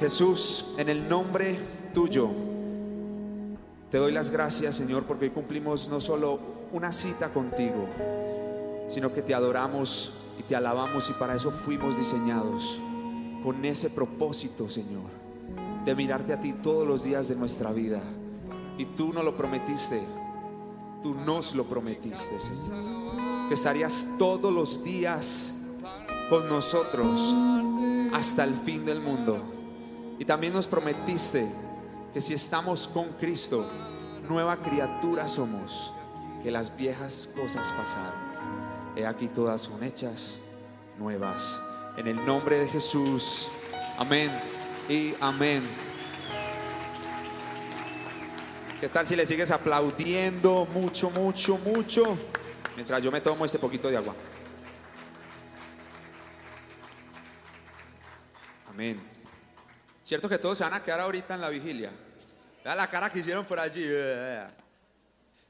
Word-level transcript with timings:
Jesús, 0.00 0.74
en 0.76 0.88
el 0.88 1.08
nombre 1.08 1.58
tuyo, 1.92 2.28
te 3.90 3.98
doy 3.98 4.12
las 4.12 4.30
gracias, 4.30 4.76
Señor, 4.76 5.02
porque 5.04 5.32
cumplimos 5.32 5.88
no 5.88 6.00
solo 6.00 6.38
una 6.72 6.92
cita 6.92 7.30
contigo, 7.30 7.88
sino 8.88 9.12
que 9.12 9.22
te 9.22 9.34
adoramos 9.34 10.12
y 10.38 10.42
te 10.44 10.54
alabamos 10.54 11.10
y 11.10 11.14
para 11.14 11.34
eso 11.34 11.50
fuimos 11.50 11.98
diseñados, 11.98 12.80
con 13.42 13.64
ese 13.64 13.90
propósito, 13.90 14.68
Señor, 14.68 15.10
de 15.84 15.94
mirarte 15.94 16.32
a 16.32 16.40
ti 16.40 16.52
todos 16.52 16.86
los 16.86 17.02
días 17.02 17.28
de 17.28 17.34
nuestra 17.34 17.72
vida. 17.72 18.00
Y 18.76 18.84
tú 18.84 19.12
no 19.12 19.24
lo 19.24 19.36
prometiste, 19.36 20.00
tú 21.02 21.14
nos 21.14 21.56
lo 21.56 21.64
prometiste, 21.64 22.38
Señor, 22.38 23.48
que 23.48 23.54
estarías 23.54 24.06
todos 24.16 24.52
los 24.52 24.84
días 24.84 25.54
con 26.30 26.48
nosotros 26.48 27.34
hasta 28.12 28.44
el 28.44 28.54
fin 28.54 28.84
del 28.84 29.00
mundo. 29.00 29.57
Y 30.18 30.24
también 30.24 30.52
nos 30.52 30.66
prometiste 30.66 31.48
que 32.12 32.20
si 32.20 32.34
estamos 32.34 32.88
con 32.88 33.12
Cristo, 33.12 33.66
nueva 34.28 34.56
criatura 34.56 35.28
somos, 35.28 35.92
que 36.42 36.50
las 36.50 36.76
viejas 36.76 37.28
cosas 37.34 37.70
pasaron. 37.72 38.28
He 38.96 39.06
aquí 39.06 39.28
todas 39.28 39.60
son 39.60 39.82
hechas 39.82 40.40
nuevas. 40.98 41.62
En 41.96 42.08
el 42.08 42.24
nombre 42.24 42.58
de 42.58 42.68
Jesús. 42.68 43.48
Amén 43.96 44.30
y 44.88 45.14
amén. 45.20 45.62
¿Qué 48.80 48.88
tal 48.88 49.06
si 49.06 49.16
le 49.16 49.26
sigues 49.26 49.50
aplaudiendo 49.50 50.66
mucho, 50.72 51.10
mucho, 51.10 51.58
mucho? 51.58 52.16
Mientras 52.76 53.02
yo 53.02 53.10
me 53.10 53.20
tomo 53.20 53.44
este 53.44 53.58
poquito 53.58 53.88
de 53.88 53.96
agua. 53.96 54.14
Amén. 58.70 59.07
¿Cierto 60.08 60.26
que 60.26 60.38
todos 60.38 60.56
se 60.56 60.64
van 60.64 60.72
a 60.72 60.82
quedar 60.82 61.00
ahorita 61.00 61.34
en 61.34 61.42
la 61.42 61.50
vigilia? 61.50 61.92
Vea 62.64 62.74
la 62.74 62.88
cara 62.88 63.12
que 63.12 63.18
hicieron 63.18 63.44
por 63.44 63.60
allí. 63.60 63.84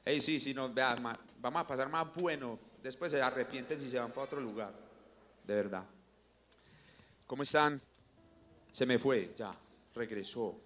Hey, 0.03 0.19
sí, 0.19 0.37
sí, 0.37 0.53
no, 0.53 0.67
vea, 0.73 0.97
vamos 1.39 1.61
a 1.61 1.65
pasar 1.65 1.87
más 1.87 2.13
bueno. 2.13 2.59
Después 2.83 3.09
se 3.09 3.21
arrepienten 3.21 3.79
si 3.79 3.89
se 3.89 3.97
van 3.97 4.09
para 4.11 4.23
otro 4.23 4.41
lugar. 4.41 4.73
De 5.47 5.55
verdad. 5.55 5.85
¿Cómo 7.25 7.43
están? 7.43 7.81
Se 8.69 8.85
me 8.85 8.99
fue, 8.99 9.33
ya, 9.33 9.49
regresó. 9.95 10.59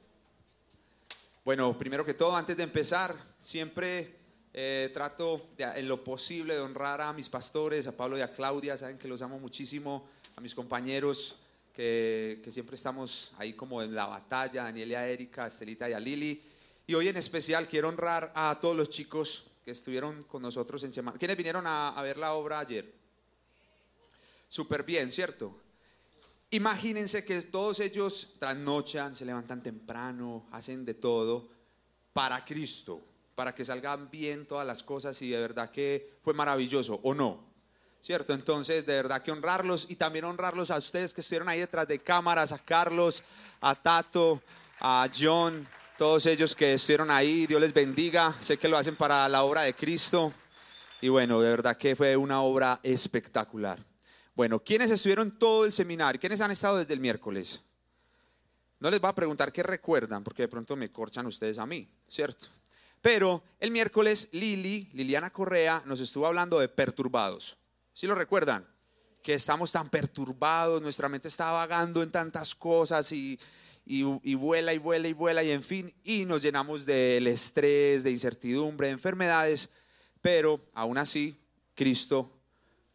Bueno, 1.46 1.78
primero 1.78 2.04
que 2.04 2.16
todo, 2.16 2.36
antes 2.36 2.58
de 2.58 2.64
empezar, 2.64 3.16
siempre 3.38 4.16
eh, 4.56 4.90
trato 4.92 5.50
en 5.60 5.88
lo 5.88 6.04
posible 6.04 6.56
de 6.56 6.62
honrar 6.62 7.00
a 7.00 7.14
mis 7.14 7.30
pastores, 7.30 7.86
a 7.86 7.96
Pablo 7.96 8.18
y 8.18 8.22
a 8.22 8.32
Claudia, 8.32 8.76
saben 8.76 8.98
que 8.98 9.08
los 9.08 9.22
amo 9.22 9.38
muchísimo, 9.38 10.10
a 10.36 10.42
mis 10.42 10.56
compañeros 10.56 11.43
que, 11.74 12.42
siempre 12.50 12.76
estamos 12.76 13.34
ahí 13.38 13.54
como 13.54 13.82
en 13.82 13.96
la 13.96 14.06
batalla, 14.06 14.64
Daniel 14.64 14.92
y 14.92 14.96
a 14.96 15.10
Erika, 15.10 15.46
a 15.46 15.48
Estelita 15.48 15.90
y 15.90 15.94
a 15.94 16.00
Lili. 16.00 16.42
Y 16.86 16.94
hoy 16.94 17.08
en 17.08 17.18
especial 17.18 17.68
quiero 17.68 17.90
honrar 17.90 18.32
a 18.36 18.60
todos 18.62 18.76
los 18.76 18.90
chicos 18.90 19.48
que 19.66 19.72
estuvieron 19.72 20.24
con 20.24 20.42
nosotros 20.42 20.84
en 20.84 20.94
semana. 20.94 21.18
¿Quiénes 21.18 21.38
vinieron 21.38 21.66
a, 21.66 22.00
ver 22.04 22.18
la 22.18 22.34
obra 22.34 22.60
ayer? 22.60 22.94
Súper 24.48 24.84
bien, 24.84 25.12
¿cierto? 25.12 25.60
Imagínense 26.52 27.26
que 27.26 27.42
todos 27.42 27.80
ellos 27.80 28.36
trasnochan, 28.38 29.16
se 29.16 29.26
levantan 29.26 29.64
temprano, 29.64 30.48
hacen 30.52 30.86
de 30.86 30.94
todo 30.94 31.50
para 32.12 32.46
Cristo, 32.46 33.02
para 33.34 33.56
que 33.56 33.66
salgan 33.66 34.12
bien 34.12 34.46
todas 34.46 34.68
las 34.68 34.84
cosas 34.84 35.20
y 35.24 35.30
de 35.30 35.40
verdad 35.40 35.72
que 35.72 36.18
fue 36.22 36.36
maravilloso, 36.36 37.00
¿o 37.02 37.16
no? 37.16 37.53
¿Cierto? 38.04 38.34
Entonces, 38.34 38.86
de 38.86 38.96
verdad 38.96 39.24
que 39.24 39.32
honrarlos 39.32 39.86
y 39.90 39.96
también 39.96 40.26
honrarlos 40.26 40.70
a 40.72 40.78
ustedes 40.78 41.14
que 41.14 41.22
estuvieron 41.22 41.48
ahí 41.48 41.62
detrás 41.62 41.88
de 41.88 42.00
cámaras, 42.00 42.52
a 42.52 42.60
Carlos, 42.60 43.24
a 43.62 43.76
Tato, 43.76 44.42
a 44.82 45.10
John, 45.18 45.66
todos 45.98 46.26
ellos 46.26 46.54
que 46.54 46.74
estuvieron 46.74 47.10
ahí, 47.10 47.48
Dios 47.48 47.62
les 47.62 47.74
bendiga, 47.74 48.36
sé 48.42 48.58
que 48.58 48.68
lo 48.68 48.78
hacen 48.78 48.98
para 48.98 49.30
la 49.30 49.44
obra 49.44 49.62
de 49.62 49.74
Cristo 49.74 50.34
y 51.00 51.08
bueno, 51.08 51.40
de 51.40 51.50
verdad 51.50 51.78
que 51.78 51.96
fue 51.96 52.18
una 52.18 52.42
obra 52.42 52.78
espectacular. 52.84 53.80
Bueno, 54.36 54.60
¿quiénes 54.60 54.92
estuvieron 54.92 55.40
todo 55.40 55.64
el 55.64 55.72
seminario? 55.72 56.20
¿Quiénes 56.20 56.42
han 56.42 56.52
estado 56.52 56.80
desde 56.80 56.94
el 56.94 57.00
miércoles? 57.00 57.62
No 58.82 58.92
les 58.92 59.00
voy 59.00 59.12
a 59.12 59.16
preguntar 59.16 59.54
qué 59.54 59.64
recuerdan, 59.64 60.26
porque 60.26 60.42
de 60.42 60.50
pronto 60.50 60.76
me 60.76 60.92
corchan 60.92 61.26
ustedes 61.26 61.58
a 61.58 61.66
mí, 61.66 61.88
¿cierto? 62.10 62.48
Pero 63.00 63.44
el 63.62 63.72
miércoles 63.72 64.28
Lili, 64.34 64.90
Liliana 64.92 65.30
Correa, 65.30 65.82
nos 65.86 66.02
estuvo 66.02 66.28
hablando 66.28 66.60
de 66.60 66.68
perturbados. 66.68 67.63
¿Sí 67.94 68.08
lo 68.08 68.16
recuerdan? 68.16 68.68
Que 69.22 69.36
estamos 69.36 69.72
tan 69.72 69.90
perturbados, 69.90 70.82
nuestra 70.82 71.08
mente 71.08 71.28
está 71.28 71.52
vagando 71.52 72.02
en 72.02 72.12
tantas 72.12 72.56
cosas 72.56 73.12
y, 73.12 73.40
y, 73.86 74.34
vuela 74.36 74.74
y 74.74 74.80
vuela 74.80 75.08
y 75.08 75.14
vuela 75.14 75.44
y 75.44 75.52
en 75.52 75.62
fin, 75.62 75.94
y 76.04 76.26
nos 76.26 76.42
llenamos 76.42 76.86
del 76.86 77.28
estrés, 77.28 78.04
de 78.04 78.12
incertidumbre, 78.12 78.88
de 78.88 78.94
enfermedades, 78.94 79.70
pero 80.22 80.60
aún 80.74 80.98
así 80.98 81.40
Cristo 81.76 82.32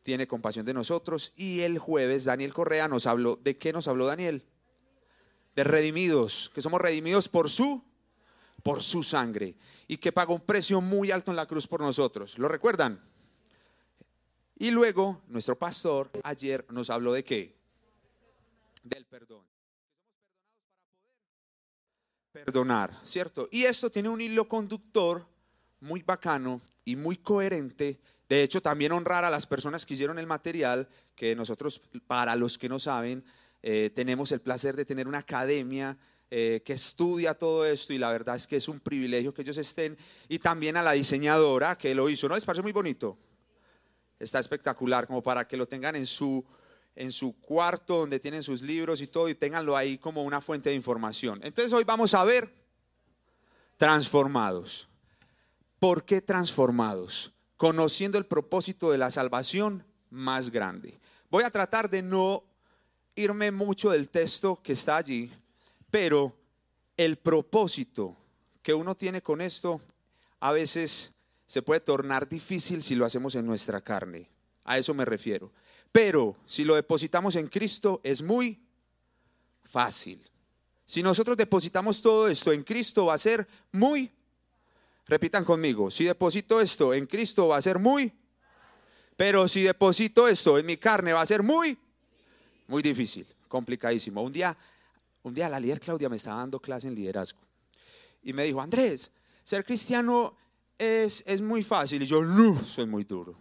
tiene 0.03 0.27
compasión 0.27 0.67
de 0.67 0.75
nosotros 0.75 1.33
y 1.37 1.61
el 1.61 1.79
jueves 1.79 2.25
Daniel 2.25 2.53
Correa 2.53 2.89
nos 2.89 3.07
habló, 3.07 3.37
¿de 3.37 3.57
qué 3.57 3.73
nos 3.73 3.87
habló 3.87 4.07
Daniel? 4.07 4.45
De 5.55 5.65
redimidos, 5.65 6.51
que 6.55 6.63
somos 6.63 6.81
redimidos 6.81 7.29
por 7.29 7.51
su 7.51 7.85
por 8.65 8.83
su 8.83 9.05
sangre 9.05 9.55
y 9.87 9.99
que 9.99 10.11
pagó 10.11 10.35
un 10.35 10.41
precio 10.41 10.81
muy 10.81 11.13
alto 11.13 11.31
en 11.31 11.37
la 11.37 11.47
cruz 11.47 11.69
por 11.69 11.81
nosotros. 11.81 12.37
¿Lo 12.39 12.49
recuerdan? 12.49 13.08
Y 14.61 14.73
luego 14.73 15.23
nuestro 15.29 15.57
pastor 15.57 16.11
ayer 16.25 16.67
nos 16.71 16.91
habló 16.91 17.13
de 17.13 17.23
qué? 17.23 17.55
Del 18.83 19.05
perdón. 19.05 19.45
Perdonar, 22.33 23.01
¿cierto? 23.05 23.49
Y 23.53 23.65
esto 23.65 23.89
tiene 23.89 24.09
un 24.09 24.21
hilo 24.21 24.49
conductor 24.49 25.25
muy 25.81 26.03
bacano 26.03 26.61
y 26.85 26.97
muy 26.97 27.19
coherente. 27.19 28.01
De 28.29 28.43
hecho, 28.43 28.61
también 28.61 28.91
honrar 28.91 29.25
a 29.25 29.31
las 29.31 29.47
personas 29.47 29.87
que 29.87 29.95
hicieron 29.95 30.19
el 30.19 30.27
material, 30.27 30.89
que 31.15 31.37
nosotros, 31.37 31.81
para 32.09 32.35
los 32.35 32.59
que 32.59 32.69
no 32.69 32.81
saben, 32.81 33.25
eh, 33.63 33.91
tenemos 33.95 34.33
el 34.33 34.41
placer 34.41 34.75
de 34.75 34.85
tener 34.85 35.07
una 35.07 35.19
academia 35.19 35.97
eh, 36.31 36.63
que 36.65 36.73
estudia 36.73 37.35
todo 37.35 37.65
esto 37.65 37.93
y 37.93 37.99
la 37.99 38.11
verdad 38.11 38.37
es 38.37 38.47
que 38.47 38.57
es 38.57 38.69
un 38.69 38.81
privilegio 38.81 39.33
que 39.33 39.43
ellos 39.43 39.57
estén. 39.57 39.97
Y 40.29 40.41
también 40.41 40.77
a 40.77 40.83
la 40.83 40.93
diseñadora 40.93 41.79
que 41.79 41.95
lo 41.95 42.09
hizo, 42.09 42.29
¿no 42.29 42.35
les 42.35 42.45
parece 42.45 42.63
muy 42.63 42.73
bonito? 42.73 43.17
Está 44.19 44.39
espectacular, 44.39 45.07
como 45.07 45.23
para 45.23 45.47
que 45.47 45.57
lo 45.57 45.67
tengan 45.67 45.97
en 45.97 46.07
su, 46.07 46.45
en 46.95 47.13
su 47.13 47.39
cuarto 47.41 47.99
donde 47.99 48.21
tienen 48.21 48.43
sus 48.43 48.63
libros 48.63 49.01
y 49.01 49.07
todo 49.07 49.29
y 49.29 49.35
tenganlo 49.35 49.77
ahí 49.77 49.99
como 49.99 50.25
una 50.25 50.41
fuente 50.41 50.71
de 50.71 50.77
información. 50.77 51.41
Entonces 51.43 51.73
hoy 51.73 51.85
vamos 51.85 52.15
a 52.15 52.25
ver 52.25 52.53
transformados. 53.77 54.89
¿Por 55.79 56.05
qué 56.05 56.21
transformados? 56.21 57.33
Conociendo 57.57 58.19
el 58.19 58.27
propósito 58.27 58.91
de 58.91 58.99
la 58.99 59.11
salvación 59.11 59.85
más 60.11 60.51
grande. 60.51 60.99
Voy 61.31 61.45
a 61.45 61.51
tratar 61.51 61.89
de 61.89 62.03
no 62.03 62.45
irme 63.15 63.51
mucho 63.51 63.91
del 63.91 64.11
texto 64.11 64.61
que 64.63 64.73
está 64.73 64.97
allí, 64.97 65.31
pero 65.91 66.37
el 66.97 67.17
propósito 67.17 68.17
que 68.63 68.75
uno 68.75 68.95
tiene 68.97 69.23
con 69.23 69.41
esto 69.41 69.81
a 70.41 70.53
veces 70.53 71.13
se 71.49 71.63
puede 71.63 71.81
tornar 71.81 72.29
difícil 72.29 72.83
si 72.83 72.95
lo 72.95 73.07
hacemos 73.07 73.35
en 73.35 73.47
nuestra 73.47 73.81
carne. 73.81 74.29
A 74.65 74.77
eso 74.77 74.93
me 74.93 75.07
refiero. 75.07 75.51
Pero 75.91 76.37
si 76.45 76.63
lo 76.63 76.75
depositamos 76.75 77.37
en 77.37 77.49
Cristo 77.49 78.03
es 78.05 78.21
muy 78.21 78.61
fácil. 79.65 80.23
Si 80.85 81.03
nosotros 81.03 81.39
depositamos 81.39 82.03
todo 82.03 82.29
esto 82.29 82.53
en 82.53 82.63
Cristo 82.63 83.07
va 83.07 83.15
a 83.15 83.19
ser 83.19 83.49
muy, 83.73 84.13
repitan 85.07 85.43
conmigo, 85.43 85.91
si 85.91 86.05
deposito 86.05 86.61
esto 86.61 86.93
en 86.93 87.07
Cristo 87.07 87.49
va 87.49 87.57
a 87.57 87.63
ser 87.63 87.79
muy, 87.79 88.13
pero 89.17 89.49
si 89.49 89.63
deposito 89.63 90.29
esto 90.29 90.59
en 90.59 90.67
mi 90.67 90.77
carne 90.77 91.15
va 91.15 91.23
a 91.23 91.27
ser 91.27 91.43
muy, 91.43 91.79
muy 92.67 92.83
difícil, 92.83 93.27
complicadísimo. 93.49 94.23
Un 94.23 94.33
día, 94.33 94.57
un 95.23 95.33
día 95.33 95.49
la 95.49 95.59
líder 95.59 95.81
Claudia 95.81 96.11
me 96.11 96.17
estaba 96.17 96.41
dando 96.41 96.61
clase 96.61 96.89
en 96.89 96.95
liderazgo 96.95 97.41
y 98.23 98.35
me 98.35 98.45
dijo, 98.45 98.61
Andrés, 98.61 99.11
ser 99.45 99.65
cristiano 99.65 100.37
es, 100.79 101.41
muy 101.41 101.63
fácil. 101.63 102.03
Y 102.03 102.07
yo, 102.07 102.23
no, 102.23 102.65
soy 102.65 102.87
muy 102.87 103.05
duro, 103.05 103.37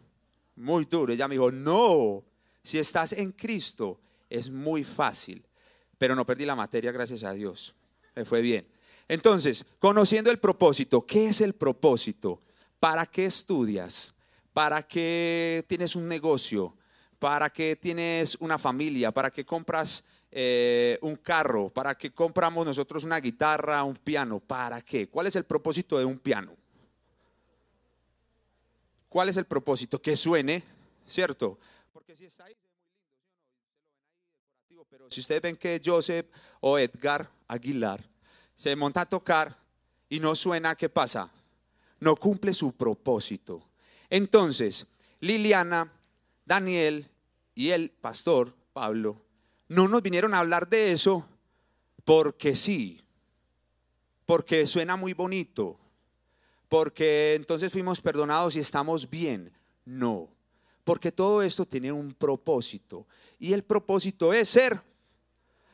muy 0.56 0.86
duro. 0.86 1.14
Ella 1.14 1.28
me 1.28 1.36
dijo, 1.36 1.52
no, 1.52 2.24
si 2.64 2.80
estás 2.80 3.14
en 3.14 3.32
Cristo 3.32 4.00
es 4.30 4.50
muy 4.50 4.84
fácil. 4.84 5.46
Pero 5.98 6.16
no 6.16 6.26
perdí 6.26 6.46
la 6.46 6.56
materia, 6.56 6.92
gracias 6.92 7.24
a 7.24 7.34
Dios. 7.34 7.74
Me 8.16 8.26
fue 8.26 8.42
bien. 8.42 8.68
Entonces, 9.08 9.66
conociendo 9.80 10.30
el 10.30 10.40
propósito, 10.40 11.06
¿qué 11.06 11.28
es 11.28 11.42
el 11.42 11.54
propósito? 11.54 12.42
¿Para 12.80 13.06
qué 13.06 13.26
estudias? 13.26 14.14
¿Para 14.54 14.84
qué 14.84 15.64
tienes 15.68 15.96
un 15.96 16.08
negocio? 16.08 16.76
¿Para 17.20 17.50
qué 17.50 17.76
tienes 17.76 18.36
una 18.40 18.60
familia? 18.60 19.12
¿Para 19.12 19.32
qué 19.32 19.46
compras 19.46 20.04
eh, 20.30 21.00
un 21.02 21.16
carro? 21.16 21.70
¿Para 21.70 21.96
qué 21.96 22.12
compramos 22.12 22.66
nosotros 22.66 23.04
una 23.04 23.20
guitarra, 23.20 23.84
un 23.84 23.96
piano? 23.96 24.40
¿Para 24.40 24.82
qué? 24.82 25.08
¿Cuál 25.08 25.28
es 25.28 25.36
el 25.36 25.46
propósito 25.46 25.98
de 25.98 26.06
un 26.06 26.20
piano? 26.20 26.56
¿Cuál 29.10 29.30
es 29.30 29.38
el 29.38 29.46
propósito? 29.46 30.02
Que 30.02 30.16
suene, 30.16 30.64
¿cierto? 31.08 31.58
Porque 31.94 32.16
si 32.16 32.26
está 32.26 32.46
ahí, 32.46 32.56
pero 34.90 35.10
si 35.10 35.22
ustedes 35.22 35.42
ven 35.42 35.56
que 35.56 35.82
Joseph 35.84 36.28
o 36.60 36.78
Edgar 36.78 37.30
Aguilar, 37.48 38.04
se 38.56 38.76
monta 38.76 39.02
a 39.02 39.06
tocar 39.06 39.58
y 40.10 40.20
no 40.20 40.36
suena, 40.36 40.76
¿qué 40.76 40.90
pasa? 40.90 41.32
No 42.00 42.16
cumple 42.16 42.54
su 42.54 42.72
propósito. 42.74 43.64
Entonces, 44.10 44.88
Liliana, 45.20 45.92
Daniel 46.46 47.10
y 47.56 47.70
el 47.70 47.90
pastor 47.90 48.56
Pablo 48.74 49.22
no 49.68 49.88
nos 49.88 50.02
vinieron 50.02 50.34
a 50.34 50.40
hablar 50.40 50.70
de 50.70 50.92
eso 50.92 51.28
porque 52.06 52.56
sí, 52.56 53.02
porque 54.26 54.66
suena 54.66 54.96
muy 54.96 55.14
bonito, 55.14 55.78
porque 56.70 57.36
entonces 57.36 57.72
fuimos 57.72 58.02
perdonados 58.02 58.56
y 58.56 58.60
estamos 58.60 59.10
bien. 59.10 59.52
No, 59.86 60.30
porque 60.84 61.12
todo 61.12 61.42
esto 61.42 61.66
tiene 61.66 61.92
un 61.92 62.14
propósito 62.14 63.08
y 63.40 63.54
el 63.54 63.64
propósito 63.64 64.34
es 64.34 64.50
ser 64.50 64.82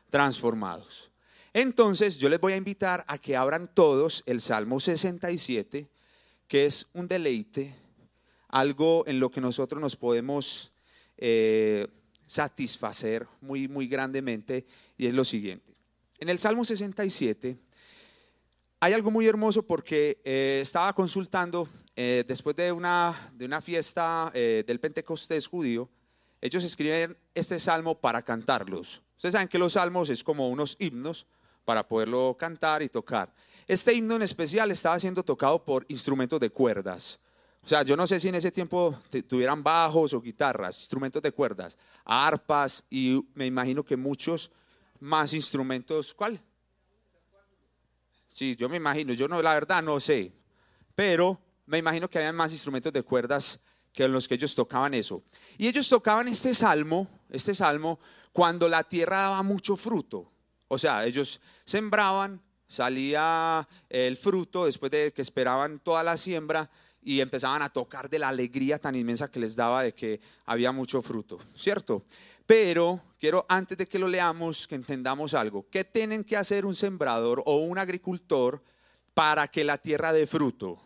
transformados. 0.10 1.12
Entonces 1.54 2.18
yo 2.18 2.30
les 2.30 2.40
voy 2.40 2.54
a 2.54 2.58
invitar 2.58 3.04
a 3.08 3.18
que 3.18 3.36
abran 3.36 3.70
todos 3.74 4.24
el 4.26 4.42
Salmo 4.42 4.80
67, 4.80 5.88
que 6.48 6.66
es 6.66 6.88
un 6.94 7.08
deleite, 7.08 7.76
algo 8.50 9.04
en 9.08 9.20
lo 9.20 9.30
que 9.30 9.42
nosotros 9.42 9.82
nos 9.82 9.96
podemos 9.96 10.72
eh, 11.18 11.88
satisfacer 12.26 13.28
muy, 13.42 13.68
muy 13.68 13.88
grandemente, 13.88 14.66
y 14.98 15.08
es 15.08 15.14
lo 15.14 15.24
siguiente. 15.24 15.74
En 16.20 16.30
el 16.30 16.40
Salmo 16.40 16.66
67 16.66 17.58
hay 18.84 18.92
algo 18.92 19.10
muy 19.12 19.26
hermoso 19.26 19.64
porque 19.64 20.20
eh, 20.26 20.60
estaba 20.62 20.92
consultando 20.92 21.70
eh, 21.96 22.26
después 22.28 22.54
de 22.54 22.70
una, 22.70 23.32
de 23.34 23.46
una 23.46 23.62
fiesta 23.62 24.30
del 24.34 24.78
Pentecostés 24.78 25.48
judío, 25.48 25.90
ellos 26.42 26.66
escriben 26.66 27.18
este 27.34 27.62
salmo 27.62 27.98
para 27.98 28.22
cantarlos. 28.22 29.02
Ustedes 29.16 29.32
saben 29.32 29.48
que 29.48 29.58
los 29.58 29.72
salmos 29.72 30.10
es 30.10 30.22
como 30.22 30.50
unos 30.50 30.76
himnos 30.80 31.26
para 31.64 31.88
poderlo 31.88 32.36
cantar 32.38 32.84
y 32.84 32.90
tocar. 32.90 33.34
Este 33.66 33.94
himno 33.94 34.18
en 34.18 34.24
especial 34.24 34.70
estaba 34.70 35.00
siendo 35.00 35.24
tocado 35.24 35.64
por 35.64 35.86
instrumentos 35.88 36.38
de 36.42 36.50
cuerdas. 36.50 37.22
O 37.64 37.68
sea, 37.70 37.84
yo 37.84 37.96
no 37.96 38.06
sé 38.06 38.20
si 38.20 38.28
en 38.28 38.36
ese 38.36 38.52
tiempo 38.52 39.00
tuvieran 39.30 39.64
bajos 39.64 40.14
o 40.14 40.20
guitarras, 40.20 40.78
instrumentos 40.78 41.22
de 41.22 41.32
cuerdas, 41.32 41.78
arpas 42.04 42.84
y 42.90 43.26
me 43.34 43.46
imagino 43.46 43.82
que 43.82 43.96
muchos 43.96 44.52
más 45.00 45.32
instrumentos. 45.32 46.14
¿Cuál? 46.14 46.42
Sí, 48.34 48.56
yo 48.56 48.68
me 48.68 48.78
imagino, 48.78 49.14
yo 49.14 49.28
no, 49.28 49.40
la 49.44 49.54
verdad 49.54 49.84
no 49.84 50.00
sé, 50.00 50.34
pero 50.96 51.40
me 51.68 51.78
imagino 51.78 52.10
que 52.10 52.18
había 52.18 52.34
más 52.34 52.52
instrumentos 52.52 52.92
de 52.92 53.04
cuerdas 53.04 53.60
que 53.94 54.08
los 54.08 54.28
que 54.28 54.34
ellos 54.34 54.56
tocaban 54.56 54.96
eso. 54.96 55.22
Y 55.56 55.68
ellos 55.68 55.88
tocaban 55.88 56.28
este 56.28 56.56
salmo, 56.56 57.08
este 57.30 57.54
salmo, 57.54 58.00
cuando 58.32 58.68
la 58.68 58.84
tierra 58.84 59.18
daba 59.18 59.44
mucho 59.44 59.76
fruto. 59.76 60.32
O 60.68 60.80
sea, 60.80 61.06
ellos 61.06 61.40
sembraban, 61.64 62.42
salía 62.66 63.68
el 63.88 64.18
fruto 64.18 64.66
después 64.66 64.92
de 64.92 65.14
que 65.14 65.22
esperaban 65.22 65.78
toda 65.78 66.02
la 66.02 66.18
siembra 66.18 66.72
y 67.04 67.20
empezaban 67.20 67.62
a 67.62 67.70
tocar 67.70 68.10
de 68.10 68.18
la 68.18 68.30
alegría 68.30 68.80
tan 68.80 68.96
inmensa 68.96 69.30
que 69.30 69.40
les 69.40 69.56
daba 69.56 69.84
de 69.84 69.94
que 69.94 70.20
había 70.48 70.72
mucho 70.72 71.04
fruto, 71.04 71.40
¿cierto? 71.56 72.04
Pero 72.46 73.02
quiero, 73.20 73.46
antes 73.48 73.78
de 73.78 73.88
que 73.88 74.00
lo 74.00 74.08
leamos, 74.08 74.68
que 74.68 74.76
entendamos 74.76 75.34
algo. 75.34 75.68
¿Qué 75.70 75.84
tienen 75.84 76.24
que 76.24 76.38
hacer 76.38 76.66
un 76.66 76.76
sembrador 76.76 77.42
o 77.46 77.58
un 77.58 77.78
agricultor 77.78 78.62
para 79.14 79.48
que 79.48 79.64
la 79.64 79.78
tierra 79.78 80.12
dé 80.12 80.28
fruto? 80.28 80.80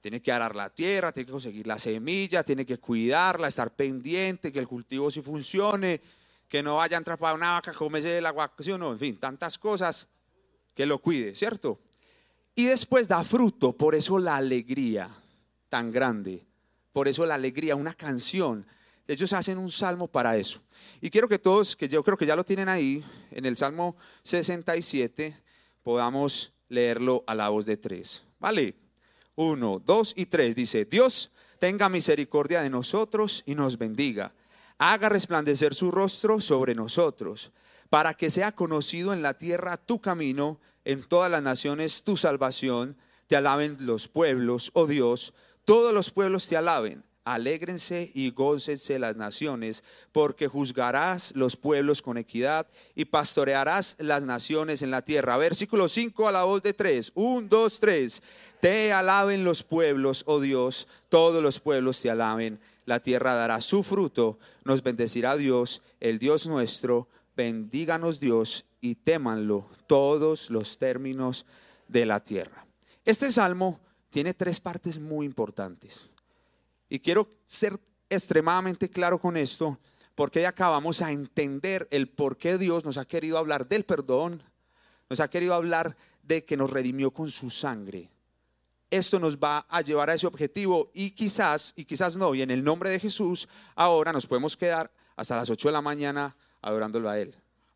Tiene 0.00 0.20
que 0.20 0.30
arar 0.30 0.54
la 0.54 0.68
tierra, 0.68 1.12
tiene 1.12 1.26
que 1.26 1.32
conseguir 1.32 1.66
la 1.66 1.78
semilla, 1.78 2.44
tiene 2.44 2.66
que 2.66 2.78
cuidarla, 2.78 3.48
estar 3.48 3.74
pendiente, 3.74 4.52
que 4.52 4.58
el 4.58 4.68
cultivo 4.68 5.10
sí 5.10 5.22
funcione, 5.22 6.00
que 6.48 6.62
no 6.62 6.76
vaya 6.76 6.96
a 6.96 6.98
entrar 6.98 7.18
para 7.18 7.34
una 7.34 7.52
vaca, 7.52 7.72
comerse 7.72 8.18
el 8.18 8.26
agua, 8.26 8.52
no? 8.78 8.92
en 8.92 8.98
fin, 8.98 9.16
tantas 9.16 9.58
cosas 9.58 10.06
que 10.74 10.86
lo 10.86 10.98
cuide, 10.98 11.34
¿cierto? 11.34 11.80
Y 12.54 12.66
después 12.66 13.08
da 13.08 13.24
fruto, 13.24 13.72
por 13.72 13.94
eso 13.94 14.18
la 14.18 14.36
alegría 14.36 15.10
tan 15.68 15.90
grande, 15.90 16.44
por 16.92 17.08
eso 17.08 17.26
la 17.26 17.34
alegría, 17.34 17.74
una 17.74 17.94
canción. 17.94 18.66
Ellos 19.06 19.32
hacen 19.32 19.58
un 19.58 19.70
salmo 19.70 20.08
para 20.08 20.36
eso. 20.36 20.60
Y 21.00 21.10
quiero 21.10 21.28
que 21.28 21.38
todos, 21.38 21.76
que 21.76 21.88
yo 21.88 22.02
creo 22.02 22.16
que 22.16 22.26
ya 22.26 22.36
lo 22.36 22.44
tienen 22.44 22.68
ahí, 22.68 23.04
en 23.30 23.44
el 23.44 23.56
Salmo 23.56 23.96
67, 24.22 25.36
podamos 25.82 26.52
leerlo 26.68 27.24
a 27.26 27.34
la 27.34 27.48
voz 27.48 27.66
de 27.66 27.76
tres. 27.76 28.22
¿Vale? 28.38 28.74
Uno, 29.34 29.80
dos 29.84 30.12
y 30.16 30.26
tres. 30.26 30.56
Dice, 30.56 30.84
Dios 30.84 31.30
tenga 31.58 31.88
misericordia 31.88 32.62
de 32.62 32.70
nosotros 32.70 33.42
y 33.46 33.54
nos 33.54 33.76
bendiga 33.76 34.32
haga 34.78 35.08
resplandecer 35.08 35.74
su 35.74 35.90
rostro 35.90 36.40
sobre 36.40 36.74
nosotros, 36.74 37.52
para 37.90 38.14
que 38.14 38.30
sea 38.30 38.52
conocido 38.52 39.12
en 39.12 39.22
la 39.22 39.34
tierra 39.34 39.76
tu 39.76 40.00
camino, 40.00 40.58
en 40.84 41.02
todas 41.04 41.30
las 41.30 41.42
naciones 41.42 42.02
tu 42.02 42.16
salvación. 42.16 42.96
Te 43.26 43.36
alaben 43.36 43.76
los 43.80 44.08
pueblos, 44.08 44.70
oh 44.74 44.86
Dios, 44.86 45.32
todos 45.64 45.94
los 45.94 46.10
pueblos 46.10 46.46
te 46.48 46.56
alaben. 46.56 47.04
Alégrense 47.24 48.10
y 48.14 48.30
gócense 48.30 48.98
las 48.98 49.16
naciones, 49.16 49.82
porque 50.12 50.46
juzgarás 50.46 51.34
los 51.34 51.56
pueblos 51.56 52.02
con 52.02 52.18
equidad 52.18 52.66
y 52.94 53.06
pastorearás 53.06 53.96
las 53.98 54.24
naciones 54.24 54.82
en 54.82 54.90
la 54.90 55.02
tierra. 55.02 55.36
Versículo 55.36 55.88
5 55.88 56.28
a 56.28 56.32
la 56.32 56.44
voz 56.44 56.62
de 56.62 56.74
3. 56.74 57.12
1, 57.14 57.48
2, 57.48 57.80
3. 57.80 58.22
Te 58.60 58.92
alaben 58.92 59.44
los 59.44 59.62
pueblos, 59.62 60.22
oh 60.26 60.40
Dios, 60.40 60.86
todos 61.08 61.42
los 61.42 61.60
pueblos 61.60 62.00
te 62.00 62.10
alaben 62.10 62.60
la 62.86 63.00
tierra 63.00 63.34
dará 63.34 63.60
su 63.60 63.82
fruto, 63.82 64.38
nos 64.64 64.82
bendecirá 64.82 65.36
Dios, 65.36 65.82
el 66.00 66.18
Dios 66.18 66.46
nuestro, 66.46 67.08
bendíganos 67.36 68.20
Dios 68.20 68.64
y 68.80 68.96
témanlo 68.96 69.66
todos 69.86 70.50
los 70.50 70.78
términos 70.78 71.46
de 71.88 72.06
la 72.06 72.20
tierra. 72.20 72.66
Este 73.04 73.30
salmo 73.32 73.80
tiene 74.10 74.34
tres 74.34 74.60
partes 74.60 74.98
muy 74.98 75.26
importantes. 75.26 76.08
Y 76.94 77.00
quiero 77.00 77.28
ser 77.46 77.78
extremadamente 78.08 78.88
claro 78.88 79.18
con 79.18 79.36
esto, 79.36 79.78
porque 80.14 80.42
ya 80.42 80.50
acabamos 80.50 81.02
a 81.02 81.10
entender 81.10 81.88
el 81.90 82.08
por 82.08 82.36
qué 82.36 82.58
Dios 82.58 82.84
nos 82.84 82.98
ha 82.98 83.04
querido 83.04 83.38
hablar 83.38 83.68
del 83.68 83.84
perdón, 83.84 84.42
nos 85.10 85.20
ha 85.20 85.28
querido 85.28 85.54
hablar 85.54 85.96
de 86.22 86.44
que 86.44 86.56
nos 86.56 86.70
redimió 86.70 87.10
con 87.10 87.30
su 87.30 87.50
sangre 87.50 88.10
esto 88.90 89.18
nos 89.18 89.36
va 89.38 89.66
a 89.68 89.80
llevar 89.80 90.08
a 90.08 90.14
ese 90.14 90.26
objetivo 90.26 90.90
y 90.94 91.10
quizás, 91.10 91.72
y 91.74 91.84
quizás 91.84 92.16
no, 92.16 92.34
y 92.34 92.42
en 92.42 92.50
el 92.50 92.62
nombre 92.62 92.90
de 92.90 93.00
Jesús, 93.00 93.48
ahora 93.74 94.12
nos 94.12 94.26
podemos 94.26 94.56
quedar 94.56 94.90
hasta 95.16 95.36
las 95.36 95.50
8 95.50 95.68
de 95.68 95.72
la 95.72 95.82
mañana 95.82 96.36
adorándolo 96.62 97.08
a 97.08 97.18
Él. 97.18 97.34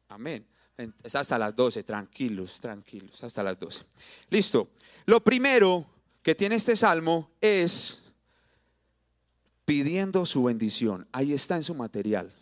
Amén. 0.08 0.46
Es 1.02 1.16
hasta 1.16 1.36
las 1.36 1.56
12, 1.56 1.82
tranquilos, 1.82 2.60
tranquilos, 2.60 3.22
hasta 3.24 3.42
las 3.42 3.58
12. 3.58 3.84
Listo. 4.30 4.70
Lo 5.06 5.20
primero 5.20 5.86
que 6.22 6.36
tiene 6.36 6.54
este 6.54 6.76
salmo 6.76 7.32
es 7.40 8.00
pidiendo 9.68 10.24
su 10.24 10.44
bendición. 10.44 11.06
Ahí 11.12 11.34
está 11.34 11.56
en 11.56 11.64
su 11.64 11.74
material. 11.74 12.32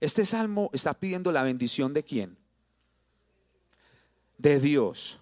Este 0.00 0.24
salmo 0.24 0.70
está 0.72 0.94
pidiendo 0.94 1.32
la 1.32 1.42
bendición 1.42 1.92
de 1.92 2.04
quién? 2.04 2.38
De 4.38 4.60
Dios. 4.60 5.18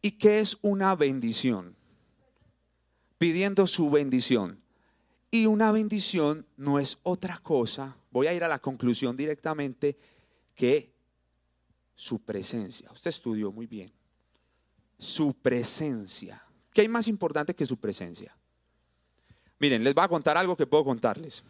¿Y 0.00 0.12
qué 0.12 0.40
es 0.40 0.58
una 0.60 0.96
bendición? 0.96 1.76
pidiendo 3.22 3.68
su 3.68 3.88
bendición. 3.88 4.60
Y 5.30 5.46
una 5.46 5.70
bendición 5.70 6.44
no 6.56 6.80
es 6.80 6.98
otra 7.04 7.38
cosa, 7.38 7.96
voy 8.10 8.26
a 8.26 8.34
ir 8.34 8.42
a 8.42 8.48
la 8.48 8.58
conclusión 8.58 9.16
directamente, 9.16 9.96
que 10.56 10.92
su 11.94 12.18
presencia. 12.18 12.90
Usted 12.90 13.10
estudió 13.10 13.52
muy 13.52 13.68
bien. 13.68 13.92
Su 14.98 15.34
presencia. 15.34 16.42
¿Qué 16.72 16.80
hay 16.80 16.88
más 16.88 17.06
importante 17.06 17.54
que 17.54 17.64
su 17.64 17.76
presencia? 17.76 18.36
Miren, 19.62 19.84
les 19.84 19.94
voy 19.94 20.02
a 20.02 20.08
contar 20.08 20.36
algo 20.36 20.56
que 20.56 20.66
puedo 20.66 20.84
contarles. 20.84 21.44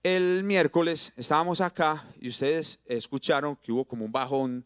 El 0.00 0.44
miércoles 0.44 1.12
estábamos 1.16 1.60
acá 1.60 2.04
y 2.20 2.28
ustedes 2.28 2.78
escucharon 2.86 3.56
que 3.56 3.72
hubo 3.72 3.84
como 3.84 4.04
un 4.04 4.12
bajón 4.12 4.64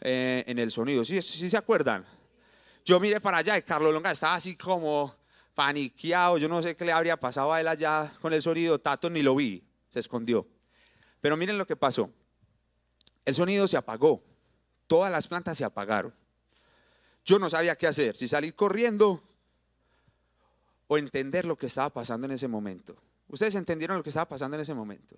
eh, 0.00 0.42
en 0.48 0.58
el 0.58 0.72
sonido. 0.72 1.04
¿Sí, 1.04 1.22
¿Sí, 1.22 1.48
se 1.48 1.56
acuerdan? 1.56 2.04
Yo 2.84 2.98
miré 2.98 3.20
para 3.20 3.36
allá 3.36 3.56
y 3.56 3.62
Carlos 3.62 3.94
Longa 3.94 4.10
estaba 4.10 4.34
así 4.34 4.56
como 4.56 5.14
paniqueado, 5.54 6.38
yo 6.38 6.48
no 6.48 6.60
sé 6.60 6.74
qué 6.74 6.84
le 6.84 6.90
habría 6.90 7.16
pasado 7.16 7.52
a 7.52 7.60
él 7.60 7.68
allá 7.68 8.12
con 8.20 8.32
el 8.32 8.42
sonido, 8.42 8.80
Tato 8.80 9.08
ni 9.08 9.22
lo 9.22 9.36
vi, 9.36 9.62
se 9.88 10.00
escondió. 10.00 10.48
Pero 11.20 11.36
miren 11.36 11.56
lo 11.56 11.68
que 11.68 11.76
pasó. 11.76 12.10
El 13.24 13.36
sonido 13.36 13.68
se 13.68 13.76
apagó, 13.76 14.24
todas 14.88 15.12
las 15.12 15.28
plantas 15.28 15.56
se 15.56 15.62
apagaron. 15.64 16.12
Yo 17.24 17.38
no 17.38 17.48
sabía 17.48 17.76
qué 17.76 17.86
hacer, 17.86 18.16
si 18.16 18.26
salir 18.26 18.56
corriendo 18.56 19.22
o 20.92 20.98
entender 20.98 21.46
lo 21.46 21.56
que 21.56 21.64
estaba 21.64 21.88
pasando 21.88 22.26
en 22.26 22.32
ese 22.32 22.48
momento. 22.48 22.94
Ustedes 23.28 23.54
entendieron 23.54 23.96
lo 23.96 24.02
que 24.02 24.10
estaba 24.10 24.28
pasando 24.28 24.58
en 24.58 24.60
ese 24.60 24.74
momento. 24.74 25.16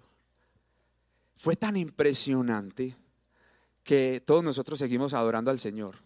Fue 1.36 1.56
tan 1.56 1.76
impresionante 1.76 2.96
que 3.82 4.22
todos 4.24 4.44
nosotros 4.44 4.78
seguimos 4.78 5.14
adorando 5.14 5.50
al 5.50 5.58
Señor, 5.58 5.96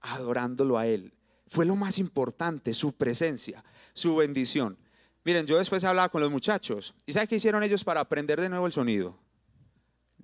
adorándolo 0.00 0.78
a 0.78 0.88
Él, 0.88 1.12
fue 1.46 1.64
lo 1.64 1.76
más 1.76 2.00
importante, 2.00 2.74
su 2.74 2.92
presencia, 2.92 3.64
su 3.92 4.16
bendición. 4.16 4.76
Miren, 5.24 5.46
yo 5.46 5.58
después 5.58 5.84
hablaba 5.84 6.08
con 6.08 6.20
los 6.20 6.32
muchachos. 6.32 6.92
¿Y 7.06 7.12
sabe 7.12 7.28
qué 7.28 7.36
hicieron 7.36 7.62
ellos 7.62 7.84
para 7.84 8.00
aprender 8.00 8.40
de 8.40 8.48
nuevo 8.48 8.66
el 8.66 8.72
sonido? 8.72 9.16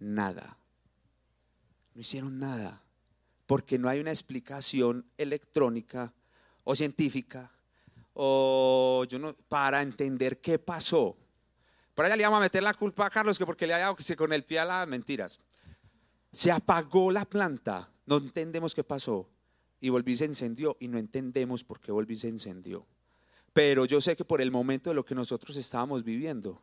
Nada. 0.00 0.58
No 1.94 2.00
hicieron 2.00 2.40
nada. 2.40 2.82
porque 3.46 3.78
no 3.78 3.90
hay 3.90 4.00
una 4.00 4.10
explicación 4.10 5.04
electrónica 5.18 6.14
o 6.64 6.74
científica 6.74 7.52
o 8.14 9.04
yo 9.08 9.18
no, 9.18 9.34
para 9.48 9.82
entender 9.82 10.40
qué 10.40 10.58
pasó. 10.58 11.16
Por 11.94 12.04
allá 12.04 12.16
le 12.16 12.22
íbamos 12.22 12.38
a 12.38 12.42
meter 12.42 12.62
la 12.62 12.74
culpa 12.74 13.06
a 13.06 13.10
Carlos 13.10 13.38
que 13.38 13.46
porque 13.46 13.66
le 13.66 13.74
había 13.74 13.86
dado 13.86 13.96
con 14.16 14.32
el 14.32 14.44
pie 14.44 14.58
a 14.60 14.64
las 14.64 14.88
mentiras. 14.88 15.38
Se 16.32 16.50
apagó 16.50 17.12
la 17.12 17.24
planta, 17.24 17.88
no 18.06 18.16
entendemos 18.16 18.74
qué 18.74 18.82
pasó 18.82 19.28
y 19.80 19.90
volví 19.90 20.16
se 20.16 20.24
encendió 20.24 20.76
y 20.80 20.88
no 20.88 20.98
entendemos 20.98 21.62
por 21.62 21.80
qué 21.80 21.92
volví 21.92 22.16
se 22.16 22.28
encendió. 22.28 22.86
Pero 23.52 23.84
yo 23.84 24.00
sé 24.00 24.16
que 24.16 24.24
por 24.24 24.40
el 24.40 24.50
momento 24.50 24.90
de 24.90 24.94
lo 24.94 25.04
que 25.04 25.14
nosotros 25.14 25.56
estábamos 25.56 26.02
viviendo, 26.02 26.60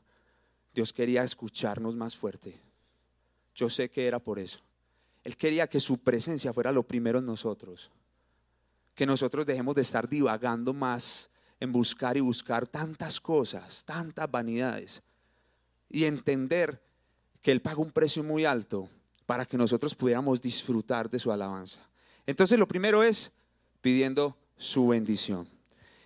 Dios 0.73 0.91
quería 0.91 1.23
escucharnos 1.23 1.95
más 1.95 2.17
fuerte. 2.17 2.59
Yo 3.55 3.69
sé 3.69 3.89
que 3.89 4.07
era 4.07 4.19
por 4.19 4.39
eso. 4.39 4.59
Él 5.23 5.37
quería 5.37 5.67
que 5.67 5.79
su 5.79 5.99
presencia 5.99 6.51
fuera 6.51 6.71
lo 6.71 6.83
primero 6.83 7.19
en 7.19 7.25
nosotros. 7.25 7.91
Que 8.95 9.05
nosotros 9.05 9.45
dejemos 9.45 9.75
de 9.75 9.83
estar 9.83 10.09
divagando 10.09 10.73
más 10.73 11.30
en 11.61 11.71
buscar 11.71 12.17
y 12.17 12.19
buscar 12.19 12.67
tantas 12.67 13.21
cosas, 13.21 13.85
tantas 13.85 14.29
vanidades. 14.29 15.01
Y 15.87 16.03
entender 16.03 16.81
que 17.41 17.53
Él 17.53 17.61
pagó 17.61 17.81
un 17.81 17.91
precio 17.91 18.21
muy 18.21 18.43
alto 18.43 18.89
para 19.25 19.45
que 19.45 19.55
nosotros 19.55 19.95
pudiéramos 19.95 20.41
disfrutar 20.41 21.09
de 21.09 21.19
su 21.19 21.31
alabanza. 21.31 21.79
Entonces 22.25 22.59
lo 22.59 22.67
primero 22.67 23.01
es 23.01 23.31
pidiendo 23.79 24.37
su 24.57 24.89
bendición. 24.89 25.47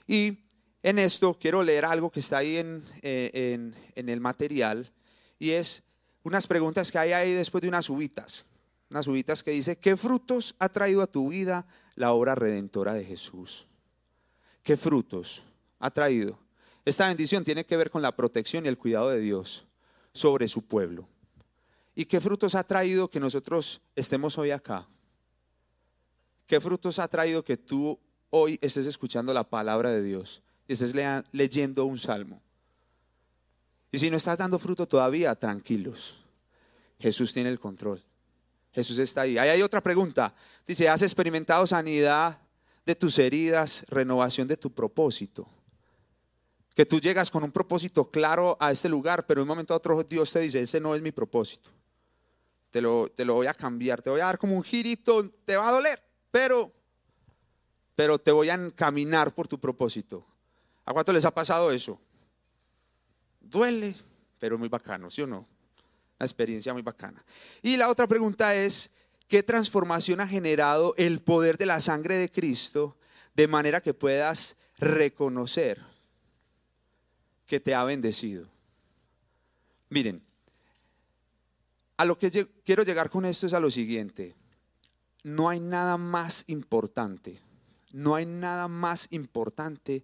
Y 0.06 0.38
en 0.84 1.00
esto 1.00 1.36
quiero 1.40 1.64
leer 1.64 1.86
algo 1.86 2.12
que 2.12 2.20
está 2.20 2.38
ahí 2.38 2.58
en, 2.58 2.84
eh, 3.02 3.74
en 3.96 4.10
el 4.10 4.20
material 4.20 4.92
y 5.40 5.50
es 5.50 5.84
unas 6.22 6.46
preguntas 6.46 6.92
que 6.92 7.00
hay 7.00 7.12
ahí 7.14 7.34
después 7.34 7.64
de 7.64 7.70
unas 7.70 7.90
uvitas 7.90 8.46
unas 8.90 9.08
uvitas 9.08 9.44
que 9.44 9.52
dice, 9.52 9.78
¿qué 9.78 9.98
frutos 9.98 10.56
ha 10.60 10.70
traído 10.70 11.02
a 11.02 11.08
tu 11.08 11.30
vida 11.30 11.66
la 11.96 12.14
obra 12.14 12.36
redentora 12.36 12.94
de 12.94 13.04
Jesús? 13.04 13.68
¿Qué 14.66 14.76
frutos 14.76 15.44
ha 15.78 15.92
traído? 15.92 16.40
Esta 16.84 17.08
bendición 17.08 17.44
tiene 17.44 17.68
que 17.68 17.78
ver 17.78 17.92
con 17.92 18.02
la 18.02 18.16
protección 18.16 18.66
y 18.66 18.68
el 18.68 18.80
cuidado 18.80 19.10
de 19.10 19.20
Dios 19.20 19.64
sobre 20.12 20.48
su 20.48 20.64
pueblo. 20.64 21.08
¿Y 21.94 22.06
qué 22.06 22.20
frutos 22.20 22.56
ha 22.56 22.64
traído 22.64 23.08
que 23.08 23.20
nosotros 23.20 23.80
estemos 23.96 24.40
hoy 24.40 24.50
acá? 24.50 24.88
¿Qué 26.48 26.60
frutos 26.60 26.98
ha 26.98 27.08
traído 27.08 27.46
que 27.46 27.58
tú 27.58 28.00
hoy 28.32 28.58
estés 28.60 28.88
escuchando 28.88 29.32
la 29.36 29.44
palabra 29.44 29.92
de 29.92 30.02
Dios 30.02 30.42
y 30.68 30.74
estés 30.74 30.96
leyendo 31.32 31.86
un 31.86 32.00
salmo? 32.00 32.42
Y 33.92 34.00
si 34.00 34.10
no 34.10 34.18
estás 34.18 34.40
dando 34.40 34.58
fruto 34.58 34.88
todavía, 34.88 35.36
tranquilos. 35.36 36.18
Jesús 36.98 37.32
tiene 37.32 37.50
el 37.50 37.60
control. 37.60 38.04
Jesús 38.74 38.98
está 38.98 39.22
ahí. 39.22 39.38
Ahí 39.38 39.50
hay 39.50 39.62
otra 39.62 39.84
pregunta. 39.84 40.34
Dice, 40.66 40.90
¿has 40.90 41.04
experimentado 41.04 41.68
sanidad 41.68 42.40
de 42.86 42.96
tus 42.96 43.18
heridas, 43.20 43.86
renovación 43.90 44.48
de 44.48 44.58
tu 44.58 44.72
propósito? 44.72 45.48
Que 46.76 46.86
tú 46.86 47.00
llegas 47.00 47.32
con 47.32 47.44
un 47.44 47.52
propósito 47.52 48.10
claro 48.10 48.58
a 48.60 48.72
este 48.72 48.90
lugar, 48.90 49.26
pero 49.26 49.40
de 49.40 49.44
un 49.44 49.48
momento 49.48 49.74
a 49.74 49.78
otro 49.78 50.04
Dios 50.04 50.32
te 50.32 50.40
dice, 50.40 50.62
ese 50.62 50.80
no 50.80 50.94
es 50.94 51.02
mi 51.02 51.12
propósito. 51.12 51.70
Te 52.72 52.82
lo, 52.82 53.10
te 53.10 53.24
lo 53.24 53.36
voy 53.36 53.48
a 53.48 53.54
cambiar, 53.54 54.02
te 54.02 54.10
voy 54.10 54.20
a 54.20 54.26
dar 54.26 54.38
como 54.38 54.56
un 54.56 54.64
girito, 54.64 55.30
te 55.46 55.56
va 55.56 55.70
a 55.70 55.72
doler, 55.72 56.02
pero, 56.30 56.72
pero 57.96 58.20
te 58.20 58.32
voy 58.32 58.50
a 58.50 58.56
encaminar 58.56 59.34
por 59.34 59.48
tu 59.48 59.58
propósito. 59.58 60.26
¿A 60.84 60.94
cuánto 60.94 61.14
les 61.14 61.26
ha 61.26 61.34
pasado 61.34 61.72
eso? 61.72 62.00
Duele, 63.40 63.96
pero 64.38 64.58
muy 64.58 64.68
bacano, 64.70 65.10
¿sí 65.10 65.22
o 65.22 65.28
no? 65.28 65.48
Una 66.20 66.26
experiencia 66.26 66.74
muy 66.74 66.82
bacana. 66.82 67.24
Y 67.62 67.78
la 67.78 67.90
otra 67.90 68.08
pregunta 68.08 68.54
es, 68.54 68.92
¿qué 69.28 69.44
transformación 69.44 70.22
ha 70.22 70.28
generado 70.28 70.94
el 70.98 71.22
poder 71.22 71.58
de 71.58 71.66
la 71.66 71.82
sangre 71.82 72.18
de 72.18 72.32
Cristo 72.32 72.96
de 73.36 73.48
manera 73.48 73.82
que 73.82 73.94
puedas 73.94 74.56
reconocer 74.78 75.82
que 77.46 77.60
te 77.60 77.74
ha 77.76 77.84
bendecido? 77.84 78.48
Miren, 79.90 80.22
a 81.98 82.06
lo 82.06 82.18
que 82.20 82.48
quiero 82.64 82.84
llegar 82.84 83.10
con 83.10 83.26
esto 83.26 83.48
es 83.48 83.54
a 83.54 83.60
lo 83.60 83.72
siguiente. 83.72 84.36
No 85.24 85.50
hay 85.50 85.60
nada 85.60 85.98
más 85.98 86.44
importante, 86.48 87.40
no 87.92 88.16
hay 88.16 88.26
nada 88.26 88.68
más 88.68 89.08
importante 89.12 90.04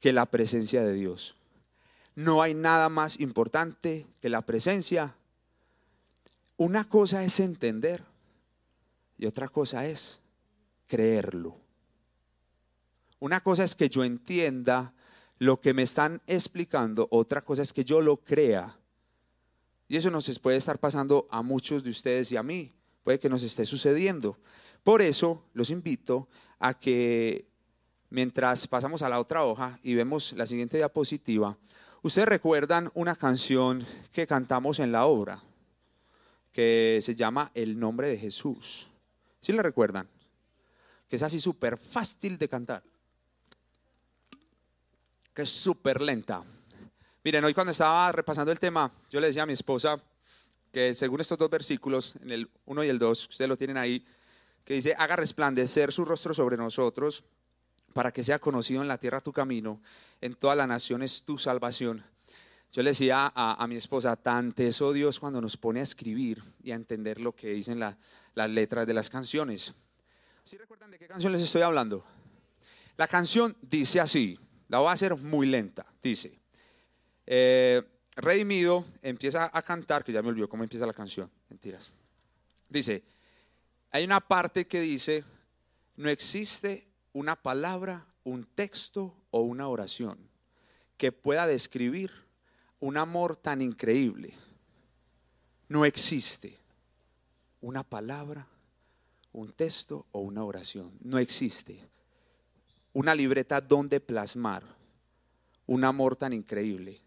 que 0.00 0.12
la 0.12 0.26
presencia 0.26 0.82
de 0.82 0.94
Dios. 0.94 1.34
No 2.14 2.42
hay 2.42 2.54
nada 2.54 2.88
más 2.88 3.18
importante 3.18 4.06
que 4.22 4.28
la 4.28 4.42
presencia 4.42 5.16
una 6.56 6.88
cosa 6.88 7.24
es 7.24 7.40
entender 7.40 8.04
y 9.24 9.26
otra 9.26 9.48
cosa 9.48 9.86
es 9.86 10.20
creerlo. 10.86 11.56
Una 13.20 13.40
cosa 13.40 13.64
es 13.64 13.74
que 13.74 13.88
yo 13.88 14.04
entienda 14.04 14.92
lo 15.38 15.62
que 15.62 15.72
me 15.72 15.80
están 15.80 16.20
explicando, 16.26 17.08
otra 17.10 17.40
cosa 17.40 17.62
es 17.62 17.72
que 17.72 17.84
yo 17.84 18.02
lo 18.02 18.18
crea. 18.18 18.76
Y 19.88 19.96
eso 19.96 20.10
nos 20.10 20.38
puede 20.40 20.58
estar 20.58 20.78
pasando 20.78 21.26
a 21.30 21.40
muchos 21.40 21.82
de 21.82 21.88
ustedes 21.88 22.32
y 22.32 22.36
a 22.36 22.42
mí, 22.42 22.70
puede 23.02 23.18
que 23.18 23.30
nos 23.30 23.42
esté 23.42 23.64
sucediendo. 23.64 24.36
Por 24.82 25.00
eso 25.00 25.42
los 25.54 25.70
invito 25.70 26.28
a 26.58 26.78
que 26.78 27.46
mientras 28.10 28.66
pasamos 28.66 29.00
a 29.00 29.08
la 29.08 29.20
otra 29.20 29.42
hoja 29.46 29.78
y 29.82 29.94
vemos 29.94 30.34
la 30.34 30.46
siguiente 30.46 30.76
diapositiva, 30.76 31.56
ustedes 32.02 32.28
recuerdan 32.28 32.90
una 32.92 33.16
canción 33.16 33.86
que 34.12 34.26
cantamos 34.26 34.80
en 34.80 34.92
la 34.92 35.06
obra 35.06 35.42
que 36.52 37.00
se 37.00 37.14
llama 37.14 37.50
El 37.54 37.78
nombre 37.80 38.08
de 38.10 38.18
Jesús. 38.18 38.90
¿Sí 39.44 39.52
le 39.52 39.62
recuerdan? 39.62 40.08
Que 41.06 41.16
es 41.16 41.22
así 41.22 41.38
súper 41.38 41.76
fácil 41.76 42.38
de 42.38 42.48
cantar. 42.48 42.82
Que 45.34 45.42
es 45.42 45.50
súper 45.50 46.00
lenta. 46.00 46.42
Miren, 47.22 47.44
hoy 47.44 47.52
cuando 47.52 47.72
estaba 47.72 48.10
repasando 48.10 48.50
el 48.50 48.58
tema, 48.58 48.90
yo 49.10 49.20
le 49.20 49.26
decía 49.26 49.42
a 49.42 49.46
mi 49.46 49.52
esposa 49.52 50.02
que 50.72 50.94
según 50.94 51.20
estos 51.20 51.36
dos 51.36 51.50
versículos, 51.50 52.16
en 52.22 52.30
el 52.30 52.50
1 52.64 52.84
y 52.84 52.88
el 52.88 52.98
2, 52.98 53.28
ustedes 53.28 53.48
lo 53.50 53.58
tienen 53.58 53.76
ahí, 53.76 54.06
que 54.64 54.72
dice, 54.72 54.94
haga 54.96 55.16
resplandecer 55.16 55.92
su 55.92 56.06
rostro 56.06 56.32
sobre 56.32 56.56
nosotros 56.56 57.22
para 57.92 58.12
que 58.12 58.24
sea 58.24 58.38
conocido 58.38 58.80
en 58.80 58.88
la 58.88 58.96
tierra 58.96 59.20
tu 59.20 59.34
camino, 59.34 59.82
en 60.22 60.36
todas 60.36 60.56
las 60.56 60.68
naciones 60.68 61.22
tu 61.22 61.36
salvación. 61.36 62.02
Yo 62.74 62.82
le 62.82 62.90
decía 62.90 63.32
a, 63.36 63.64
mi 63.68 63.76
esposa, 63.76 64.16
tan 64.16 64.50
teso 64.50 64.92
Dios 64.92 65.20
cuando 65.20 65.40
nos 65.40 65.56
pone 65.56 65.78
a 65.78 65.84
escribir 65.84 66.42
y 66.60 66.72
a 66.72 66.74
entender 66.74 67.20
lo 67.20 67.32
que 67.32 67.50
dicen 67.50 67.78
las 67.78 68.50
letras 68.50 68.84
de 68.84 68.92
las 68.92 69.08
canciones. 69.08 69.72
¿Sí 70.42 70.56
recuerdan 70.56 70.90
de 70.90 70.98
qué 70.98 71.06
canción 71.06 71.32
les 71.32 71.42
estoy 71.42 71.62
hablando? 71.62 72.04
La 72.96 73.06
canción 73.06 73.56
dice 73.62 74.00
así, 74.00 74.36
la 74.66 74.80
voy 74.80 74.88
a 74.88 74.92
hacer 74.92 75.14
muy 75.14 75.46
lenta, 75.46 75.86
dice, 76.02 76.36
eh, 77.26 77.80
Redimido 78.16 78.84
empieza 79.02 79.48
a 79.56 79.62
cantar, 79.62 80.02
que 80.02 80.10
ya 80.10 80.20
me 80.20 80.30
olvidó 80.30 80.48
cómo 80.48 80.64
empieza 80.64 80.84
la 80.84 80.92
canción, 80.92 81.30
mentiras. 81.48 81.92
Dice, 82.68 83.04
hay 83.92 84.02
una 84.02 84.18
parte 84.18 84.66
que 84.66 84.80
dice, 84.80 85.22
no 85.94 86.08
existe 86.08 86.88
una 87.12 87.40
palabra, 87.40 88.04
un 88.24 88.44
texto 88.44 89.14
o 89.30 89.42
una 89.42 89.68
oración 89.68 90.18
que 90.96 91.12
pueda 91.12 91.46
describir 91.46 92.23
un 92.80 92.96
amor 92.96 93.36
tan 93.36 93.62
increíble. 93.62 94.34
No 95.68 95.84
existe 95.84 96.58
una 97.60 97.82
palabra, 97.82 98.46
un 99.32 99.52
texto 99.52 100.06
o 100.12 100.20
una 100.20 100.44
oración. 100.44 100.92
No 101.00 101.18
existe 101.18 101.80
una 102.92 103.14
libreta 103.14 103.60
donde 103.60 104.00
plasmar 104.00 104.62
un 105.66 105.84
amor 105.84 106.16
tan 106.16 106.32
increíble. 106.32 107.00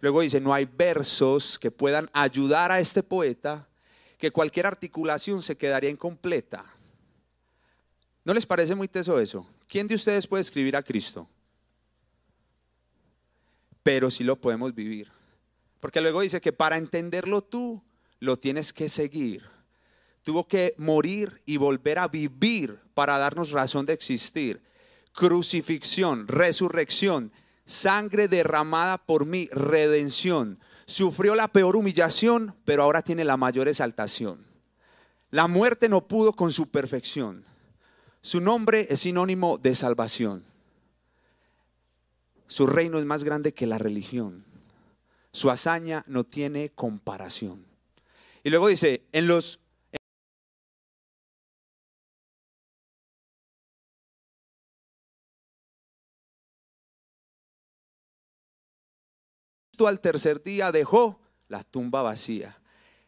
Luego 0.00 0.20
dice, 0.20 0.40
no 0.40 0.52
hay 0.52 0.64
versos 0.64 1.58
que 1.58 1.70
puedan 1.70 2.10
ayudar 2.12 2.70
a 2.70 2.80
este 2.80 3.02
poeta, 3.02 3.68
que 4.18 4.30
cualquier 4.30 4.66
articulación 4.66 5.42
se 5.42 5.56
quedaría 5.56 5.90
incompleta. 5.90 6.64
¿No 8.24 8.32
les 8.32 8.46
parece 8.46 8.74
muy 8.74 8.88
teso 8.88 9.18
eso? 9.18 9.46
¿Quién 9.66 9.86
de 9.86 9.94
ustedes 9.94 10.26
puede 10.26 10.42
escribir 10.42 10.76
a 10.76 10.82
Cristo? 10.82 11.28
Pero 13.84 14.10
sí 14.10 14.24
lo 14.24 14.40
podemos 14.40 14.74
vivir. 14.74 15.12
Porque 15.78 16.00
luego 16.00 16.22
dice 16.22 16.40
que 16.40 16.52
para 16.52 16.76
entenderlo 16.76 17.42
tú, 17.42 17.80
lo 18.18 18.38
tienes 18.38 18.72
que 18.72 18.88
seguir. 18.88 19.44
Tuvo 20.22 20.48
que 20.48 20.74
morir 20.78 21.42
y 21.44 21.58
volver 21.58 21.98
a 21.98 22.08
vivir 22.08 22.80
para 22.94 23.18
darnos 23.18 23.50
razón 23.50 23.84
de 23.86 23.92
existir. 23.92 24.62
Crucifixión, 25.12 26.26
resurrección, 26.26 27.30
sangre 27.66 28.26
derramada 28.26 28.98
por 28.98 29.26
mí, 29.26 29.48
redención. 29.52 30.58
Sufrió 30.86 31.34
la 31.34 31.48
peor 31.48 31.76
humillación, 31.76 32.54
pero 32.64 32.82
ahora 32.82 33.02
tiene 33.02 33.24
la 33.24 33.36
mayor 33.36 33.68
exaltación. 33.68 34.46
La 35.30 35.46
muerte 35.46 35.88
no 35.88 36.08
pudo 36.08 36.32
con 36.32 36.52
su 36.52 36.70
perfección. 36.70 37.44
Su 38.22 38.40
nombre 38.40 38.86
es 38.88 39.00
sinónimo 39.00 39.58
de 39.58 39.74
salvación. 39.74 40.53
Su 42.54 42.68
reino 42.68 43.00
es 43.00 43.04
más 43.04 43.24
grande 43.24 43.52
que 43.52 43.66
la 43.66 43.78
religión. 43.78 44.44
Su 45.32 45.50
hazaña 45.50 46.04
no 46.06 46.22
tiene 46.22 46.70
comparación. 46.70 47.66
Y 48.44 48.50
luego 48.50 48.68
dice, 48.68 49.02
en 49.10 49.26
los 49.26 49.58
al 59.84 59.98
tercer 59.98 60.40
día 60.40 60.70
dejó 60.70 61.18
la 61.48 61.64
tumba 61.64 62.02
vacía. 62.02 62.56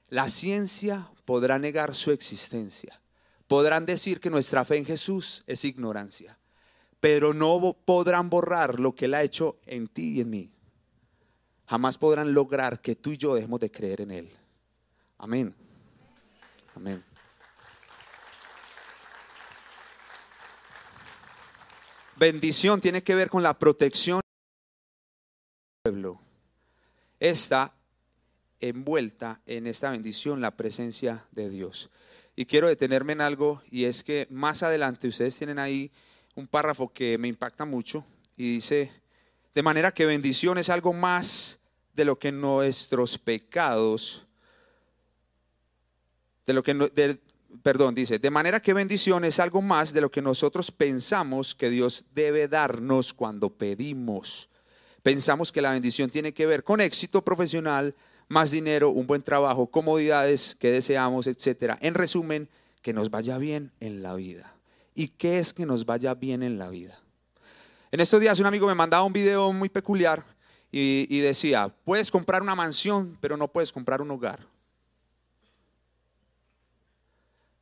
La 0.09 0.29
ciencia 0.29 1.09
podrá 1.25 1.61
negar 1.61 1.95
su 1.95 2.11
existencia. 2.11 3.00
Podrán 3.47 3.87
decir 3.87 4.19
que 4.19 4.29
nuestra 4.29 4.65
fe 4.65 4.79
en 4.79 4.85
Jesús 4.85 5.45
es 5.47 5.65
ignorancia 5.65 6.37
pero 7.00 7.35
no 7.35 7.76
podrán 7.85 8.31
borrar 8.31 8.81
lo 8.81 8.95
que 8.95 9.07
Él 9.07 9.15
ha 9.15 9.23
hecho 9.23 9.59
en 9.67 9.88
ti 9.88 10.15
y 10.15 10.21
en 10.21 10.31
mí. 10.31 10.50
Jamás 11.67 11.99
podrán 11.99 12.33
lograr 12.33 12.81
que 12.81 12.95
tú 12.95 13.12
y 13.12 13.17
yo 13.17 13.35
dejemos 13.35 13.61
de 13.61 13.71
creer 13.71 14.00
en 14.00 14.11
Él. 14.12 14.31
Amén. 15.19 15.55
Amén. 16.75 17.03
Bendición 22.17 22.81
tiene 22.81 23.03
que 23.03 23.15
ver 23.15 23.29
con 23.29 23.43
la 23.43 23.59
protección 23.59 24.21
del 25.85 25.93
pueblo. 25.93 26.21
Está 27.21 27.75
envuelta 28.61 29.43
en 29.45 29.67
esta 29.67 29.91
bendición 29.91 30.41
la 30.41 30.57
presencia 30.57 31.26
de 31.33 31.50
Dios. 31.50 31.91
Y 32.35 32.47
quiero 32.47 32.69
detenerme 32.69 33.12
en 33.12 33.21
algo 33.21 33.62
y 33.71 33.85
es 33.85 34.03
que 34.03 34.26
más 34.31 34.62
adelante 34.62 35.09
ustedes 35.09 35.37
tienen 35.37 35.59
ahí 35.59 35.91
un 36.37 36.47
párrafo 36.47 36.93
que 36.93 37.19
me 37.19 37.28
impacta 37.28 37.64
mucho 37.64 38.05
y 38.37 38.55
dice, 38.55 38.93
de 39.55 39.62
manera 39.62 39.90
que 39.90 40.07
bendición 40.07 40.59
es 40.59 40.69
algo 40.69 40.93
más 40.93 41.59
de 41.95 42.05
lo 42.05 42.19
que 42.19 42.31
nuestros 42.31 43.19
pecados, 43.19 44.26
de 46.47 46.52
lo 46.52 46.62
que, 46.62 47.19
perdón, 47.62 47.95
dice, 47.95 48.19
de 48.19 48.31
manera 48.31 48.61
que 48.61 48.75
bendición 48.75 49.25
es 49.25 49.40
algo 49.40 49.62
más 49.62 49.95
de 49.95 50.02
lo 50.02 50.11
que 50.11 50.21
nosotros 50.21 50.71
pensamos 50.71 51.55
que 51.55 51.71
Dios 51.71 52.05
debe 52.14 52.49
darnos 52.49 53.14
cuando 53.14 53.50
pedimos. 53.50 54.50
Pensamos 55.02 55.50
que 55.50 55.62
la 55.62 55.73
bendición 55.73 56.11
tiene 56.11 56.35
que 56.35 56.47
ver 56.47 56.62
con 56.64 56.83
éxito 56.83 57.25
profesional, 57.25 57.95
más 58.28 58.50
dinero, 58.50 58.90
un 58.90 59.07
buen 59.07 59.23
trabajo, 59.23 59.69
comodidades 59.69 60.55
que 60.55 60.71
deseamos, 60.71 61.26
etcétera. 61.26 61.78
En 61.81 61.95
resumen, 61.95 62.50
que 62.83 62.93
nos 62.93 63.09
vaya 63.11 63.38
bien 63.38 63.73
en 63.81 64.02
la 64.02 64.14
vida. 64.14 64.56
¿Y 64.99 65.09
qué 65.09 65.38
es 65.38 65.53
que 65.53 65.67
nos 65.67 65.85
vaya 65.85 66.15
bien 66.15 66.43
en 66.43 66.59
la 66.59 66.71
vida? 66.71 66.99
En 67.93 68.00
estos 68.00 68.19
días 68.19 68.41
un 68.41 68.47
amigo 68.47 68.67
me 68.67 68.75
mandaba 68.75 69.05
un 69.05 69.12
video 69.12 69.53
muy 69.53 69.69
peculiar 69.69 70.25
y, 70.73 71.21
decía, 71.21 71.69
puedes 71.85 72.11
comprar 72.11 72.43
una 72.43 72.55
mansión, 72.55 73.17
pero 73.21 73.37
no 73.37 73.47
puedes 73.47 73.73
comprar 73.73 74.00
un 74.00 74.11
hogar. 74.11 74.41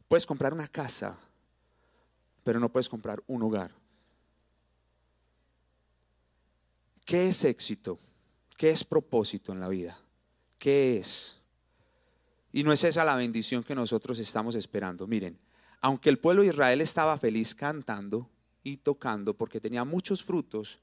Puedes 0.06 0.24
comprar 0.24 0.52
una 0.52 0.68
casa, 0.68 1.18
pero 2.44 2.60
no 2.60 2.68
puedes 2.68 2.88
comprar 2.88 3.20
un 3.26 3.42
hogar. 3.42 3.72
¿Qué 7.04 7.28
es 7.28 7.44
éxito? 7.44 7.98
¿Qué 8.56 8.70
es 8.70 8.84
propósito 8.84 9.52
en 9.52 9.58
la 9.58 9.68
vida? 9.68 9.98
¿Qué 10.58 10.98
es? 10.98 11.36
Y 12.52 12.62
no 12.62 12.72
es 12.72 12.84
esa 12.84 13.04
la 13.04 13.16
bendición 13.16 13.64
que 13.64 13.74
nosotros 13.74 14.20
estamos 14.20 14.54
esperando. 14.54 15.06
Miren, 15.06 15.36
aunque 15.84 16.08
el 16.08 16.18
pueblo 16.18 16.40
de 16.40 16.48
Israel 16.48 16.80
estaba 16.80 17.18
feliz 17.18 17.54
cantando 17.54 18.30
y 18.62 18.78
tocando 18.78 19.34
porque 19.34 19.60
tenía 19.60 19.84
muchos 19.84 20.24
frutos, 20.24 20.78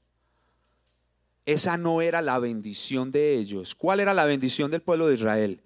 esa 1.44 1.76
no 1.76 2.00
era 2.00 2.22
la 2.22 2.38
bendición 2.38 3.10
de 3.10 3.34
ellos. 3.36 3.74
¿Cuál 3.74 3.98
era 3.98 4.14
la 4.14 4.26
bendición 4.26 4.70
del 4.70 4.80
pueblo 4.80 5.08
de 5.08 5.16
Israel? 5.16 5.60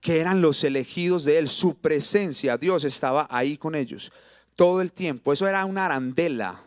Que 0.00 0.18
eran 0.18 0.42
los 0.42 0.64
elegidos 0.64 1.22
de 1.22 1.38
él, 1.38 1.48
su 1.48 1.76
presencia, 1.76 2.58
Dios 2.58 2.82
estaba 2.82 3.28
ahí 3.30 3.56
con 3.56 3.76
ellos 3.76 4.10
todo 4.56 4.80
el 4.80 4.92
tiempo. 4.92 5.32
Eso 5.32 5.46
era 5.46 5.64
una 5.64 5.86
arandela. 5.86 6.60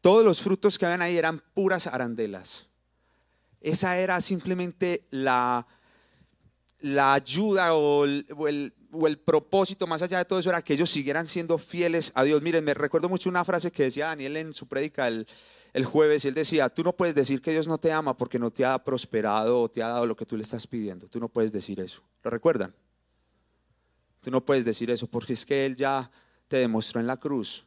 Todos 0.00 0.24
los 0.24 0.42
frutos 0.42 0.76
que 0.76 0.84
habían 0.84 1.02
ahí 1.02 1.16
eran 1.16 1.40
puras 1.54 1.86
arandelas. 1.86 2.66
Esa 3.60 3.98
era 3.98 4.20
simplemente 4.20 5.06
la, 5.10 5.64
la 6.80 7.14
ayuda 7.14 7.74
o 7.74 8.04
el, 8.04 8.26
o 8.36 8.48
el, 8.48 8.74
propósito 9.24 9.86
más 9.86 10.02
allá 10.02 10.18
de 10.18 10.24
todo 10.24 10.38
eso 10.38 10.50
era 10.50 10.62
que 10.62 10.74
ellos 10.74 10.90
siguieran 10.90 11.26
siendo 11.26 11.58
fieles 11.58 12.12
a 12.14 12.24
Dios. 12.24 12.42
Miren, 12.42 12.64
me 12.64 12.74
recuerdo 12.74 13.08
mucho 13.08 13.28
una 13.28 13.44
frase 13.44 13.70
que 13.70 13.84
decía 13.84 14.06
Daniel 14.06 14.36
en 14.36 14.52
su 14.52 14.66
prédica 14.66 15.08
el, 15.08 15.26
el 15.72 15.84
jueves, 15.84 16.24
él 16.24 16.34
decía, 16.34 16.68
tú 16.68 16.84
no 16.84 16.92
puedes 16.92 17.14
decir 17.14 17.42
que 17.42 17.50
Dios 17.50 17.66
no 17.66 17.78
te 17.78 17.92
ama 17.92 18.16
porque 18.16 18.38
no 18.38 18.50
te 18.50 18.64
ha 18.64 18.82
prosperado 18.82 19.60
o 19.60 19.68
te 19.68 19.82
ha 19.82 19.88
dado 19.88 20.06
lo 20.06 20.16
que 20.16 20.24
tú 20.24 20.36
le 20.36 20.42
estás 20.42 20.66
pidiendo. 20.66 21.08
Tú 21.08 21.18
no 21.18 21.28
puedes 21.28 21.52
decir 21.52 21.80
eso. 21.80 22.02
¿Lo 22.22 22.30
recuerdan? 22.30 22.74
Tú 24.20 24.30
no 24.30 24.44
puedes 24.44 24.64
decir 24.64 24.90
eso 24.90 25.06
porque 25.06 25.32
es 25.32 25.44
que 25.44 25.66
Él 25.66 25.76
ya 25.76 26.10
te 26.48 26.58
demostró 26.58 27.00
en 27.00 27.06
la 27.06 27.16
cruz 27.16 27.66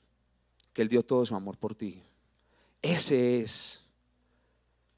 que 0.74 0.82
Él 0.82 0.88
dio 0.88 1.04
todo 1.04 1.26
su 1.26 1.36
amor 1.36 1.58
por 1.58 1.76
ti. 1.76 2.02
Ese 2.82 3.42
es 3.42 3.84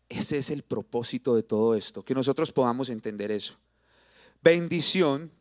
ese 0.09 0.39
es 0.39 0.49
el 0.49 0.63
propósito 0.63 1.35
de 1.35 1.43
todo 1.43 1.75
esto, 1.75 2.03
que 2.03 2.15
nosotros 2.15 2.51
podamos 2.51 2.89
entender 2.89 3.31
eso. 3.31 3.57
Bendición, 4.41 5.31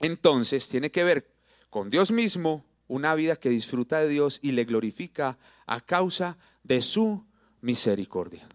entonces, 0.00 0.68
tiene 0.68 0.90
que 0.90 1.04
ver 1.04 1.30
con 1.68 1.90
Dios 1.90 2.10
mismo, 2.10 2.64
una 2.88 3.14
vida 3.14 3.36
que 3.36 3.50
disfruta 3.50 4.00
de 4.00 4.08
Dios 4.08 4.40
y 4.42 4.52
le 4.52 4.64
glorifica 4.64 5.38
a 5.66 5.80
causa 5.80 6.36
de 6.64 6.82
su 6.82 7.24
misericordia. 7.60 8.48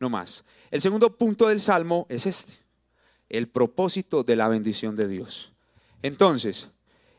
No 0.00 0.08
más. 0.08 0.44
El 0.70 0.80
segundo 0.80 1.16
punto 1.16 1.48
del 1.48 1.60
Salmo 1.60 2.06
es 2.08 2.24
este, 2.26 2.54
el 3.28 3.48
propósito 3.48 4.22
de 4.22 4.36
la 4.36 4.48
bendición 4.48 4.96
de 4.96 5.08
Dios. 5.08 5.52
Entonces, 6.02 6.68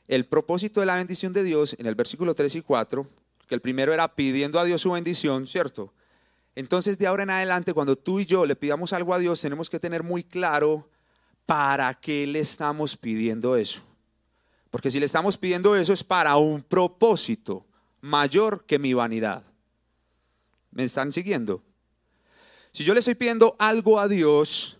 el 0.08 0.26
propósito 0.26 0.80
de 0.80 0.88
la 0.88 0.95
bendición 0.95 1.34
de 1.34 1.43
Dios 1.43 1.76
en 1.78 1.86
el 1.86 1.95
versículo 1.95 2.34
3 2.34 2.56
y 2.56 2.62
4, 2.62 3.08
que 3.48 3.56
el 3.56 3.62
primero 3.62 3.93
era 3.93 4.15
pidiendo 4.15 4.60
a 4.60 4.63
Dios 4.63 4.82
su 4.82 4.91
bendición, 4.91 5.45
¿cierto? 5.45 5.93
Entonces, 6.56 6.98
de 6.98 7.06
ahora 7.06 7.24
en 7.24 7.30
adelante, 7.30 7.74
cuando 7.74 7.95
tú 7.95 8.19
y 8.19 8.26
yo 8.26 8.45
le 8.45 8.56
pidamos 8.56 8.93
algo 8.93 9.13
a 9.13 9.19
Dios, 9.19 9.39
tenemos 9.39 9.69
que 9.69 9.80
tener 9.80 10.02
muy 10.02 10.24
claro 10.24 10.88
para 11.49 11.95
qué 11.95 12.27
le 12.27 12.41
estamos 12.41 12.95
pidiendo 12.95 13.55
eso. 13.55 13.81
Porque 14.69 14.91
si 14.91 14.99
le 14.99 15.07
estamos 15.07 15.35
pidiendo 15.35 15.75
eso 15.75 15.93
es 15.93 16.03
para 16.03 16.38
un 16.38 16.62
propósito 16.62 17.65
mayor 18.01 18.65
que 18.65 18.77
mi 18.77 18.93
vanidad. 18.93 19.41
¿Me 20.69 20.83
están 20.83 21.12
siguiendo? 21.12 21.63
Si 22.71 22.83
yo 22.83 22.93
le 22.93 22.99
estoy 22.99 23.15
pidiendo 23.15 23.55
algo 23.57 23.99
a 23.99 24.07
Dios, 24.07 24.77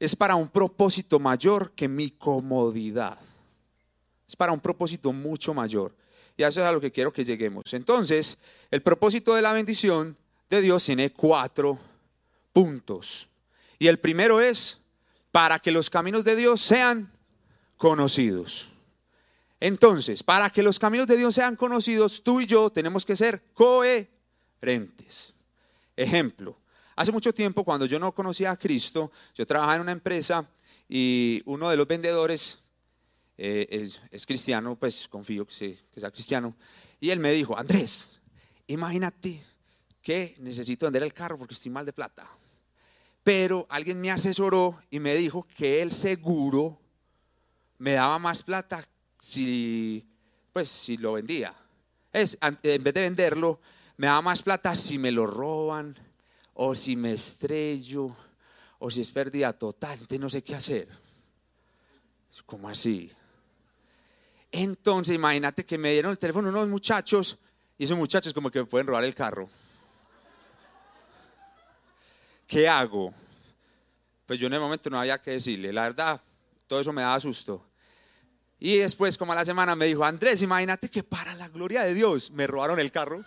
es 0.00 0.16
para 0.16 0.34
un 0.34 0.48
propósito 0.48 1.20
mayor 1.20 1.70
que 1.70 1.86
mi 1.86 2.10
comodidad. 2.10 3.16
Es 4.26 4.34
para 4.34 4.50
un 4.50 4.58
propósito 4.58 5.12
mucho 5.12 5.54
mayor. 5.54 5.94
Y 6.36 6.42
eso 6.42 6.60
es 6.60 6.66
a 6.66 6.72
lo 6.72 6.80
que 6.80 6.90
quiero 6.90 7.12
que 7.12 7.24
lleguemos. 7.24 7.72
Entonces, 7.74 8.38
el 8.72 8.82
propósito 8.82 9.36
de 9.36 9.42
la 9.42 9.52
bendición 9.52 10.16
de 10.50 10.62
Dios 10.62 10.84
tiene 10.84 11.12
cuatro 11.12 11.78
puntos. 12.52 13.28
Y 13.78 13.86
el 13.86 14.00
primero 14.00 14.40
es 14.40 14.80
para 15.30 15.58
que 15.58 15.70
los 15.70 15.90
caminos 15.90 16.24
de 16.24 16.36
Dios 16.36 16.60
sean 16.60 17.12
conocidos. 17.76 18.68
Entonces, 19.60 20.22
para 20.22 20.50
que 20.50 20.62
los 20.62 20.78
caminos 20.78 21.06
de 21.06 21.16
Dios 21.16 21.34
sean 21.34 21.56
conocidos, 21.56 22.22
tú 22.22 22.40
y 22.40 22.46
yo 22.46 22.70
tenemos 22.70 23.04
que 23.04 23.16
ser 23.16 23.42
coherentes. 23.54 25.34
Ejemplo, 25.96 26.56
hace 26.94 27.10
mucho 27.10 27.32
tiempo 27.32 27.64
cuando 27.64 27.86
yo 27.86 27.98
no 27.98 28.12
conocía 28.12 28.52
a 28.52 28.56
Cristo, 28.56 29.10
yo 29.34 29.44
trabajaba 29.44 29.76
en 29.76 29.82
una 29.82 29.92
empresa 29.92 30.48
y 30.88 31.42
uno 31.44 31.68
de 31.68 31.76
los 31.76 31.88
vendedores 31.88 32.58
eh, 33.36 33.88
es, 34.10 34.26
cristiano, 34.26 34.76
pues 34.76 35.08
confío 35.08 35.46
que, 35.46 35.78
que 35.92 36.00
sea 36.00 36.10
cristiano, 36.10 36.54
y 37.00 37.10
él 37.10 37.18
me 37.18 37.32
dijo, 37.32 37.56
Andrés, 37.56 38.20
imagínate 38.66 39.42
que 40.02 40.36
necesito 40.38 40.86
vender 40.86 41.02
el 41.02 41.12
carro 41.12 41.38
porque 41.38 41.54
estoy 41.54 41.70
mal 41.70 41.84
de 41.84 41.92
plata. 41.92 42.28
Pero 43.28 43.66
alguien 43.68 44.00
me 44.00 44.10
asesoró 44.10 44.80
y 44.90 45.00
me 45.00 45.14
dijo 45.14 45.46
que 45.54 45.82
el 45.82 45.92
seguro 45.92 46.80
me 47.76 47.92
daba 47.92 48.18
más 48.18 48.42
plata 48.42 48.88
si, 49.18 50.08
pues, 50.50 50.70
si 50.70 50.96
lo 50.96 51.12
vendía. 51.12 51.54
Es, 52.10 52.38
en 52.40 52.82
vez 52.82 52.94
de 52.94 53.02
venderlo, 53.02 53.60
me 53.98 54.06
daba 54.06 54.22
más 54.22 54.40
plata 54.40 54.74
si 54.74 54.96
me 54.96 55.12
lo 55.12 55.26
roban 55.26 55.94
o 56.54 56.74
si 56.74 56.96
me 56.96 57.12
estrello 57.12 58.16
o 58.78 58.90
si 58.90 59.02
es 59.02 59.10
pérdida 59.10 59.52
total. 59.52 59.92
Entonces 59.92 60.20
no 60.20 60.30
sé 60.30 60.42
qué 60.42 60.54
hacer. 60.54 60.88
¿Cómo 62.46 62.66
así? 62.66 63.12
Entonces 64.50 65.14
imagínate 65.14 65.66
que 65.66 65.76
me 65.76 65.92
dieron 65.92 66.12
el 66.12 66.18
teléfono 66.18 66.48
unos 66.48 66.68
muchachos 66.68 67.36
y 67.76 67.84
esos 67.84 67.98
muchachos 67.98 68.32
como 68.32 68.50
que 68.50 68.60
me 68.60 68.64
pueden 68.64 68.86
robar 68.86 69.04
el 69.04 69.14
carro. 69.14 69.50
¿Qué 72.48 72.66
hago? 72.66 73.14
Pues 74.26 74.40
yo 74.40 74.48
en 74.48 74.54
el 74.54 74.60
momento 74.60 74.90
no 74.90 74.98
había 74.98 75.22
que 75.22 75.32
decirle, 75.32 75.72
la 75.72 75.82
verdad, 75.82 76.20
todo 76.66 76.80
eso 76.80 76.92
me 76.92 77.02
daba 77.02 77.20
susto. 77.20 77.64
Y 78.58 78.78
después, 78.78 79.16
como 79.16 79.32
a 79.32 79.36
la 79.36 79.44
semana, 79.44 79.76
me 79.76 79.86
dijo, 79.86 80.04
Andrés, 80.04 80.42
imagínate 80.42 80.88
que 80.88 81.04
para 81.04 81.34
la 81.34 81.48
gloria 81.48 81.84
de 81.84 81.94
Dios 81.94 82.32
me 82.32 82.46
robaron 82.46 82.80
el 82.80 82.90
carro. 82.90 83.24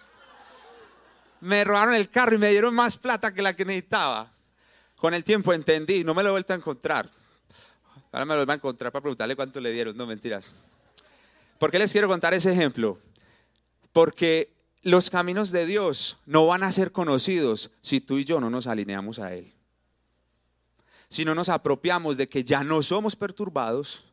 Me 1.40 1.64
robaron 1.64 1.96
el 1.96 2.10
carro 2.10 2.36
y 2.36 2.38
me 2.38 2.50
dieron 2.50 2.76
más 2.76 2.98
plata 2.98 3.34
que 3.34 3.42
la 3.42 3.56
que 3.56 3.64
necesitaba. 3.64 4.30
Con 4.98 5.14
el 5.14 5.24
tiempo 5.24 5.54
entendí, 5.54 6.04
no 6.04 6.14
me 6.14 6.22
lo 6.22 6.30
he 6.30 6.32
vuelto 6.34 6.54
a 6.54 6.58
encontrar. 6.58 7.10
Ahora 8.12 8.26
me 8.26 8.36
lo 8.36 8.46
voy 8.46 8.52
a 8.52 8.56
encontrar 8.56 8.92
para 8.92 9.02
preguntarle 9.02 9.36
cuánto 9.36 9.62
le 9.62 9.72
dieron, 9.72 9.96
no 9.96 10.06
mentiras. 10.06 10.54
¿Por 11.58 11.72
qué 11.72 11.80
les 11.80 11.92
quiero 11.92 12.08
contar 12.08 12.34
ese 12.34 12.52
ejemplo? 12.52 13.00
Porque 13.94 14.52
los 14.84 15.10
caminos 15.10 15.52
de 15.52 15.66
Dios 15.66 16.18
no 16.26 16.48
van 16.48 16.64
a 16.64 16.72
ser 16.72 16.92
conocidos 16.92 17.72
si 17.82 18.02
tú 18.02 18.18
y 18.18 18.26
yo 18.26 18.40
no 18.42 18.50
nos 18.50 18.68
alineamos 18.68 19.20
a 19.20 19.34
Él. 19.34 19.54
Si 21.08 21.26
no 21.26 21.36
nos 21.36 21.50
apropiamos 21.50 22.18
de 22.18 22.28
que 22.28 22.44
ya 22.44 22.64
no 22.64 22.82
somos 22.82 23.16
perturbados, 23.16 24.06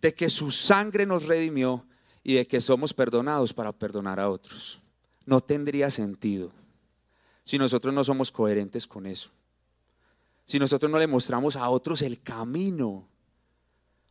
de 0.00 0.14
que 0.14 0.30
su 0.30 0.50
sangre 0.50 1.04
nos 1.04 1.24
redimió 1.24 1.84
y 2.22 2.34
de 2.34 2.46
que 2.46 2.60
somos 2.60 2.94
perdonados 2.94 3.52
para 3.52 3.72
perdonar 3.72 4.20
a 4.20 4.30
otros. 4.30 4.80
No 5.24 5.40
tendría 5.40 5.90
sentido 5.90 6.52
si 7.42 7.58
nosotros 7.58 7.92
no 7.92 8.04
somos 8.04 8.30
coherentes 8.30 8.86
con 8.86 9.06
eso. 9.06 9.30
Si 10.44 10.58
nosotros 10.58 10.90
no 10.90 10.98
le 10.98 11.08
mostramos 11.08 11.56
a 11.56 11.68
otros 11.68 12.02
el 12.02 12.22
camino, 12.22 13.08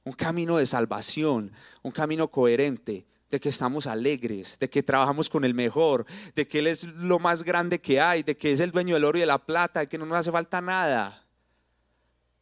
un 0.03 0.13
camino 0.13 0.57
de 0.57 0.65
salvación, 0.65 1.51
un 1.81 1.91
camino 1.91 2.29
coherente, 2.29 3.05
de 3.35 3.41
que 3.41 3.49
estamos 3.49 3.85
alegres, 3.85 4.57
de 4.59 4.69
que 4.69 4.81
trabajamos 4.81 5.29
con 5.29 5.43
el 5.43 5.53
mejor, 5.53 6.05
de 6.35 6.47
que 6.47 6.59
Él 6.59 6.67
es 6.67 6.85
lo 6.85 7.19
más 7.19 7.43
grande 7.43 7.81
que 7.81 7.99
hay, 7.99 8.23
de 8.23 8.37
que 8.37 8.53
es 8.53 8.61
el 8.61 8.71
dueño 8.71 8.95
del 8.95 9.03
oro 9.03 9.17
y 9.17 9.21
de 9.21 9.27
la 9.27 9.45
plata, 9.45 9.81
de 9.81 9.87
que 9.87 9.97
no 9.97 10.05
nos 10.05 10.17
hace 10.17 10.31
falta 10.31 10.61
nada. 10.61 11.21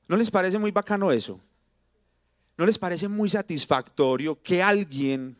¿No 0.07 0.15
les 0.15 0.29
parece 0.29 0.59
muy 0.59 0.69
bacano 0.69 1.11
eso? 1.11 1.39
¿No 2.57 2.67
les 2.67 2.77
parece 2.77 3.07
muy 3.07 3.27
satisfactorio 3.27 4.39
que 4.39 4.61
alguien 4.61 5.35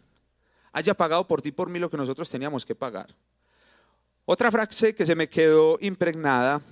haya 0.72 0.96
pagado 0.96 1.28
por 1.28 1.40
ti 1.40 1.52
por 1.52 1.70
mí 1.70 1.78
lo 1.78 1.92
que 1.92 1.98
nosotros 1.98 2.28
teníamos 2.28 2.66
que 2.66 2.74
pagar? 2.74 3.14
Otra 4.26 4.50
frase 4.50 4.96
que 4.96 5.06
se 5.06 5.14
me 5.14 5.30
quedó 5.30 5.78
impregnada 5.82 6.64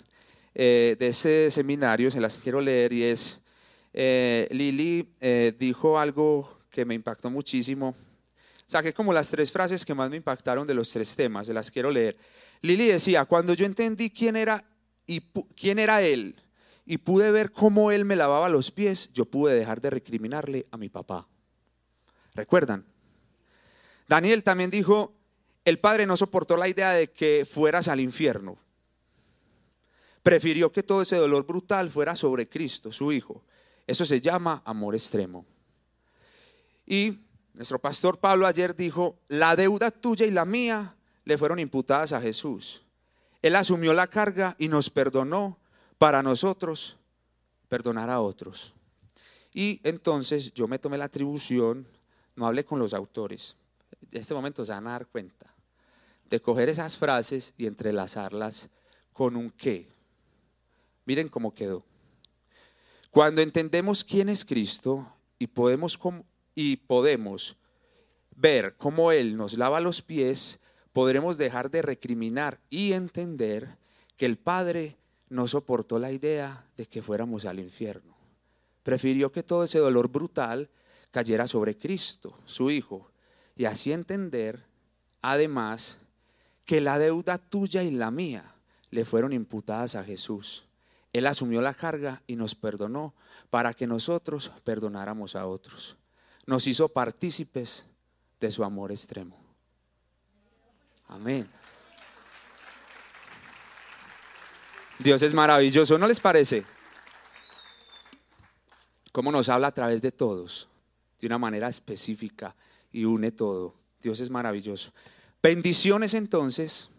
eh, 0.55 0.95
de 0.97 1.09
ese 1.09 1.51
seminario, 1.51 2.09
se 2.09 2.19
las 2.19 2.39
quiero 2.39 2.59
leer, 2.59 2.93
y 2.93 3.03
es, 3.03 3.41
eh, 3.93 4.47
Lili 4.49 5.07
eh, 5.19 5.53
dijo 5.59 5.99
algo 5.99 6.57
que 6.71 6.83
me 6.83 6.95
impactó 6.95 7.29
muchísimo. 7.29 7.93
Saqué 8.71 8.93
como 8.93 9.11
las 9.11 9.29
tres 9.29 9.51
frases 9.51 9.83
que 9.83 9.93
más 9.93 10.09
me 10.09 10.15
impactaron 10.15 10.65
de 10.65 10.73
los 10.73 10.89
tres 10.89 11.13
temas, 11.13 11.47
se 11.47 11.53
las 11.53 11.69
quiero 11.69 11.91
leer. 11.91 12.15
Lili 12.61 12.87
decía, 12.87 13.25
cuando 13.25 13.53
yo 13.53 13.65
entendí 13.65 14.09
quién 14.11 14.37
era, 14.37 14.63
y 15.05 15.19
quién 15.57 15.77
era 15.77 16.01
él 16.01 16.41
y 16.85 16.99
pude 16.99 17.31
ver 17.31 17.51
cómo 17.51 17.91
él 17.91 18.05
me 18.05 18.15
lavaba 18.15 18.47
los 18.47 18.71
pies, 18.71 19.09
yo 19.11 19.25
pude 19.25 19.55
dejar 19.55 19.81
de 19.81 19.89
recriminarle 19.89 20.67
a 20.71 20.77
mi 20.77 20.87
papá. 20.87 21.27
¿Recuerdan? 22.33 22.85
Daniel 24.07 24.41
también 24.41 24.71
dijo, 24.71 25.17
el 25.65 25.77
padre 25.77 26.05
no 26.05 26.15
soportó 26.15 26.55
la 26.55 26.69
idea 26.69 26.91
de 26.91 27.11
que 27.11 27.45
fueras 27.45 27.89
al 27.89 27.99
infierno. 27.99 28.57
Prefirió 30.23 30.71
que 30.71 30.83
todo 30.83 31.01
ese 31.01 31.17
dolor 31.17 31.45
brutal 31.45 31.89
fuera 31.89 32.15
sobre 32.15 32.47
Cristo, 32.47 32.93
su 32.93 33.11
Hijo. 33.11 33.43
Eso 33.85 34.05
se 34.05 34.21
llama 34.21 34.61
amor 34.63 34.95
extremo. 34.95 35.45
Y 36.85 37.19
nuestro 37.53 37.79
pastor 37.79 38.17
Pablo 38.19 38.47
ayer 38.47 38.75
dijo, 38.75 39.17
la 39.27 39.55
deuda 39.55 39.91
tuya 39.91 40.25
y 40.25 40.31
la 40.31 40.45
mía 40.45 40.95
le 41.25 41.37
fueron 41.37 41.59
imputadas 41.59 42.13
a 42.13 42.21
Jesús. 42.21 42.83
Él 43.41 43.55
asumió 43.55 43.93
la 43.93 44.07
carga 44.07 44.55
y 44.57 44.67
nos 44.67 44.89
perdonó 44.89 45.57
para 45.97 46.23
nosotros 46.23 46.97
perdonar 47.67 48.09
a 48.09 48.21
otros. 48.21 48.73
Y 49.53 49.79
entonces 49.83 50.53
yo 50.53 50.67
me 50.67 50.79
tomé 50.79 50.97
la 50.97 51.05
atribución, 51.05 51.87
no 52.35 52.47
hablé 52.47 52.63
con 52.63 52.79
los 52.79 52.93
autores, 52.93 53.55
en 54.11 54.21
este 54.21 54.33
momento 54.33 54.65
se 54.65 54.71
van 54.71 54.87
a 54.87 54.91
dar 54.91 55.07
cuenta, 55.07 55.53
de 56.29 56.41
coger 56.41 56.69
esas 56.69 56.97
frases 56.97 57.53
y 57.57 57.65
entrelazarlas 57.65 58.69
con 59.13 59.35
un 59.35 59.49
qué. 59.49 59.89
Miren 61.05 61.27
cómo 61.27 61.53
quedó. 61.53 61.83
Cuando 63.09 63.41
entendemos 63.41 64.03
quién 64.03 64.29
es 64.29 64.45
Cristo 64.45 65.05
y 65.37 65.47
podemos, 65.47 65.97
y 66.55 66.77
podemos 66.77 67.57
ver 68.35 68.75
cómo 68.77 69.11
Él 69.11 69.37
nos 69.37 69.57
lava 69.57 69.79
los 69.79 70.01
pies, 70.01 70.59
podremos 70.93 71.37
dejar 71.37 71.69
de 71.71 71.81
recriminar 71.81 72.59
y 72.69 72.93
entender 72.93 73.77
que 74.17 74.25
el 74.25 74.37
Padre 74.37 74.97
no 75.29 75.47
soportó 75.47 75.99
la 75.99 76.11
idea 76.11 76.65
de 76.75 76.85
que 76.85 77.01
fuéramos 77.01 77.45
al 77.45 77.59
infierno. 77.59 78.15
Prefirió 78.83 79.31
que 79.31 79.43
todo 79.43 79.63
ese 79.63 79.79
dolor 79.79 80.09
brutal 80.09 80.69
cayera 81.11 81.47
sobre 81.47 81.77
Cristo, 81.77 82.37
su 82.45 82.71
Hijo, 82.71 83.11
y 83.55 83.65
así 83.65 83.93
entender, 83.93 84.65
además, 85.21 85.97
que 86.65 86.81
la 86.81 86.99
deuda 86.99 87.37
tuya 87.37 87.83
y 87.83 87.91
la 87.91 88.11
mía 88.11 88.55
le 88.89 89.05
fueron 89.05 89.33
imputadas 89.33 89.95
a 89.95 90.03
Jesús. 90.03 90.65
Él 91.13 91.27
asumió 91.27 91.61
la 91.61 91.73
carga 91.73 92.21
y 92.27 92.35
nos 92.35 92.55
perdonó 92.55 93.13
para 93.49 93.73
que 93.73 93.87
nosotros 93.87 94.51
perdonáramos 94.63 95.35
a 95.35 95.47
otros. 95.47 95.97
Nos 96.51 96.67
hizo 96.67 96.89
partícipes 96.89 97.85
de 98.37 98.51
su 98.51 98.61
amor 98.61 98.91
extremo. 98.91 99.39
Amén. 101.07 101.49
Dios 104.99 105.21
es 105.21 105.33
maravilloso, 105.33 105.97
¿no 105.97 106.07
les 106.07 106.19
parece? 106.19 106.65
Cómo 109.13 109.31
nos 109.31 109.47
habla 109.47 109.67
a 109.67 109.71
través 109.71 110.01
de 110.01 110.11
todos, 110.11 110.67
de 111.21 111.27
una 111.27 111.37
manera 111.37 111.69
específica 111.69 112.53
y 112.91 113.05
une 113.05 113.31
todo. 113.31 113.73
Dios 114.01 114.19
es 114.19 114.29
maravilloso. 114.29 114.91
Bendiciones 115.41 116.13
entonces, 116.13 116.89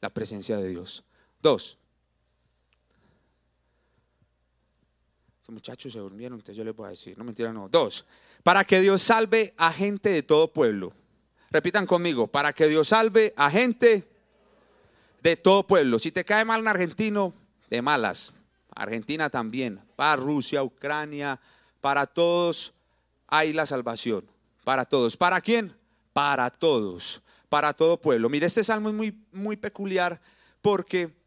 la 0.00 0.08
presencia 0.08 0.56
de 0.56 0.70
Dios. 0.70 1.04
Dos. 1.42 1.76
Muchachos 5.48 5.92
se 5.92 5.98
durmieron, 5.98 6.38
entonces 6.38 6.56
yo 6.56 6.64
les 6.64 6.76
voy 6.76 6.86
a 6.86 6.90
decir, 6.90 7.16
no 7.16 7.24
mentira, 7.24 7.52
no. 7.52 7.68
Dos. 7.68 8.04
Para 8.42 8.64
que 8.64 8.80
Dios 8.80 9.02
salve 9.02 9.54
a 9.56 9.72
gente 9.72 10.10
de 10.10 10.22
todo 10.22 10.52
pueblo. 10.52 10.92
Repitan 11.50 11.86
conmigo, 11.86 12.26
para 12.26 12.52
que 12.52 12.68
Dios 12.68 12.88
salve 12.88 13.32
a 13.36 13.50
gente 13.50 14.06
de 15.22 15.36
todo 15.36 15.66
pueblo. 15.66 15.98
Si 15.98 16.12
te 16.12 16.24
cae 16.24 16.44
mal 16.44 16.60
un 16.60 16.68
argentino, 16.68 17.32
de 17.70 17.82
malas. 17.82 18.32
Argentina 18.74 19.30
también. 19.30 19.80
Para 19.96 20.16
Rusia, 20.16 20.62
Ucrania, 20.62 21.40
para 21.80 22.06
todos 22.06 22.72
hay 23.26 23.52
la 23.52 23.66
salvación. 23.66 24.24
Para 24.64 24.84
todos. 24.84 25.16
¿Para 25.16 25.40
quién? 25.40 25.74
Para 26.12 26.50
todos. 26.50 27.22
Para 27.48 27.72
todo 27.72 28.00
pueblo. 28.00 28.28
Mire, 28.28 28.46
este 28.46 28.62
salmo 28.62 28.90
es 28.90 28.94
muy, 28.94 29.18
muy 29.32 29.56
peculiar 29.56 30.20
porque 30.60 31.17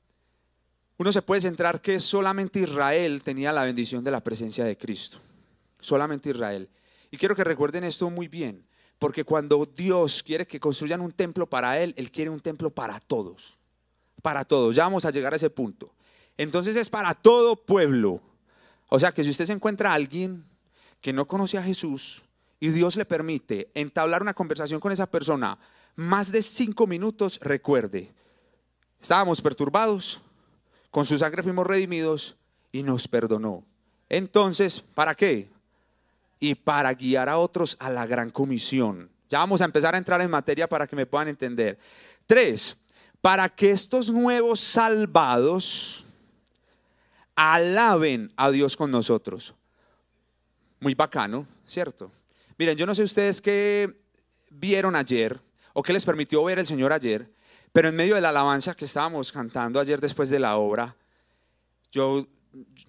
uno 1.02 1.12
se 1.12 1.22
puede 1.22 1.42
centrar 1.42 1.82
que 1.82 2.00
solamente 2.00 2.60
Israel 2.60 3.24
tenía 3.24 3.52
la 3.52 3.64
bendición 3.64 4.04
de 4.04 4.12
la 4.12 4.24
presencia 4.24 4.64
de 4.64 4.78
Cristo. 4.78 5.18
Solamente 5.80 6.30
Israel. 6.30 6.70
Y 7.10 7.18
quiero 7.18 7.36
que 7.36 7.44
recuerden 7.44 7.84
esto 7.84 8.10
muy 8.10 8.28
bien, 8.28 8.64
porque 9.00 9.24
cuando 9.24 9.66
Dios 9.66 10.22
quiere 10.24 10.46
que 10.46 10.60
construyan 10.60 11.02
un 11.02 11.12
templo 11.12 11.48
para 11.48 11.80
Él, 11.80 11.94
Él 11.98 12.12
quiere 12.12 12.30
un 12.30 12.40
templo 12.40 12.70
para 12.70 13.00
todos 13.00 13.58
para 14.22 14.46
todos. 14.46 14.76
Ya 14.76 14.84
vamos 14.84 15.06
a 15.06 15.12
llegar 15.12 15.34
a 15.34 15.36
ese 15.36 15.50
punto. 15.50 15.92
Entonces 16.38 16.76
es 16.76 16.90
para 16.90 17.14
todo 17.14 17.56
pueblo. 17.56 18.22
O 18.88 19.00
sea 19.00 19.12
que 19.12 19.24
si 19.24 19.30
usted 19.30 19.46
se 19.46 19.54
encuentra 19.54 19.92
a 19.92 19.96
alguien 19.96 20.46
que 21.02 21.14
no 21.14 21.28
conoce 21.28 21.58
a 21.58 21.64
Jesús 21.64 22.22
y 22.60 22.70
Dios 22.70 22.96
le 22.96 23.06
permite 23.06 23.70
entablar 23.74 24.22
una 24.22 24.34
conversación 24.34 24.80
con 24.80 24.92
esa 24.92 25.10
persona 25.10 25.58
más 25.96 26.32
de 26.32 26.42
cinco 26.42 26.88
minutos, 26.88 27.40
recuerde, 27.42 28.12
estábamos 29.02 29.42
perturbados, 29.42 30.22
con 30.92 31.06
su 31.06 31.18
sangre 31.18 31.42
fuimos 31.42 31.66
redimidos 31.66 32.36
y 32.72 32.84
nos 32.84 33.08
perdonó. 33.08 33.64
Entonces, 34.10 34.84
¿para 34.94 35.16
qué? 35.16 35.50
Y 36.40 36.54
para 36.56 36.94
guiar 36.94 37.30
a 37.30 37.38
otros 37.38 37.78
a 37.80 37.90
la 37.90 38.06
gran 38.06 38.30
comisión. 38.30 39.10
Ya 39.30 39.40
vamos 39.40 39.62
a 39.62 39.66
empezar 39.66 39.96
a 39.96 39.98
entrar 39.98 40.22
en 40.22 40.30
materia 40.30 40.68
para 40.68 40.86
que 40.86 40.96
me 40.96 41.06
puedan 41.06 41.30
entender. 41.30 41.80
Tres, 42.28 42.76
para 43.22 43.48
que 43.48 43.72
estos 43.72 44.12
nuevos 44.12 44.60
salvados 44.60 46.04
alaben 47.36 48.32
a 48.36 48.52
Dios 48.52 48.76
con 48.76 48.92
nosotros. 48.92 49.54
Muy 50.82 50.94
bacano, 50.94 51.48
¿cierto? 51.66 52.12
Miren, 52.58 52.76
yo 52.76 52.86
no 52.86 52.94
sé 52.94 53.04
ustedes 53.04 53.42
qué 53.42 53.96
vieron 54.50 54.96
ayer 54.96 55.40
o 55.74 55.82
qué 55.82 55.94
les 55.94 56.04
permitió 56.04 56.44
ver 56.44 56.60
el 56.60 56.68
Señor 56.68 56.92
ayer, 56.92 57.30
pero 57.72 57.90
en 57.90 57.96
medio 57.96 58.16
de 58.16 58.22
la 58.22 58.30
alabanza 58.30 58.76
que 58.76 58.86
estábamos 58.86 59.32
cantando 59.32 59.80
ayer 59.80 60.00
después 60.00 60.30
de 60.30 60.40
la 60.40 60.58
obra, 60.58 60.96
yo 61.92 62.26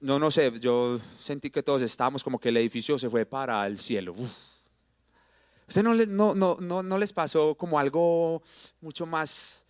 no, 0.00 0.18
no 0.18 0.30
sé, 0.30 0.52
yo 0.58 1.00
sentí 1.18 1.50
que 1.50 1.62
todos 1.62 1.82
estábamos 1.82 2.24
como 2.24 2.38
que 2.38 2.48
el 2.48 2.56
edificio 2.56 2.98
se 2.98 3.08
fue 3.08 3.24
para 3.24 3.66
el 3.66 3.78
cielo. 3.78 4.14
¿Usted 5.68 5.82
no, 5.82 6.34
no, 6.34 6.56
no, 6.60 6.82
no 6.82 6.98
les 6.98 7.12
pasó 7.12 7.54
como 7.54 7.78
algo 7.78 8.42
mucho 8.80 9.06
más 9.06 9.64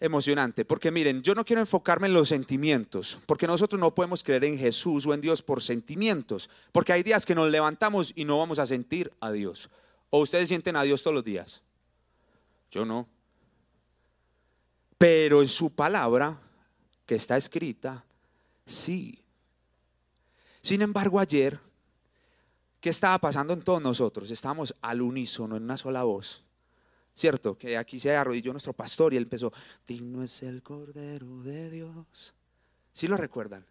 emocionante, 0.00 0.64
porque 0.64 0.90
miren, 0.90 1.22
yo 1.22 1.34
no 1.34 1.44
quiero 1.44 1.60
enfocarme 1.60 2.06
en 2.06 2.14
los 2.14 2.28
sentimientos, 2.28 3.18
porque 3.26 3.46
nosotros 3.46 3.80
no 3.80 3.94
podemos 3.94 4.22
creer 4.22 4.44
en 4.44 4.58
Jesús 4.58 5.06
o 5.06 5.14
en 5.14 5.20
Dios 5.20 5.42
por 5.42 5.62
sentimientos, 5.62 6.50
porque 6.72 6.92
hay 6.92 7.02
días 7.02 7.24
que 7.24 7.34
nos 7.34 7.50
levantamos 7.50 8.12
y 8.14 8.24
no 8.24 8.38
vamos 8.38 8.58
a 8.58 8.66
sentir 8.66 9.12
a 9.20 9.32
Dios. 9.32 9.70
¿O 10.10 10.20
ustedes 10.20 10.48
sienten 10.48 10.76
a 10.76 10.82
Dios 10.82 11.02
todos 11.02 11.14
los 11.14 11.24
días? 11.24 11.62
Yo 12.70 12.84
no. 12.84 13.08
Pero 15.04 15.42
en 15.42 15.48
su 15.48 15.68
palabra, 15.68 16.40
que 17.04 17.16
está 17.16 17.36
escrita, 17.36 18.02
sí. 18.64 19.22
Sin 20.62 20.80
embargo, 20.80 21.20
ayer, 21.20 21.60
¿qué 22.80 22.88
estaba 22.88 23.18
pasando 23.18 23.52
en 23.52 23.60
todos 23.60 23.82
nosotros? 23.82 24.30
Estábamos 24.30 24.74
al 24.80 25.02
unísono, 25.02 25.58
en 25.58 25.64
una 25.64 25.76
sola 25.76 26.04
voz. 26.04 26.42
¿cierto? 27.14 27.58
Que 27.58 27.76
aquí 27.76 28.00
se 28.00 28.16
arrodilló 28.16 28.52
nuestro 28.52 28.72
pastor 28.72 29.12
y 29.12 29.18
él 29.18 29.24
empezó, 29.24 29.52
digno 29.86 30.22
es 30.22 30.42
el 30.42 30.62
Cordero 30.62 31.42
de 31.42 31.68
Dios. 31.68 32.34
¿Sí 32.94 33.06
lo 33.06 33.18
recuerdan? 33.18 33.62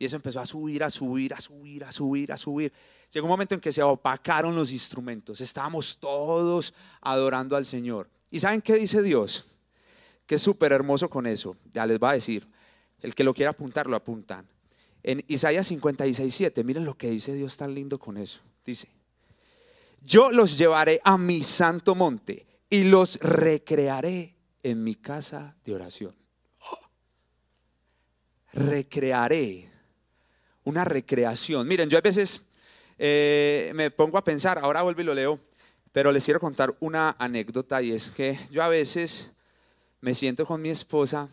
Y 0.00 0.06
eso 0.06 0.16
empezó 0.16 0.40
a 0.40 0.46
subir, 0.46 0.82
a 0.82 0.90
subir, 0.90 1.32
a 1.32 1.40
subir, 1.40 1.84
a 1.84 1.92
subir, 1.92 2.32
a 2.32 2.36
subir. 2.36 2.72
Llegó 3.12 3.26
un 3.26 3.30
momento 3.30 3.54
en 3.54 3.60
que 3.60 3.72
se 3.72 3.84
opacaron 3.84 4.52
los 4.56 4.72
instrumentos. 4.72 5.40
Estábamos 5.40 5.96
todos 5.96 6.74
adorando 7.00 7.54
al 7.54 7.66
Señor. 7.66 8.10
¿Y 8.32 8.40
saben 8.40 8.60
qué 8.60 8.74
dice 8.74 9.00
Dios? 9.00 9.46
Que 10.26 10.36
es 10.36 10.42
súper 10.42 10.72
hermoso 10.72 11.08
con 11.10 11.26
eso. 11.26 11.56
Ya 11.72 11.86
les 11.86 11.98
va 11.98 12.10
a 12.10 12.14
decir. 12.14 12.48
El 13.00 13.14
que 13.14 13.24
lo 13.24 13.34
quiera 13.34 13.50
apuntar, 13.50 13.86
lo 13.86 13.96
apuntan. 13.96 14.46
En 15.02 15.24
Isaías 15.26 15.66
56, 15.66 16.32
7, 16.32 16.64
miren 16.64 16.84
lo 16.84 16.96
que 16.96 17.10
dice 17.10 17.34
Dios 17.34 17.56
tan 17.56 17.74
lindo 17.74 17.98
con 17.98 18.16
eso. 18.16 18.40
Dice, 18.64 18.88
yo 20.04 20.30
los 20.30 20.56
llevaré 20.56 21.00
a 21.02 21.18
mi 21.18 21.42
santo 21.42 21.94
monte 21.94 22.46
y 22.70 22.84
los 22.84 23.18
recrearé 23.20 24.36
en 24.62 24.84
mi 24.84 24.94
casa 24.94 25.56
de 25.64 25.74
oración. 25.74 26.14
Recrearé. 28.52 29.68
Una 30.64 30.84
recreación. 30.84 31.66
Miren, 31.66 31.88
yo 31.88 31.98
a 31.98 32.02
veces 32.02 32.42
eh, 32.98 33.72
me 33.74 33.90
pongo 33.90 34.16
a 34.16 34.24
pensar, 34.24 34.58
ahora 34.58 34.82
vuelvo 34.82 35.00
y 35.00 35.04
lo 35.04 35.14
leo, 35.14 35.40
pero 35.90 36.12
les 36.12 36.24
quiero 36.24 36.38
contar 36.38 36.74
una 36.78 37.16
anécdota 37.18 37.82
y 37.82 37.90
es 37.90 38.12
que 38.12 38.38
yo 38.50 38.62
a 38.62 38.68
veces 38.68 39.32
me 40.02 40.14
siento 40.14 40.44
con 40.44 40.60
mi 40.60 40.68
esposa 40.68 41.28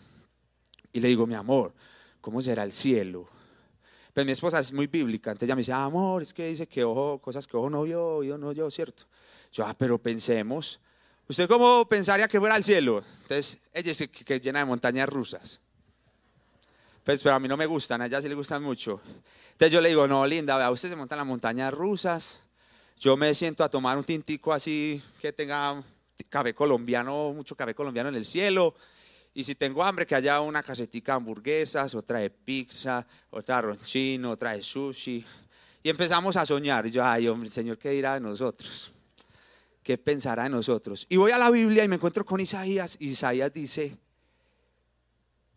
y 0.94 1.02
le 1.02 1.10
digo, 1.10 1.28
mi 1.28 1.36
amor, 1.36 1.74
¿cómo 2.22 2.42
será 2.42 2.64
el 2.64 2.72
cielo? 2.72 3.28
Pues 4.14 4.26
mi 4.26 4.32
esposa 4.32 4.60
es 4.60 4.72
muy 4.72 4.88
bíblica, 4.88 5.32
entonces 5.32 5.48
ella 5.48 5.56
me 5.56 5.60
dice, 5.60 5.74
amor, 5.74 6.22
es 6.22 6.34
que 6.34 6.48
dice 6.48 6.68
que 6.68 6.86
ojo, 6.86 7.20
cosas 7.20 7.46
que 7.46 7.58
ojo 7.58 7.70
no 7.70 7.84
vio, 7.84 8.06
oído 8.06 8.38
no 8.38 8.54
yo, 8.54 8.72
¿cierto? 8.72 9.04
Yo, 9.52 9.66
ah, 9.66 9.76
pero 9.78 9.98
pensemos, 9.98 10.80
¿Usted 11.30 11.48
cómo 11.48 11.88
pensaría 11.88 12.28
que 12.28 12.40
fuera 12.40 12.56
el 12.56 12.64
cielo? 12.64 13.04
Entonces, 13.22 13.60
ella 13.72 13.90
dice 13.90 14.10
que, 14.10 14.36
es 14.36 14.42
llena 14.42 14.60
de 14.60 14.66
montañas 14.66 15.08
rusas. 15.08 15.60
Pues, 17.04 17.22
pero 17.22 17.36
a 17.36 17.40
mí 17.40 17.48
no 17.48 17.56
me 17.56 17.68
gustan, 17.68 18.02
a 18.02 18.08
ella 18.08 18.20
sí 18.20 18.28
le 18.28 18.34
gustan 18.34 18.64
mucho. 18.64 19.00
Entonces 19.52 19.72
yo 19.72 19.80
le 19.80 19.90
digo, 19.90 20.08
no, 20.08 20.26
linda, 20.26 20.58
vea, 20.58 20.72
usted 20.72 20.90
se 20.90 20.96
monta 20.96 21.14
en 21.14 21.20
las 21.20 21.28
montañas 21.28 21.72
rusas. 21.72 22.42
Yo 22.98 23.16
me 23.16 23.36
siento 23.36 23.64
a 23.64 23.70
tomar 23.70 23.96
un 23.96 24.04
tintico 24.04 24.52
así 24.52 25.04
que 25.22 25.32
tenga 25.32 25.84
café 26.28 26.54
colombiano, 26.54 27.34
mucho 27.34 27.56
café 27.56 27.74
colombiano 27.74 28.10
en 28.10 28.16
el 28.16 28.26
cielo. 28.26 28.76
Y 29.34 29.44
si 29.44 29.56
tengo 29.56 29.84
hambre, 29.84 30.06
que 30.06 30.16
haya 30.16 30.42
una 30.42 30.64
casetica 30.64 31.14
de 31.14 31.18
hamburguesas, 31.18 31.96
otra 31.96 32.20
de 32.20 32.30
pizza, 32.30 33.06
otra 33.30 33.58
de 33.58 33.62
ronchino, 33.62 34.32
otra 34.32 34.54
de 34.54 34.64
sushi. 34.64 35.24
Y 35.84 35.90
empezamos 35.90 36.36
a 36.36 36.46
soñar. 36.46 36.86
Y 36.88 36.92
yo, 36.92 37.06
ay, 37.06 37.28
hombre, 37.28 37.50
Señor, 37.50 37.78
¿qué 37.78 37.92
dirá 37.92 38.16
de 38.16 38.22
nosotros? 38.22 38.92
qué 39.90 39.98
pensará 39.98 40.44
de 40.44 40.50
nosotros. 40.50 41.08
Y 41.10 41.18
voy 41.18 41.32
a 41.32 41.40
la 41.40 41.50
Biblia 41.50 41.84
y 41.84 41.88
me 41.88 41.96
encuentro 41.96 42.24
con 42.24 42.40
Isaías. 42.40 42.96
Isaías 43.00 43.52
dice 43.52 43.98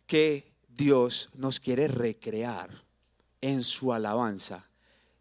que 0.06 0.50
Dios 0.68 1.28
nos 1.34 1.60
quiere 1.60 1.86
recrear 1.86 2.82
en 3.42 3.62
su 3.62 3.92
alabanza. 3.92 4.66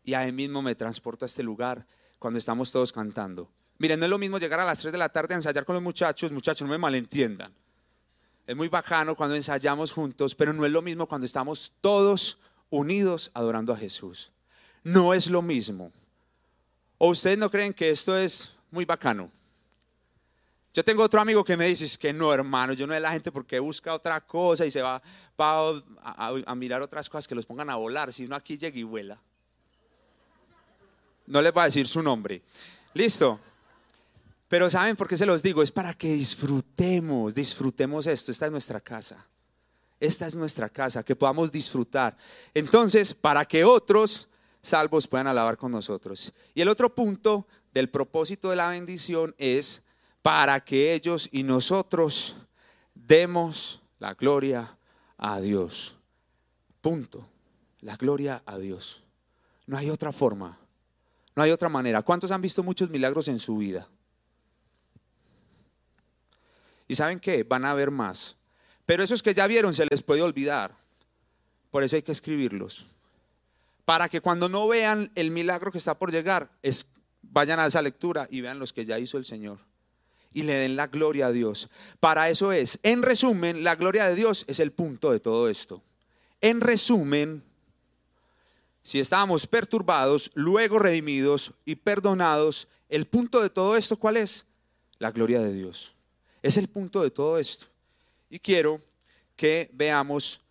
Y 0.05 0.13
ahí 0.13 0.31
mismo 0.31 0.61
me 0.61 0.75
transporto 0.75 1.25
a 1.25 1.27
este 1.27 1.43
lugar 1.43 1.85
cuando 2.19 2.39
estamos 2.39 2.71
todos 2.71 2.93
cantando. 2.93 3.49
Miren, 3.81 3.99
no 3.99 4.05
es 4.05 4.11
lo 4.11 4.19
mismo 4.19 4.37
llegar 4.37 4.59
a 4.59 4.65
las 4.65 4.77
3 4.77 4.91
de 4.91 4.99
la 4.99 5.09
tarde 5.09 5.33
a 5.33 5.37
ensayar 5.37 5.65
con 5.65 5.73
los 5.73 5.81
muchachos, 5.81 6.31
muchachos, 6.31 6.67
no 6.67 6.71
me 6.71 6.77
malentiendan. 6.77 7.51
Es 8.45 8.55
muy 8.55 8.67
bacano 8.67 9.15
cuando 9.15 9.35
ensayamos 9.35 9.91
juntos, 9.91 10.35
pero 10.35 10.53
no 10.53 10.63
es 10.67 10.71
lo 10.71 10.83
mismo 10.83 11.07
cuando 11.07 11.25
estamos 11.25 11.73
todos 11.81 12.37
unidos 12.69 13.31
adorando 13.33 13.73
a 13.73 13.77
Jesús. 13.77 14.31
No 14.83 15.15
es 15.15 15.25
lo 15.25 15.41
mismo. 15.41 15.91
¿O 16.99 17.09
ustedes 17.09 17.39
no 17.39 17.49
creen 17.49 17.73
que 17.73 17.89
esto 17.89 18.15
es 18.15 18.51
muy 18.69 18.85
bacano. 18.85 19.31
Yo 20.71 20.83
tengo 20.83 21.01
otro 21.01 21.19
amigo 21.19 21.43
que 21.43 21.57
me 21.57 21.65
dice 21.65 21.97
que 21.97 22.13
no, 22.13 22.31
hermano, 22.31 22.73
yo 22.73 22.85
no 22.85 22.93
es 22.93 23.01
la 23.01 23.11
gente 23.11 23.31
porque 23.31 23.57
busca 23.57 23.95
otra 23.95 24.21
cosa 24.21 24.63
y 24.63 24.69
se 24.69 24.83
va, 24.83 25.01
a, 25.39 26.55
mirar 26.55 26.83
otras 26.83 27.09
cosas 27.09 27.27
que 27.27 27.33
los 27.33 27.47
pongan 27.47 27.71
a 27.71 27.77
volar, 27.77 28.13
si 28.13 28.27
no 28.27 28.35
aquí 28.35 28.59
llega 28.59 28.77
y 28.77 28.83
vuela. 28.83 29.19
No 31.25 31.41
les 31.41 31.51
va 31.51 31.63
a 31.63 31.65
decir 31.65 31.87
su 31.87 32.03
nombre. 32.03 32.43
Listo. 32.93 33.39
Pero 34.51 34.69
¿saben 34.69 34.97
por 34.97 35.07
qué 35.07 35.15
se 35.15 35.25
los 35.25 35.41
digo? 35.41 35.63
Es 35.63 35.71
para 35.71 35.93
que 35.93 36.11
disfrutemos, 36.11 37.33
disfrutemos 37.33 38.05
esto. 38.05 38.33
Esta 38.33 38.47
es 38.47 38.51
nuestra 38.51 38.81
casa. 38.81 39.25
Esta 39.97 40.27
es 40.27 40.35
nuestra 40.35 40.67
casa, 40.67 41.03
que 41.03 41.15
podamos 41.15 41.53
disfrutar. 41.53 42.17
Entonces, 42.53 43.13
para 43.13 43.45
que 43.45 43.63
otros 43.63 44.27
salvos 44.61 45.07
puedan 45.07 45.27
alabar 45.27 45.55
con 45.55 45.71
nosotros. 45.71 46.33
Y 46.53 46.59
el 46.59 46.67
otro 46.67 46.93
punto 46.93 47.47
del 47.73 47.89
propósito 47.89 48.49
de 48.49 48.57
la 48.57 48.67
bendición 48.67 49.33
es 49.37 49.83
para 50.21 50.59
que 50.59 50.93
ellos 50.95 51.29
y 51.31 51.43
nosotros 51.43 52.35
demos 52.93 53.81
la 53.99 54.15
gloria 54.15 54.77
a 55.17 55.39
Dios. 55.39 55.95
Punto. 56.81 57.25
La 57.79 57.95
gloria 57.95 58.43
a 58.45 58.57
Dios. 58.57 59.01
No 59.65 59.77
hay 59.77 59.89
otra 59.89 60.11
forma. 60.11 60.59
No 61.37 61.41
hay 61.41 61.51
otra 61.51 61.69
manera. 61.69 62.01
¿Cuántos 62.01 62.31
han 62.31 62.41
visto 62.41 62.63
muchos 62.63 62.89
milagros 62.89 63.29
en 63.29 63.39
su 63.39 63.55
vida? 63.55 63.87
¿Y 66.91 66.95
saben 66.95 67.21
qué? 67.21 67.43
Van 67.43 67.63
a 67.63 67.73
ver 67.73 67.89
más. 67.89 68.35
Pero 68.85 69.01
esos 69.01 69.23
que 69.23 69.33
ya 69.33 69.47
vieron 69.47 69.73
se 69.73 69.85
les 69.85 70.01
puede 70.01 70.21
olvidar. 70.21 70.75
Por 71.69 71.85
eso 71.85 71.95
hay 71.95 72.01
que 72.01 72.11
escribirlos. 72.11 72.85
Para 73.85 74.09
que 74.09 74.19
cuando 74.19 74.49
no 74.49 74.67
vean 74.67 75.09
el 75.15 75.31
milagro 75.31 75.71
que 75.71 75.77
está 75.77 75.97
por 75.97 76.11
llegar, 76.11 76.49
Vayan 77.21 77.61
a 77.61 77.67
esa 77.67 77.81
lectura 77.81 78.27
y 78.29 78.41
vean 78.41 78.59
los 78.59 78.73
que 78.73 78.83
ya 78.83 78.99
hizo 78.99 79.17
el 79.17 79.23
Señor. 79.23 79.59
Y 80.33 80.43
le 80.43 80.53
den 80.55 80.75
la 80.75 80.87
gloria 80.87 81.27
a 81.27 81.31
Dios. 81.31 81.69
Para 82.01 82.29
eso 82.29 82.51
es, 82.51 82.77
en 82.83 83.03
resumen, 83.03 83.63
la 83.63 83.75
gloria 83.75 84.07
de 84.07 84.15
Dios 84.15 84.43
es 84.49 84.59
el 84.59 84.73
punto 84.73 85.13
de 85.13 85.21
todo 85.21 85.47
esto. 85.47 85.81
En 86.41 86.59
resumen, 86.59 87.41
si 88.83 88.99
estábamos 88.99 89.47
perturbados, 89.47 90.29
luego 90.33 90.77
redimidos 90.77 91.53
y 91.63 91.75
perdonados, 91.75 92.67
el 92.89 93.05
punto 93.05 93.39
de 93.41 93.49
todo 93.49 93.77
esto, 93.77 93.95
¿cuál 93.95 94.17
es? 94.17 94.45
La 94.99 95.11
gloria 95.11 95.39
de 95.39 95.53
Dios. 95.53 95.95
Es 96.41 96.57
el 96.57 96.67
punto 96.67 97.01
de 97.01 97.11
todo 97.11 97.37
esto. 97.37 97.65
Y 98.29 98.39
quiero 98.39 98.81
que 99.35 99.69
veamos 99.73 100.41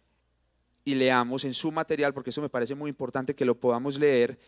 y 0.85 0.94
leamos 0.94 1.44
en 1.44 1.55
su 1.55 1.70
material, 1.70 2.14
porque 2.14 2.31
eso 2.31 2.40
me 2.40 2.48
parece 2.48 2.74
muy 2.74 2.88
importante 2.88 3.35
que 3.35 3.44
lo 3.44 3.55
podamos 3.55 3.98
leer 3.98 4.38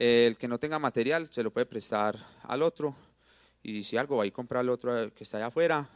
el 0.00 0.38
que 0.38 0.48
no 0.48 0.58
tenga 0.58 0.78
material 0.78 1.28
se 1.30 1.42
lo 1.42 1.52
puede 1.52 1.66
prestar 1.66 2.18
al 2.44 2.62
otro. 2.62 2.96
Y 3.62 3.84
si 3.84 3.98
algo 3.98 4.16
va 4.16 4.24
a 4.24 4.30
comprar 4.30 4.60
al 4.60 4.70
otro 4.70 5.12
que 5.12 5.24
está 5.24 5.36
allá 5.36 5.46
afuera. 5.46 5.88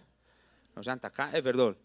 No 0.77 0.83
sean 0.83 1.01
acá, 1.03 1.31
es 1.33 1.41
perdón. 1.41 1.77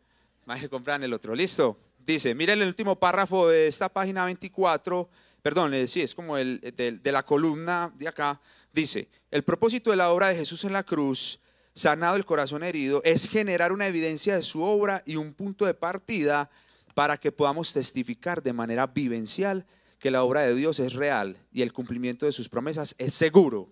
Más 0.46 0.60
que 0.60 0.68
comprar 0.68 1.02
el 1.02 1.14
otro. 1.14 1.34
Listo. 1.34 1.78
Dice, 1.98 2.36
miren 2.36 2.62
el 2.62 2.68
último 2.68 2.98
párrafo 2.98 3.48
de 3.48 3.68
esta 3.68 3.88
página 3.88 4.26
24. 4.26 5.10
Perdón, 5.42 5.74
eh, 5.74 5.88
sí, 5.88 6.02
es 6.02 6.14
como 6.14 6.38
el 6.38 6.60
de 6.60 7.12
la 7.12 7.24
columna 7.24 7.94
de 7.96 8.08
acá. 8.08 8.42
Dice, 8.74 9.08
el 9.32 9.44
propósito 9.44 9.92
de 9.92 9.96
la 9.96 10.12
obra 10.12 10.28
de 10.28 10.36
Jesús 10.36 10.66
en 10.66 10.74
la 10.74 10.84
cruz 10.84 11.40
sanado 11.80 12.18
el 12.18 12.26
corazón 12.26 12.62
herido, 12.64 13.02
es 13.06 13.30
generar 13.30 13.72
una 13.72 13.88
evidencia 13.88 14.36
de 14.36 14.44
su 14.44 14.62
obra 14.62 15.02
y 15.06 15.16
un 15.16 15.34
punto 15.34 15.66
de 15.66 15.74
partida 15.74 16.50
para 16.94 17.16
que 17.16 17.32
podamos 17.32 17.72
testificar 17.72 18.44
de 18.44 18.52
manera 18.52 18.86
vivencial 18.88 19.66
que 19.98 20.12
la 20.12 20.24
obra 20.24 20.42
de 20.42 20.54
Dios 20.56 20.82
es 20.82 20.92
real 20.92 21.38
y 21.54 21.62
el 21.62 21.72
cumplimiento 21.72 22.26
de 22.26 22.34
sus 22.34 22.50
promesas 22.50 22.96
es 22.98 23.14
seguro. 23.14 23.72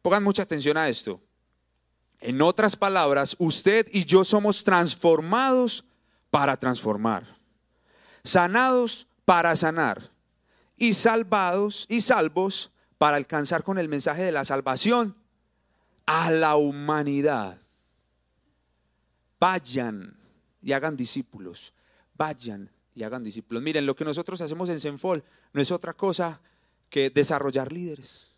Pongan 0.00 0.24
mucha 0.24 0.44
atención 0.44 0.78
a 0.78 0.88
esto. 0.88 1.20
En 2.20 2.40
otras 2.40 2.74
palabras, 2.74 3.36
usted 3.38 3.86
y 3.92 4.06
yo 4.06 4.24
somos 4.24 4.64
transformados 4.64 5.84
para 6.30 6.56
transformar, 6.56 7.36
sanados 8.24 9.06
para 9.26 9.54
sanar 9.56 10.10
y 10.78 10.94
salvados 10.94 11.84
y 11.90 12.00
salvos 12.00 12.70
para 12.96 13.18
alcanzar 13.18 13.62
con 13.62 13.76
el 13.76 13.90
mensaje 13.90 14.22
de 14.22 14.32
la 14.32 14.46
salvación 14.46 15.21
a 16.06 16.30
la 16.30 16.56
humanidad. 16.56 17.60
Vayan 19.40 20.16
y 20.62 20.72
hagan 20.72 20.96
discípulos. 20.96 21.72
Vayan 22.14 22.70
y 22.94 23.02
hagan 23.02 23.24
discípulos. 23.24 23.62
Miren, 23.62 23.86
lo 23.86 23.96
que 23.96 24.04
nosotros 24.04 24.40
hacemos 24.40 24.68
en 24.68 24.80
Senfol 24.80 25.24
no 25.52 25.60
es 25.60 25.70
otra 25.70 25.94
cosa 25.94 26.40
que 26.88 27.10
desarrollar 27.10 27.72
líderes 27.72 28.28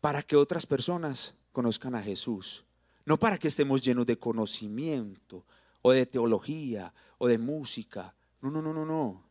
para 0.00 0.22
que 0.22 0.36
otras 0.36 0.66
personas 0.66 1.34
conozcan 1.52 1.94
a 1.94 2.02
Jesús. 2.02 2.64
No 3.04 3.18
para 3.18 3.38
que 3.38 3.48
estemos 3.48 3.82
llenos 3.82 4.06
de 4.06 4.18
conocimiento 4.18 5.44
o 5.82 5.92
de 5.92 6.06
teología 6.06 6.92
o 7.18 7.28
de 7.28 7.38
música. 7.38 8.14
No, 8.40 8.50
no, 8.50 8.62
no, 8.62 8.72
no, 8.72 8.84
no. 8.84 9.29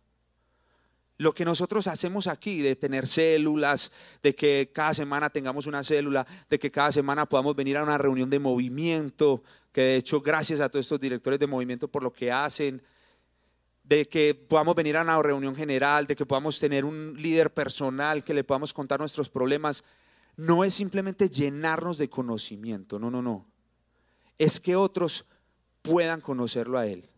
Lo 1.19 1.33
que 1.33 1.43
nosotros 1.43 1.87
hacemos 1.87 2.27
aquí, 2.27 2.61
de 2.61 2.77
tener 2.77 3.05
células, 3.05 3.91
de 4.23 4.33
que 4.33 4.71
cada 4.73 4.93
semana 4.93 5.29
tengamos 5.29 5.67
una 5.67 5.83
célula, 5.83 6.25
de 6.49 6.57
que 6.57 6.71
cada 6.71 6.93
semana 6.93 7.25
podamos 7.25 7.57
venir 7.57 7.75
a 7.75 7.83
una 7.83 7.97
reunión 7.97 8.29
de 8.29 8.39
movimiento, 8.39 9.43
que 9.73 9.81
de 9.81 9.95
hecho 9.97 10.21
gracias 10.21 10.61
a 10.61 10.69
todos 10.69 10.85
estos 10.85 11.01
directores 11.01 11.37
de 11.37 11.45
movimiento 11.45 11.89
por 11.89 12.03
lo 12.03 12.13
que 12.13 12.31
hacen, 12.31 12.81
de 13.83 14.07
que 14.07 14.33
podamos 14.33 14.75
venir 14.75 14.95
a 14.95 15.01
una 15.01 15.21
reunión 15.21 15.53
general, 15.53 16.07
de 16.07 16.15
que 16.15 16.25
podamos 16.25 16.57
tener 16.57 16.85
un 16.85 17.13
líder 17.17 17.53
personal, 17.53 18.23
que 18.23 18.33
le 18.33 18.45
podamos 18.45 18.71
contar 18.71 19.01
nuestros 19.01 19.27
problemas, 19.27 19.83
no 20.37 20.63
es 20.63 20.73
simplemente 20.73 21.29
llenarnos 21.29 21.97
de 21.97 22.09
conocimiento, 22.09 22.97
no, 22.97 23.11
no, 23.11 23.21
no. 23.21 23.45
es 24.37 24.61
que 24.61 24.77
otros 24.77 25.25
puedan 25.81 26.21
conocerlo 26.21 26.77
a 26.77 26.87
Él, 26.87 27.09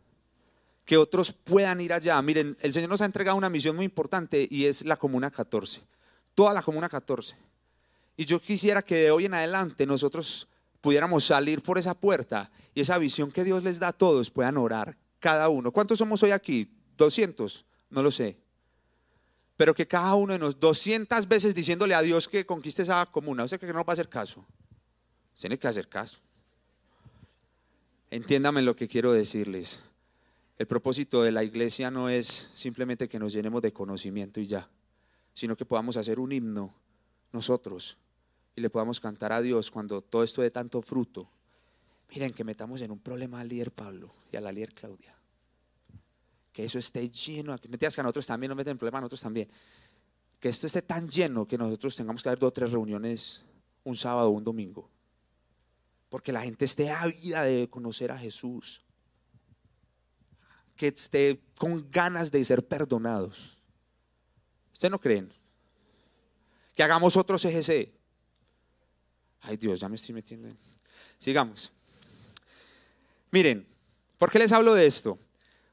que 0.85 0.97
otros 0.97 1.31
puedan 1.31 1.81
ir 1.81 1.93
allá. 1.93 2.21
Miren, 2.21 2.57
el 2.61 2.73
Señor 2.73 2.89
nos 2.89 3.01
ha 3.01 3.05
entregado 3.05 3.37
una 3.37 3.49
misión 3.49 3.75
muy 3.75 3.85
importante 3.85 4.47
y 4.49 4.65
es 4.65 4.83
la 4.83 4.97
Comuna 4.97 5.31
14, 5.31 5.81
toda 6.35 6.53
la 6.53 6.61
Comuna 6.61 6.89
14. 6.89 7.35
Y 8.17 8.25
yo 8.25 8.39
quisiera 8.39 8.81
que 8.81 8.95
de 8.95 9.11
hoy 9.11 9.25
en 9.25 9.33
adelante 9.33 9.85
nosotros 9.85 10.47
pudiéramos 10.81 11.23
salir 11.23 11.61
por 11.61 11.77
esa 11.77 11.93
puerta 11.93 12.51
y 12.73 12.81
esa 12.81 12.97
visión 12.97 13.31
que 13.31 13.43
Dios 13.43 13.63
les 13.63 13.79
da 13.79 13.89
a 13.89 13.93
todos 13.93 14.29
puedan 14.29 14.57
orar 14.57 14.97
cada 15.19 15.49
uno. 15.49 15.71
¿Cuántos 15.71 15.99
somos 15.99 16.21
hoy 16.23 16.31
aquí? 16.31 16.69
¿200? 16.97 17.63
No 17.89 18.03
lo 18.03 18.11
sé. 18.11 18.37
Pero 19.57 19.75
que 19.75 19.87
cada 19.87 20.15
uno 20.15 20.33
de 20.33 20.39
nosotros 20.39 20.59
200 20.61 21.27
veces 21.27 21.53
diciéndole 21.53 21.93
a 21.93 22.01
Dios 22.01 22.27
que 22.27 22.45
conquiste 22.45 22.81
esa 22.81 23.05
comuna. 23.05 23.43
O 23.43 23.47
sea 23.47 23.59
que 23.59 23.67
no 23.67 23.85
va 23.85 23.91
a 23.91 23.93
hacer 23.93 24.09
caso. 24.09 24.45
Tiene 25.39 25.57
que 25.57 25.67
hacer 25.67 25.87
caso. 25.87 26.19
Entiéndame 28.09 28.61
lo 28.61 28.75
que 28.75 28.87
quiero 28.87 29.13
decirles. 29.13 29.79
El 30.61 30.67
propósito 30.67 31.23
de 31.23 31.31
la 31.31 31.43
iglesia 31.43 31.89
no 31.89 32.07
es 32.07 32.47
simplemente 32.53 33.09
que 33.09 33.17
nos 33.17 33.33
llenemos 33.33 33.63
de 33.63 33.73
conocimiento 33.73 34.39
y 34.39 34.45
ya, 34.45 34.69
sino 35.33 35.57
que 35.57 35.65
podamos 35.65 35.97
hacer 35.97 36.19
un 36.19 36.31
himno 36.31 36.71
nosotros 37.33 37.97
y 38.55 38.61
le 38.61 38.69
podamos 38.69 38.99
cantar 38.99 39.33
a 39.33 39.41
Dios 39.41 39.71
cuando 39.71 40.03
todo 40.03 40.23
esto 40.23 40.43
dé 40.43 40.51
tanto 40.51 40.83
fruto. 40.83 41.27
Miren, 42.11 42.31
que 42.31 42.43
metamos 42.43 42.79
en 42.81 42.91
un 42.91 42.99
problema 42.99 43.41
al 43.41 43.47
líder 43.47 43.71
Pablo 43.71 44.13
y 44.31 44.37
a 44.37 44.41
la 44.41 44.51
líder 44.51 44.75
Claudia. 44.75 45.15
Que 46.53 46.65
eso 46.65 46.77
esté 46.77 47.09
lleno, 47.09 47.57
que 47.57 47.67
metías 47.67 47.95
que 47.95 48.01
a 48.01 48.03
nosotros 48.03 48.27
también 48.27 48.49
nos 48.49 48.57
meten 48.57 48.73
en 48.73 48.77
problema 48.77 48.99
a 48.99 49.01
nosotros 49.01 49.21
también. 49.21 49.49
Que 50.39 50.49
esto 50.49 50.67
esté 50.67 50.83
tan 50.83 51.09
lleno 51.09 51.47
que 51.47 51.57
nosotros 51.57 51.95
tengamos 51.95 52.21
que 52.21 52.29
hacer 52.29 52.37
dos 52.37 52.49
o 52.49 52.53
tres 52.53 52.69
reuniones 52.69 53.43
un 53.83 53.95
sábado 53.95 54.27
o 54.27 54.33
un 54.33 54.43
domingo. 54.43 54.87
Porque 56.07 56.31
la 56.31 56.43
gente 56.43 56.65
esté 56.65 56.91
ávida 56.91 57.45
de 57.45 57.67
conocer 57.67 58.11
a 58.11 58.17
Jesús. 58.19 58.83
Que 60.81 60.87
esté 60.87 61.39
con 61.59 61.91
ganas 61.91 62.31
de 62.31 62.43
ser 62.43 62.65
perdonados. 62.65 63.55
¿Ustedes 64.73 64.89
no 64.89 64.99
creen? 64.99 65.31
Que 66.73 66.81
hagamos 66.81 67.15
otros 67.17 67.45
EGC. 67.45 67.91
Ay 69.41 69.57
Dios, 69.57 69.79
ya 69.79 69.87
me 69.87 69.95
estoy 69.95 70.15
metiendo. 70.15 70.49
Sigamos. 71.19 71.71
Miren, 73.29 73.67
¿por 74.17 74.31
qué 74.31 74.39
les 74.39 74.51
hablo 74.53 74.73
de 74.73 74.87
esto? 74.87 75.19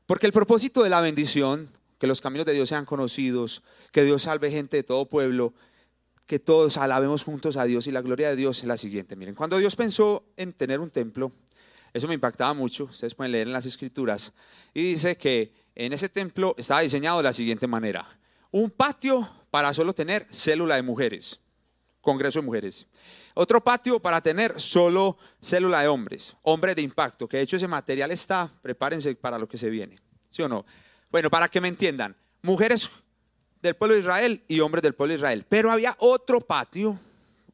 Porque 0.06 0.26
el 0.26 0.32
propósito 0.34 0.82
de 0.82 0.90
la 0.90 1.00
bendición, 1.00 1.70
que 1.98 2.06
los 2.06 2.20
caminos 2.20 2.44
de 2.44 2.52
Dios 2.52 2.68
sean 2.68 2.84
conocidos, 2.84 3.62
que 3.92 4.04
Dios 4.04 4.24
salve 4.24 4.50
gente 4.50 4.76
de 4.76 4.82
todo 4.82 5.08
pueblo, 5.08 5.54
que 6.26 6.38
todos 6.38 6.76
alabemos 6.76 7.24
juntos 7.24 7.56
a 7.56 7.64
Dios 7.64 7.86
y 7.86 7.92
la 7.92 8.02
gloria 8.02 8.28
de 8.28 8.36
Dios 8.36 8.58
es 8.58 8.66
la 8.66 8.76
siguiente. 8.76 9.16
Miren, 9.16 9.34
cuando 9.34 9.56
Dios 9.56 9.74
pensó 9.74 10.26
en 10.36 10.52
tener 10.52 10.80
un 10.80 10.90
templo, 10.90 11.32
eso 11.98 12.08
me 12.08 12.14
impactaba 12.14 12.54
mucho, 12.54 12.84
ustedes 12.84 13.14
pueden 13.14 13.32
leer 13.32 13.46
en 13.46 13.52
las 13.52 13.66
escrituras, 13.66 14.32
y 14.72 14.82
dice 14.82 15.16
que 15.16 15.52
en 15.74 15.92
ese 15.92 16.08
templo 16.08 16.54
estaba 16.58 16.80
diseñado 16.80 17.18
de 17.18 17.24
la 17.24 17.32
siguiente 17.32 17.66
manera. 17.66 18.08
Un 18.50 18.70
patio 18.70 19.28
para 19.50 19.72
solo 19.74 19.94
tener 19.94 20.26
célula 20.30 20.76
de 20.76 20.82
mujeres, 20.82 21.38
congreso 22.00 22.40
de 22.40 22.46
mujeres. 22.46 22.86
Otro 23.34 23.62
patio 23.62 24.00
para 24.00 24.20
tener 24.20 24.60
solo 24.60 25.16
célula 25.40 25.82
de 25.82 25.88
hombres, 25.88 26.34
hombres 26.42 26.74
de 26.74 26.82
impacto, 26.82 27.28
que 27.28 27.36
de 27.36 27.44
hecho 27.44 27.56
ese 27.56 27.68
material 27.68 28.10
está, 28.10 28.50
prepárense 28.62 29.14
para 29.14 29.38
lo 29.38 29.48
que 29.48 29.58
se 29.58 29.70
viene. 29.70 29.98
¿Sí 30.30 30.42
o 30.42 30.48
no? 30.48 30.64
Bueno, 31.10 31.30
para 31.30 31.48
que 31.48 31.60
me 31.60 31.68
entiendan, 31.68 32.16
mujeres 32.42 32.90
del 33.62 33.74
pueblo 33.74 33.94
de 33.94 34.00
Israel 34.00 34.42
y 34.48 34.60
hombres 34.60 34.82
del 34.82 34.94
pueblo 34.94 35.12
de 35.12 35.18
Israel. 35.18 35.46
Pero 35.48 35.70
había 35.70 35.94
otro 35.98 36.40
patio, 36.40 36.98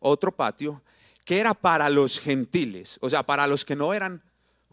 otro 0.01 0.33
patio, 0.33 0.83
que 1.25 1.39
era 1.39 1.55
para 1.55 1.89
los 1.89 2.21
gentiles, 2.21 2.99
o 3.01 3.09
sea, 3.09 3.23
para 3.23 3.47
los 3.47 3.65
que 3.65 3.77
no 3.77 3.95
eran 3.95 4.23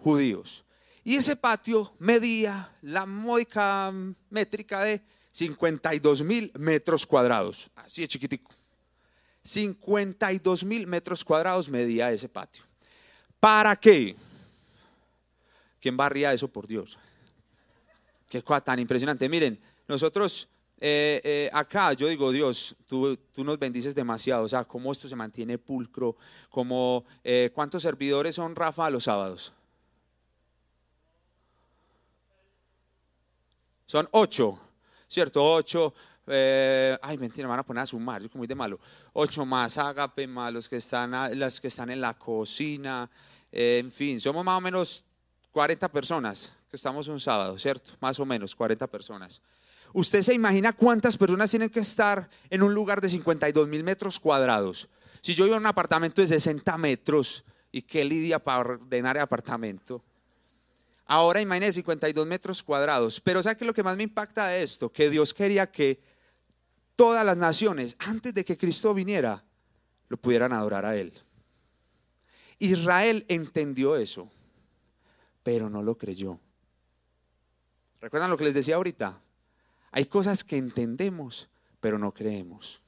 judíos. 0.02 0.64
Y 1.04 1.16
ese 1.16 1.36
patio 1.36 1.94
medía 2.00 2.76
la 2.82 3.06
módica 3.06 3.92
métrica 4.30 4.84
de 4.84 5.02
52 5.32 6.24
mil 6.24 6.52
metros 6.58 7.06
cuadrados, 7.06 7.72
así 7.76 8.02
de 8.02 8.08
chiquitico. 8.08 8.52
52 9.44 10.64
mil 10.64 10.86
metros 10.86 11.24
cuadrados 11.24 11.70
medía 11.70 12.12
ese 12.12 12.30
patio. 12.30 12.64
¿Para 13.40 13.76
qué? 13.76 14.16
¿Quién 15.80 15.98
barría 15.98 16.34
eso 16.34 16.48
por 16.48 16.68
Dios? 16.68 16.98
Qué 18.30 18.44
cosa 18.44 18.62
tan 18.62 18.80
impresionante. 18.80 19.28
Miren, 19.28 19.60
nosotros 19.88 20.48
eh, 20.80 21.22
eh, 21.24 21.50
acá, 21.54 21.94
yo 21.94 22.08
digo, 22.08 22.32
Dios, 22.32 22.76
tú, 22.88 23.16
tú, 23.32 23.44
nos 23.44 23.60
bendices 23.60 23.94
demasiado. 23.94 24.46
O 24.46 24.50
sea, 24.50 24.64
cómo 24.64 24.92
esto 24.92 25.08
se 25.08 25.16
mantiene 25.16 25.60
pulcro, 25.60 26.16
eh, 27.24 27.52
¿cuántos 27.54 27.84
servidores 27.84 28.36
son, 28.36 28.56
Rafa, 28.56 28.90
los 28.90 29.04
sábados? 29.04 29.54
Son 33.92 34.08
ocho, 34.12 34.58
¿cierto? 35.06 35.44
Ocho. 35.44 35.94
Eh, 36.26 36.98
ay, 37.02 37.18
mentira, 37.18 37.46
me 37.46 37.50
van 37.50 37.60
a 37.60 37.64
poner 37.64 37.84
a 37.84 37.86
sumar, 37.86 38.22
yo 38.22 38.30
como 38.30 38.40
muy 38.40 38.48
de 38.48 38.56
malo. 38.56 38.80
Ocho 39.12 39.46
más 39.46 39.78
ágape, 39.78 40.28
más 40.28 40.54
los 40.54 40.70
que 40.70 40.78
están, 40.78 41.12
las 41.38 41.60
que 41.60 41.68
están 41.68 41.90
en 41.90 42.00
la 42.00 42.14
cocina, 42.14 43.10
eh, 43.52 43.80
en 43.84 43.92
fin, 43.92 44.22
somos 44.22 44.46
más 44.46 44.58
o 44.58 44.62
menos 44.62 45.04
40 45.52 45.90
personas 45.90 46.54
que 46.70 46.78
estamos 46.78 47.10
un 47.10 47.20
sábado, 47.20 47.60
¿cierto? 47.60 47.92
Más 48.00 48.18
o 48.18 48.26
menos 48.26 48.56
40 48.56 48.88
personas. 48.88 49.42
¿Usted 49.92 50.22
se 50.22 50.34
imagina 50.34 50.72
cuántas 50.72 51.18
personas 51.18 51.50
tienen 51.50 51.70
que 51.70 51.82
estar 51.82 52.30
en 52.50 52.64
un 52.64 52.74
lugar 52.74 53.02
de 53.02 53.10
52 53.10 53.68
mil 53.68 53.84
metros 53.84 54.22
cuadrados? 54.22 54.88
Si 55.22 55.34
yo 55.34 55.44
vivo 55.44 55.58
en 55.58 55.64
un 55.64 55.68
apartamento 55.68 56.22
de 56.22 56.28
60 56.28 56.78
metros, 56.78 57.44
¿y 57.74 57.82
qué 57.82 58.06
lidia 58.06 58.40
para 58.40 58.60
ordenar 58.60 59.18
el 59.18 59.24
apartamento? 59.24 60.02
Ahora 61.12 61.42
imagínese 61.42 61.74
52 61.74 62.26
metros 62.26 62.64
cuadrados. 62.64 63.20
Pero 63.20 63.44
¿sabe 63.44 63.58
qué 63.58 63.66
es 63.66 63.68
lo 63.68 63.74
que 63.74 63.84
más 63.84 63.98
me 63.98 64.04
impacta 64.04 64.48
de 64.48 64.64
esto? 64.64 64.94
Que 64.94 65.10
Dios 65.10 65.34
quería 65.34 65.70
que 65.70 66.02
todas 66.96 67.26
las 67.26 67.36
naciones, 67.36 67.98
antes 68.00 68.34
de 68.34 68.46
que 68.46 68.58
Cristo 68.58 68.94
viniera, 68.94 69.44
lo 70.08 70.16
pudieran 70.16 70.54
adorar 70.54 70.86
a 70.86 70.96
Él. 70.96 71.12
Israel 72.60 73.26
entendió 73.28 73.98
eso, 73.98 74.32
pero 75.44 75.70
no 75.70 75.84
lo 75.84 75.98
creyó. 75.98 76.40
¿Recuerdan 78.00 78.30
lo 78.30 78.38
que 78.38 78.46
les 78.46 78.54
decía 78.54 78.78
ahorita? 78.78 79.20
Hay 79.92 80.06
cosas 80.06 80.46
que 80.46 80.56
entendemos, 80.56 81.50
pero 81.82 82.00
no 82.00 82.14
creemos. 82.14 82.82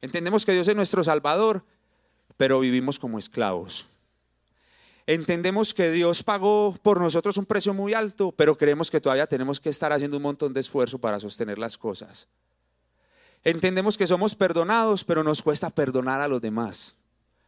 Entendemos 0.00 0.46
que 0.46 0.52
Dios 0.52 0.68
es 0.68 0.74
nuestro 0.74 1.04
Salvador, 1.04 1.66
pero 2.38 2.60
vivimos 2.60 2.98
como 2.98 3.18
esclavos. 3.18 3.86
Entendemos 5.06 5.72
que 5.72 5.92
Dios 5.92 6.24
pagó 6.24 6.76
por 6.82 7.00
nosotros 7.00 7.36
un 7.36 7.46
precio 7.46 7.72
muy 7.72 7.94
alto, 7.94 8.32
pero 8.32 8.58
creemos 8.58 8.90
que 8.90 9.00
todavía 9.00 9.28
tenemos 9.28 9.60
que 9.60 9.68
estar 9.68 9.92
haciendo 9.92 10.16
un 10.16 10.24
montón 10.24 10.52
de 10.52 10.60
esfuerzo 10.60 10.98
para 10.98 11.20
sostener 11.20 11.58
las 11.58 11.78
cosas. 11.78 12.26
Entendemos 13.44 13.96
que 13.96 14.08
somos 14.08 14.34
perdonados, 14.34 15.04
pero 15.04 15.22
nos 15.22 15.42
cuesta 15.42 15.70
perdonar 15.70 16.20
a 16.20 16.26
los 16.26 16.40
demás. 16.40 16.96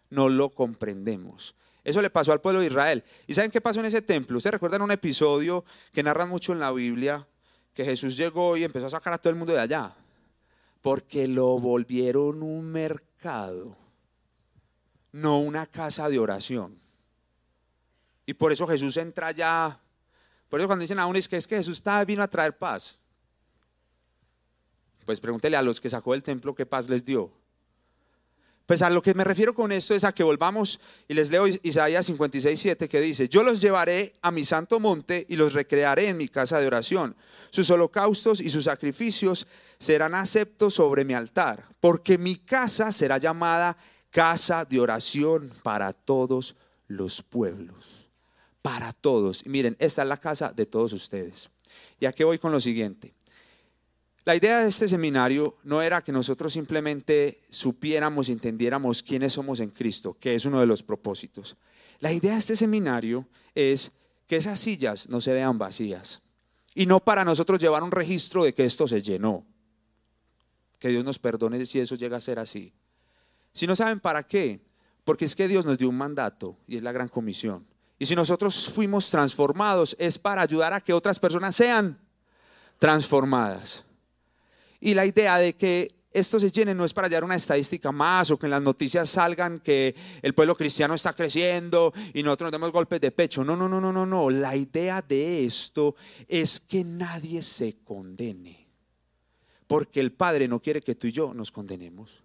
No 0.08 0.28
lo 0.28 0.50
comprendemos. 0.50 1.56
Eso 1.82 2.00
le 2.00 2.10
pasó 2.10 2.30
al 2.30 2.40
pueblo 2.40 2.60
de 2.60 2.66
Israel. 2.66 3.02
¿Y 3.26 3.34
saben 3.34 3.50
qué 3.50 3.60
pasó 3.60 3.80
en 3.80 3.86
ese 3.86 4.02
templo? 4.02 4.36
Ustedes 4.36 4.52
recuerdan 4.52 4.82
un 4.82 4.92
episodio 4.92 5.64
que 5.92 6.04
narran 6.04 6.28
mucho 6.28 6.52
en 6.52 6.60
la 6.60 6.70
Biblia, 6.70 7.26
que 7.74 7.84
Jesús 7.84 8.16
llegó 8.16 8.56
y 8.56 8.62
empezó 8.62 8.86
a 8.86 8.90
sacar 8.90 9.12
a 9.12 9.18
todo 9.18 9.32
el 9.32 9.38
mundo 9.38 9.52
de 9.52 9.60
allá, 9.60 9.96
porque 10.80 11.26
lo 11.26 11.58
volvieron 11.58 12.44
un 12.44 12.70
mercado, 12.70 13.76
no 15.10 15.40
una 15.40 15.66
casa 15.66 16.08
de 16.08 16.20
oración. 16.20 16.87
Y 18.28 18.34
por 18.34 18.52
eso 18.52 18.66
Jesús 18.66 18.94
entra 18.98 19.28
allá. 19.28 19.80
Por 20.50 20.60
eso 20.60 20.66
cuando 20.66 20.82
dicen 20.82 20.98
a 20.98 21.06
uno 21.06 21.18
es 21.18 21.26
que 21.26 21.38
es 21.38 21.48
que 21.48 21.56
Jesús 21.56 21.82
vino 22.06 22.22
a 22.22 22.28
traer 22.28 22.58
paz. 22.58 22.98
Pues 25.06 25.18
pregúntele 25.18 25.56
a 25.56 25.62
los 25.62 25.80
que 25.80 25.88
sacó 25.88 26.12
del 26.12 26.22
templo 26.22 26.54
qué 26.54 26.66
paz 26.66 26.90
les 26.90 27.02
dio. 27.02 27.32
Pues 28.66 28.82
a 28.82 28.90
lo 28.90 29.00
que 29.00 29.14
me 29.14 29.24
refiero 29.24 29.54
con 29.54 29.72
esto 29.72 29.94
es 29.94 30.04
a 30.04 30.12
que 30.12 30.22
volvamos 30.22 30.78
y 31.08 31.14
les 31.14 31.30
leo 31.30 31.46
Isaías 31.46 32.04
56, 32.04 32.60
7 32.60 32.86
que 32.86 33.00
dice, 33.00 33.30
yo 33.30 33.42
los 33.42 33.62
llevaré 33.62 34.12
a 34.20 34.30
mi 34.30 34.44
santo 34.44 34.78
monte 34.78 35.24
y 35.30 35.36
los 35.36 35.54
recrearé 35.54 36.08
en 36.08 36.18
mi 36.18 36.28
casa 36.28 36.60
de 36.60 36.66
oración. 36.66 37.16
Sus 37.48 37.70
holocaustos 37.70 38.42
y 38.42 38.50
sus 38.50 38.64
sacrificios 38.64 39.46
serán 39.78 40.14
aceptos 40.14 40.74
sobre 40.74 41.06
mi 41.06 41.14
altar, 41.14 41.64
porque 41.80 42.18
mi 42.18 42.36
casa 42.36 42.92
será 42.92 43.16
llamada 43.16 43.78
casa 44.10 44.66
de 44.66 44.80
oración 44.80 45.50
para 45.62 45.94
todos 45.94 46.56
los 46.88 47.22
pueblos. 47.22 47.97
Para 48.62 48.92
todos. 48.92 49.44
Miren, 49.46 49.76
esta 49.78 50.02
es 50.02 50.08
la 50.08 50.16
casa 50.16 50.52
de 50.52 50.66
todos 50.66 50.92
ustedes. 50.92 51.48
Y 52.00 52.06
aquí 52.06 52.24
voy 52.24 52.38
con 52.38 52.52
lo 52.52 52.60
siguiente. 52.60 53.14
La 54.24 54.36
idea 54.36 54.60
de 54.60 54.68
este 54.68 54.88
seminario 54.88 55.56
no 55.64 55.80
era 55.80 56.02
que 56.02 56.12
nosotros 56.12 56.52
simplemente 56.52 57.40
supiéramos 57.48 58.28
entendiéramos 58.28 59.02
quiénes 59.02 59.32
somos 59.32 59.58
en 59.60 59.70
Cristo, 59.70 60.18
que 60.20 60.34
es 60.34 60.44
uno 60.44 60.60
de 60.60 60.66
los 60.66 60.82
propósitos. 60.82 61.56
La 62.00 62.12
idea 62.12 62.32
de 62.32 62.38
este 62.38 62.54
seminario 62.54 63.26
es 63.54 63.92
que 64.26 64.36
esas 64.36 64.60
sillas 64.60 65.08
no 65.08 65.22
se 65.22 65.32
vean 65.32 65.56
vacías 65.56 66.20
y 66.74 66.86
no 66.86 67.00
para 67.00 67.24
nosotros 67.24 67.58
llevar 67.58 67.82
un 67.82 67.90
registro 67.90 68.44
de 68.44 68.52
que 68.52 68.64
esto 68.64 68.86
se 68.86 69.00
llenó. 69.00 69.46
Que 70.78 70.90
Dios 70.90 71.04
nos 71.04 71.18
perdone 71.18 71.64
si 71.64 71.80
eso 71.80 71.96
llega 71.96 72.18
a 72.18 72.20
ser 72.20 72.38
así. 72.38 72.74
Si 73.52 73.66
no 73.66 73.74
saben 73.74 73.98
para 73.98 74.22
qué, 74.22 74.60
porque 75.04 75.24
es 75.24 75.34
que 75.34 75.48
Dios 75.48 75.64
nos 75.64 75.78
dio 75.78 75.88
un 75.88 75.96
mandato 75.96 76.56
y 76.66 76.76
es 76.76 76.82
la 76.82 76.92
gran 76.92 77.08
comisión. 77.08 77.66
Y 77.98 78.06
si 78.06 78.14
nosotros 78.14 78.70
fuimos 78.70 79.10
transformados 79.10 79.96
es 79.98 80.18
para 80.18 80.42
ayudar 80.42 80.72
a 80.72 80.80
que 80.80 80.92
otras 80.92 81.18
personas 81.18 81.56
sean 81.56 81.98
transformadas. 82.78 83.84
Y 84.80 84.94
la 84.94 85.04
idea 85.04 85.38
de 85.38 85.56
que 85.56 85.98
esto 86.12 86.40
se 86.40 86.50
llene 86.50 86.74
no 86.74 86.84
es 86.84 86.94
para 86.94 87.06
hallar 87.06 87.24
una 87.24 87.36
estadística 87.36 87.92
más 87.92 88.30
o 88.30 88.38
que 88.38 88.46
en 88.46 88.50
las 88.50 88.62
noticias 88.62 89.10
salgan 89.10 89.60
que 89.60 89.94
el 90.22 90.32
pueblo 90.32 90.56
cristiano 90.56 90.94
está 90.94 91.12
creciendo 91.12 91.92
y 92.14 92.22
nosotros 92.22 92.46
nos 92.46 92.52
demos 92.52 92.72
golpes 92.72 93.00
de 93.00 93.10
pecho. 93.10 93.44
No, 93.44 93.56
no, 93.56 93.68
no, 93.68 93.80
no, 93.80 93.92
no, 93.92 94.06
no. 94.06 94.30
La 94.30 94.56
idea 94.56 95.02
de 95.02 95.44
esto 95.44 95.96
es 96.26 96.60
que 96.60 96.84
nadie 96.84 97.42
se 97.42 97.78
condene. 97.84 98.66
Porque 99.66 100.00
el 100.00 100.12
Padre 100.12 100.48
no 100.48 100.60
quiere 100.60 100.80
que 100.80 100.94
tú 100.94 101.08
y 101.08 101.12
yo 101.12 101.34
nos 101.34 101.50
condenemos, 101.50 102.22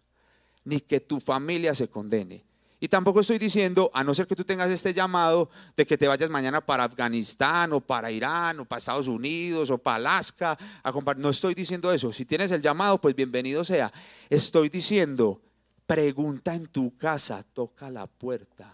ni 0.63 0.80
que 0.80 1.01
tu 1.01 1.19
familia 1.19 1.76
se 1.76 1.89
condene. 1.89 2.45
Y 2.84 2.89
tampoco 2.89 3.21
estoy 3.21 3.39
diciendo, 3.39 3.89
a 3.93 4.03
no 4.03 4.13
ser 4.13 4.27
que 4.27 4.36
tú 4.36 4.43
tengas 4.43 4.69
este 4.69 4.93
llamado 4.93 5.49
de 5.77 5.86
que 5.86 5.97
te 5.97 6.05
vayas 6.05 6.29
mañana 6.29 6.59
para 6.59 6.84
Afganistán 6.84 7.71
o 7.71 7.79
para 7.79 8.11
Irán 8.11 8.59
o 8.59 8.65
para 8.65 8.79
Estados 8.79 9.07
Unidos 9.07 9.69
o 9.69 9.77
para 9.77 9.95
Alaska 9.95 10.57
a 10.84 10.91
No 11.15 11.29
estoy 11.29 11.53
diciendo 11.53 11.93
eso. 11.93 12.11
Si 12.11 12.25
tienes 12.25 12.51
el 12.51 12.61
llamado, 12.61 12.99
pues 12.99 13.15
bienvenido 13.15 13.63
sea. 13.63 13.89
Estoy 14.29 14.67
diciendo, 14.67 15.41
pregunta 15.86 16.55
en 16.55 16.67
tu 16.67 16.97
casa, 16.97 17.45
toca 17.53 17.89
la 17.89 18.05
puerta. 18.05 18.73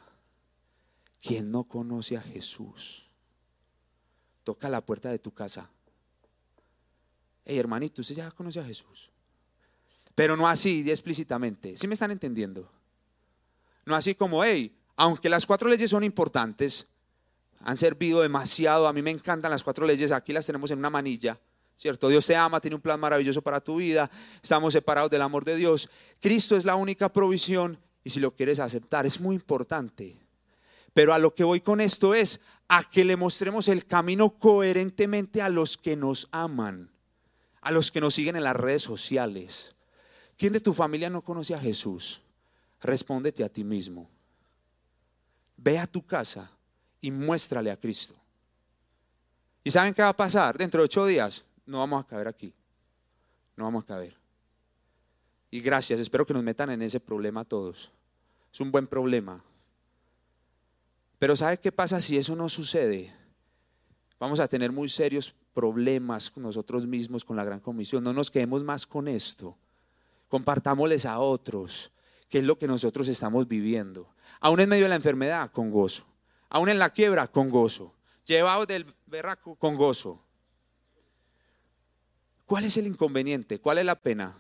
¿Quién 1.22 1.52
no 1.52 1.66
conoce 1.66 2.18
a 2.18 2.22
Jesús? 2.22 3.06
Toca 4.44 4.70
la 4.70 4.82
puerta 4.82 5.12
de 5.12 5.20
tu 5.20 5.36
casa. 5.36 5.70
Hey, 7.46 7.60
hermanito, 7.60 8.02
usted 8.02 8.16
ya 8.16 8.32
conoce 8.32 8.60
a 8.60 8.64
Jesús. 8.64 9.12
Pero 10.16 10.36
no 10.36 10.48
así, 10.48 10.84
explícitamente. 10.90 11.78
¿Sí 11.78 11.86
me 11.86 11.94
están 11.94 12.10
entendiendo? 12.10 12.79
No 13.90 13.96
así 13.96 14.14
como, 14.14 14.44
hey, 14.44 14.72
aunque 14.96 15.30
las 15.30 15.48
cuatro 15.48 15.68
leyes 15.68 15.90
son 15.90 16.04
importantes, 16.04 16.86
han 17.62 17.76
servido 17.76 18.22
demasiado, 18.22 18.88
a 18.88 18.94
mí 18.94 19.02
me 19.02 19.10
encantan 19.10 19.50
las 19.50 19.64
cuatro 19.64 19.84
leyes, 19.88 20.12
aquí 20.12 20.32
las 20.32 20.46
tenemos 20.46 20.70
en 20.70 20.78
una 20.78 20.92
manilla, 20.92 21.40
¿cierto? 21.76 22.08
Dios 22.08 22.24
te 22.28 22.36
ama, 22.36 22.62
tiene 22.62 22.76
un 22.76 22.84
plan 22.84 23.00
maravilloso 23.00 23.42
para 23.42 23.60
tu 23.60 23.78
vida, 23.78 24.12
estamos 24.44 24.74
separados 24.74 25.10
del 25.10 25.24
amor 25.24 25.44
de 25.44 25.56
Dios. 25.56 25.90
Cristo 26.22 26.56
es 26.56 26.66
la 26.66 26.76
única 26.76 27.12
provisión 27.12 27.80
y 28.04 28.12
si 28.12 28.20
lo 28.20 28.36
quieres 28.36 28.60
aceptar 28.60 29.08
es 29.08 29.20
muy 29.20 29.36
importante. 29.36 30.20
Pero 30.94 31.12
a 31.12 31.18
lo 31.18 31.34
que 31.34 31.44
voy 31.44 31.62
con 31.62 31.82
esto 31.82 32.14
es 32.14 32.42
a 32.68 32.88
que 32.88 33.04
le 33.04 33.16
mostremos 33.16 33.70
el 33.70 33.88
camino 33.88 34.38
coherentemente 34.38 35.42
a 35.42 35.50
los 35.50 35.78
que 35.78 35.96
nos 35.96 36.28
aman, 36.32 36.92
a 37.62 37.72
los 37.72 37.92
que 37.92 38.02
nos 38.02 38.14
siguen 38.14 38.36
en 38.36 38.44
las 38.44 38.56
redes 38.56 38.84
sociales. 38.84 39.74
¿Quién 40.38 40.54
de 40.54 40.60
tu 40.60 40.76
familia 40.76 41.10
no 41.10 41.24
conoce 41.24 41.56
a 41.56 41.60
Jesús? 41.60 42.22
Respóndete 42.82 43.44
a 43.44 43.50
ti 43.50 43.64
mismo. 43.64 44.10
Ve 45.58 45.78
a 45.78 45.88
tu 45.88 46.06
casa 46.06 46.50
y 47.02 47.12
muéstrale 47.12 47.72
a 47.72 47.78
Cristo. 47.78 48.16
¿Y 49.64 49.72
saben 49.72 49.94
qué 49.94 50.02
va 50.02 50.10
a 50.10 50.18
pasar? 50.18 50.58
Dentro 50.58 50.82
de 50.82 50.86
ocho 50.86 51.06
días 51.06 51.46
no 51.66 51.80
vamos 51.80 52.04
a 52.04 52.08
caber 52.08 52.28
aquí. 52.28 52.54
No 53.56 53.66
vamos 53.66 53.84
a 53.84 53.88
caber. 53.88 54.16
Y 55.52 55.60
gracias, 55.62 56.00
espero 56.00 56.26
que 56.26 56.34
nos 56.34 56.44
metan 56.44 56.70
en 56.70 56.82
ese 56.82 57.00
problema 57.00 57.44
todos. 57.44 57.92
Es 58.54 58.60
un 58.62 58.72
buen 58.72 58.88
problema. 58.88 59.44
Pero 61.18 61.36
¿sabe 61.36 61.60
qué 61.60 61.72
pasa 61.72 62.00
si 62.00 62.18
eso 62.18 62.36
no 62.36 62.48
sucede? 62.48 63.14
Vamos 64.20 64.40
a 64.40 64.48
tener 64.48 64.72
muy 64.72 64.88
serios 64.90 65.34
problemas 65.54 66.30
con 66.30 66.44
nosotros 66.44 66.86
mismos, 66.86 67.26
con 67.26 67.36
la 67.36 67.44
gran 67.44 67.60
comisión. 67.60 68.04
No 68.04 68.14
nos 68.14 68.32
quedemos 68.32 68.64
más 68.64 68.86
con 68.86 69.08
esto. 69.08 69.58
Compartámosles 70.30 71.06
a 71.06 71.20
otros 71.20 71.92
que 72.30 72.40
es 72.40 72.44
lo 72.44 72.58
que 72.58 72.68
nosotros 72.68 73.08
estamos 73.08 73.48
viviendo. 73.48 74.14
Aún 74.40 74.60
en 74.60 74.70
medio 74.70 74.84
de 74.84 74.90
la 74.90 74.96
enfermedad, 74.96 75.52
con 75.52 75.72
gozo. 75.72 76.06
Aún 76.50 76.70
en 76.70 76.80
la 76.80 76.92
quiebra, 76.92 77.28
con 77.28 77.50
gozo. 77.50 77.94
Llevados 78.26 78.68
del 78.68 78.86
berraco, 79.08 79.56
con 79.56 79.76
gozo. 79.76 80.24
¿Cuál 82.46 82.66
es 82.66 82.78
el 82.78 82.88
inconveniente? 82.88 83.60
¿Cuál 83.60 83.80
es 83.80 83.86
la 83.86 83.96
pena? 83.96 84.38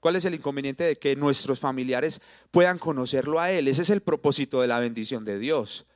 ¿Cuál 0.00 0.16
es 0.16 0.24
el 0.24 0.34
inconveniente 0.34 0.84
de 0.84 0.96
que 0.96 1.16
nuestros 1.16 1.58
familiares 1.58 2.20
puedan 2.50 2.78
conocerlo 2.78 3.40
a 3.40 3.50
Él? 3.50 3.68
Ese 3.68 3.82
es 3.82 3.90
el 3.90 4.02
propósito 4.02 4.60
de 4.60 4.68
la 4.68 4.78
bendición 4.78 5.24
de 5.24 5.38
Dios. 5.38 5.86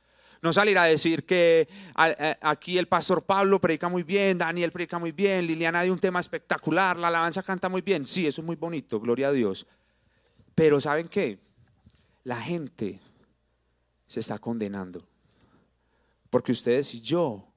No 0.41 0.51
salir 0.51 0.77
a 0.79 0.85
decir 0.85 1.23
que 1.25 1.69
aquí 2.41 2.79
el 2.79 2.87
pastor 2.87 3.23
Pablo 3.23 3.61
predica 3.61 3.89
muy 3.89 4.01
bien, 4.01 4.39
Daniel 4.39 4.71
predica 4.71 4.97
muy 4.97 5.11
bien, 5.11 5.45
Liliana 5.45 5.83
de 5.83 5.91
un 5.91 5.99
tema 5.99 6.19
espectacular, 6.19 6.97
la 6.97 7.09
alabanza 7.09 7.43
canta 7.43 7.69
muy 7.69 7.81
bien. 7.81 8.05
Sí, 8.05 8.25
eso 8.25 8.41
es 8.41 8.45
muy 8.45 8.55
bonito, 8.55 8.99
gloria 8.99 9.27
a 9.27 9.31
Dios. 9.31 9.67
Pero 10.61 10.79
¿saben 10.79 11.07
qué? 11.07 11.39
La 12.23 12.39
gente 12.39 12.99
se 14.05 14.19
está 14.19 14.37
condenando. 14.37 15.03
Porque 16.29 16.51
ustedes 16.51 16.93
y 16.93 17.01
yo 17.01 17.47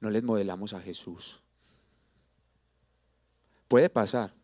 no 0.00 0.10
les 0.10 0.24
modelamos 0.24 0.72
a 0.72 0.80
Jesús. 0.80 1.40
Puede 3.68 3.88
pasar. 3.88 4.34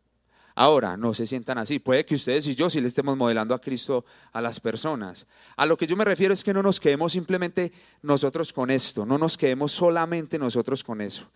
Ahora, 0.55 0.97
no 0.97 1.15
se 1.15 1.27
sientan 1.27 1.59
así. 1.59 1.81
Puede 1.81 2.07
que 2.07 2.15
ustedes 2.15 2.47
y 2.47 2.55
yo 2.55 2.71
sí 2.71 2.81
le 2.81 2.87
estemos 2.87 3.17
modelando 3.17 3.57
a 3.57 3.61
Cristo 3.61 4.05
a 4.33 4.41
las 4.41 4.61
personas. 4.61 5.27
A 5.57 5.67
lo 5.67 5.77
que 5.77 5.89
yo 5.89 5.97
me 5.97 6.05
refiero 6.05 6.33
es 6.33 6.45
que 6.45 6.55
no 6.55 6.63
nos 6.63 6.79
quedemos 6.79 7.11
simplemente 7.11 7.73
nosotros 8.03 8.53
con 8.53 8.71
esto, 8.71 9.05
no 9.05 9.19
nos 9.19 9.37
quedemos 9.37 9.73
solamente 9.73 10.39
nosotros 10.39 10.85
con 10.85 11.01
eso. 11.01 11.29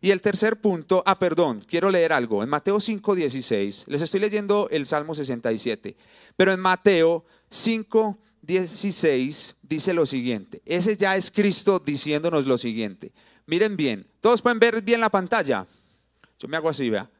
Y 0.00 0.10
el 0.10 0.20
tercer 0.20 0.60
punto, 0.60 1.02
ah, 1.06 1.18
perdón, 1.18 1.64
quiero 1.66 1.90
leer 1.90 2.12
algo. 2.12 2.42
En 2.42 2.48
Mateo 2.48 2.78
5, 2.78 3.14
16, 3.14 3.84
les 3.88 4.02
estoy 4.02 4.20
leyendo 4.20 4.68
el 4.70 4.86
Salmo 4.86 5.14
67, 5.14 5.96
pero 6.36 6.52
en 6.52 6.60
Mateo 6.60 7.24
5, 7.50 8.18
16 8.42 9.56
dice 9.62 9.92
lo 9.92 10.06
siguiente. 10.06 10.62
Ese 10.64 10.96
ya 10.96 11.16
es 11.16 11.30
Cristo 11.30 11.78
diciéndonos 11.78 12.46
lo 12.46 12.56
siguiente. 12.58 13.12
Miren 13.46 13.76
bien, 13.76 14.06
todos 14.20 14.40
pueden 14.42 14.58
ver 14.58 14.82
bien 14.82 15.00
la 15.00 15.10
pantalla. 15.10 15.66
Yo 16.38 16.48
me 16.48 16.56
hago 16.56 16.68
así, 16.68 16.88
vea. 16.88 17.10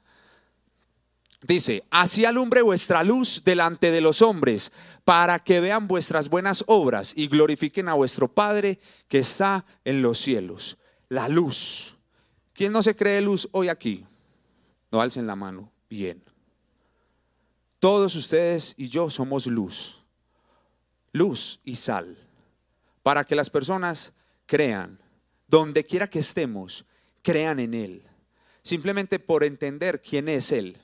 Dice, 1.43 1.85
así 1.91 2.25
alumbre 2.25 2.63
vuestra 2.63 3.05
luz 3.05 3.43
delante 3.45 3.91
de 3.91 4.01
los 4.01 4.23
hombres, 4.23 4.73
para 5.05 5.39
que 5.39 5.61
vean 5.61 5.87
vuestras 5.87 6.29
buenas 6.29 6.65
obras 6.67 7.13
y 7.15 7.29
glorifiquen 7.29 7.89
a 7.89 7.95
vuestro 7.95 8.29
Padre 8.29 8.81
que 9.09 9.21
está 9.21 9.65
en 9.85 10.03
los 10.03 10.19
cielos. 10.19 10.79
La 11.09 11.29
luz. 11.29 11.98
¿Quién 12.59 12.73
no 12.73 12.83
se 12.83 12.97
cree 12.97 13.21
luz 13.21 13.49
hoy 13.53 13.69
aquí? 13.69 14.05
No 14.91 15.01
alcen 15.01 15.29
la 15.29 15.37
mano. 15.37 15.71
Bien. 15.89 16.21
Todos 17.79 18.17
ustedes 18.17 18.75
y 18.77 18.89
yo 18.89 19.11
somos 19.11 19.47
luz. 19.47 20.03
Luz 21.13 21.61
y 21.65 21.77
sal. 21.77 22.19
Para 23.05 23.23
que 23.23 23.37
las 23.37 23.49
personas 23.49 24.13
crean, 24.45 24.99
donde 25.47 25.85
quiera 25.85 26.09
que 26.09 26.19
estemos, 26.19 26.85
crean 27.23 27.61
en 27.61 27.75
Él. 27.75 28.03
Simplemente 28.65 29.21
por 29.21 29.45
entender 29.45 30.03
quién 30.03 30.29
es 30.29 30.51
Él, 30.51 30.79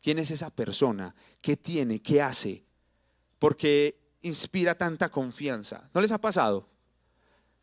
quién 0.00 0.20
es 0.20 0.30
esa 0.30 0.50
persona, 0.50 1.12
qué 1.42 1.56
tiene, 1.56 2.00
qué 2.00 2.22
hace. 2.22 2.62
Porque 3.40 3.98
inspira 4.22 4.76
tanta 4.76 5.08
confianza. 5.08 5.90
¿No 5.92 6.00
les 6.00 6.12
ha 6.12 6.18
pasado? 6.18 6.68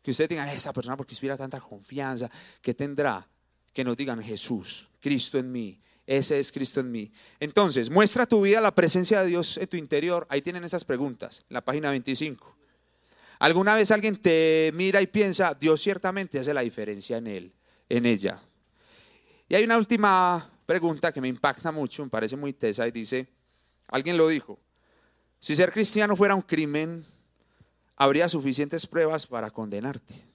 Que 0.02 0.10
ustedes 0.10 0.28
digan, 0.28 0.50
esa 0.50 0.74
persona 0.74 0.98
porque 0.98 1.14
inspira 1.14 1.38
tanta 1.38 1.58
confianza, 1.62 2.30
¿qué 2.60 2.74
tendrá? 2.74 3.26
Que 3.74 3.84
nos 3.84 3.96
digan 3.96 4.22
Jesús, 4.22 4.88
Cristo 5.00 5.36
en 5.36 5.52
mí. 5.52 5.80
Ese 6.06 6.38
es 6.38 6.52
Cristo 6.52 6.80
en 6.80 6.92
mí. 6.92 7.10
Entonces, 7.40 7.90
muestra 7.90 8.26
tu 8.26 8.42
vida 8.42 8.60
la 8.60 8.74
presencia 8.74 9.22
de 9.22 9.28
Dios 9.28 9.56
en 9.56 9.66
tu 9.66 9.76
interior. 9.76 10.26
Ahí 10.30 10.40
tienen 10.42 10.62
esas 10.64 10.84
preguntas, 10.84 11.44
en 11.48 11.54
la 11.54 11.64
página 11.64 11.90
25. 11.90 12.54
¿Alguna 13.40 13.74
vez 13.74 13.90
alguien 13.90 14.16
te 14.16 14.70
mira 14.74 15.02
y 15.02 15.06
piensa, 15.06 15.54
Dios 15.54 15.80
ciertamente 15.80 16.38
hace 16.38 16.54
la 16.54 16.60
diferencia 16.60 17.16
en 17.16 17.26
él, 17.26 17.52
en 17.88 18.06
ella? 18.06 18.40
Y 19.48 19.54
hay 19.54 19.64
una 19.64 19.76
última 19.76 20.50
pregunta 20.66 21.12
que 21.12 21.20
me 21.20 21.28
impacta 21.28 21.72
mucho, 21.72 22.04
me 22.04 22.10
parece 22.10 22.36
muy 22.36 22.52
tesa 22.52 22.86
y 22.86 22.90
dice, 22.90 23.26
alguien 23.88 24.16
lo 24.16 24.28
dijo, 24.28 24.60
si 25.40 25.56
ser 25.56 25.72
cristiano 25.72 26.16
fuera 26.16 26.34
un 26.34 26.42
crimen, 26.42 27.04
habría 27.96 28.28
suficientes 28.28 28.86
pruebas 28.86 29.26
para 29.26 29.50
condenarte 29.50 30.33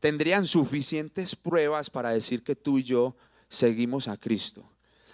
tendrían 0.00 0.46
suficientes 0.46 1.34
pruebas 1.34 1.90
para 1.90 2.10
decir 2.10 2.42
que 2.42 2.56
tú 2.56 2.78
y 2.78 2.82
yo 2.82 3.16
seguimos 3.48 4.08
a 4.08 4.16
Cristo. 4.16 4.70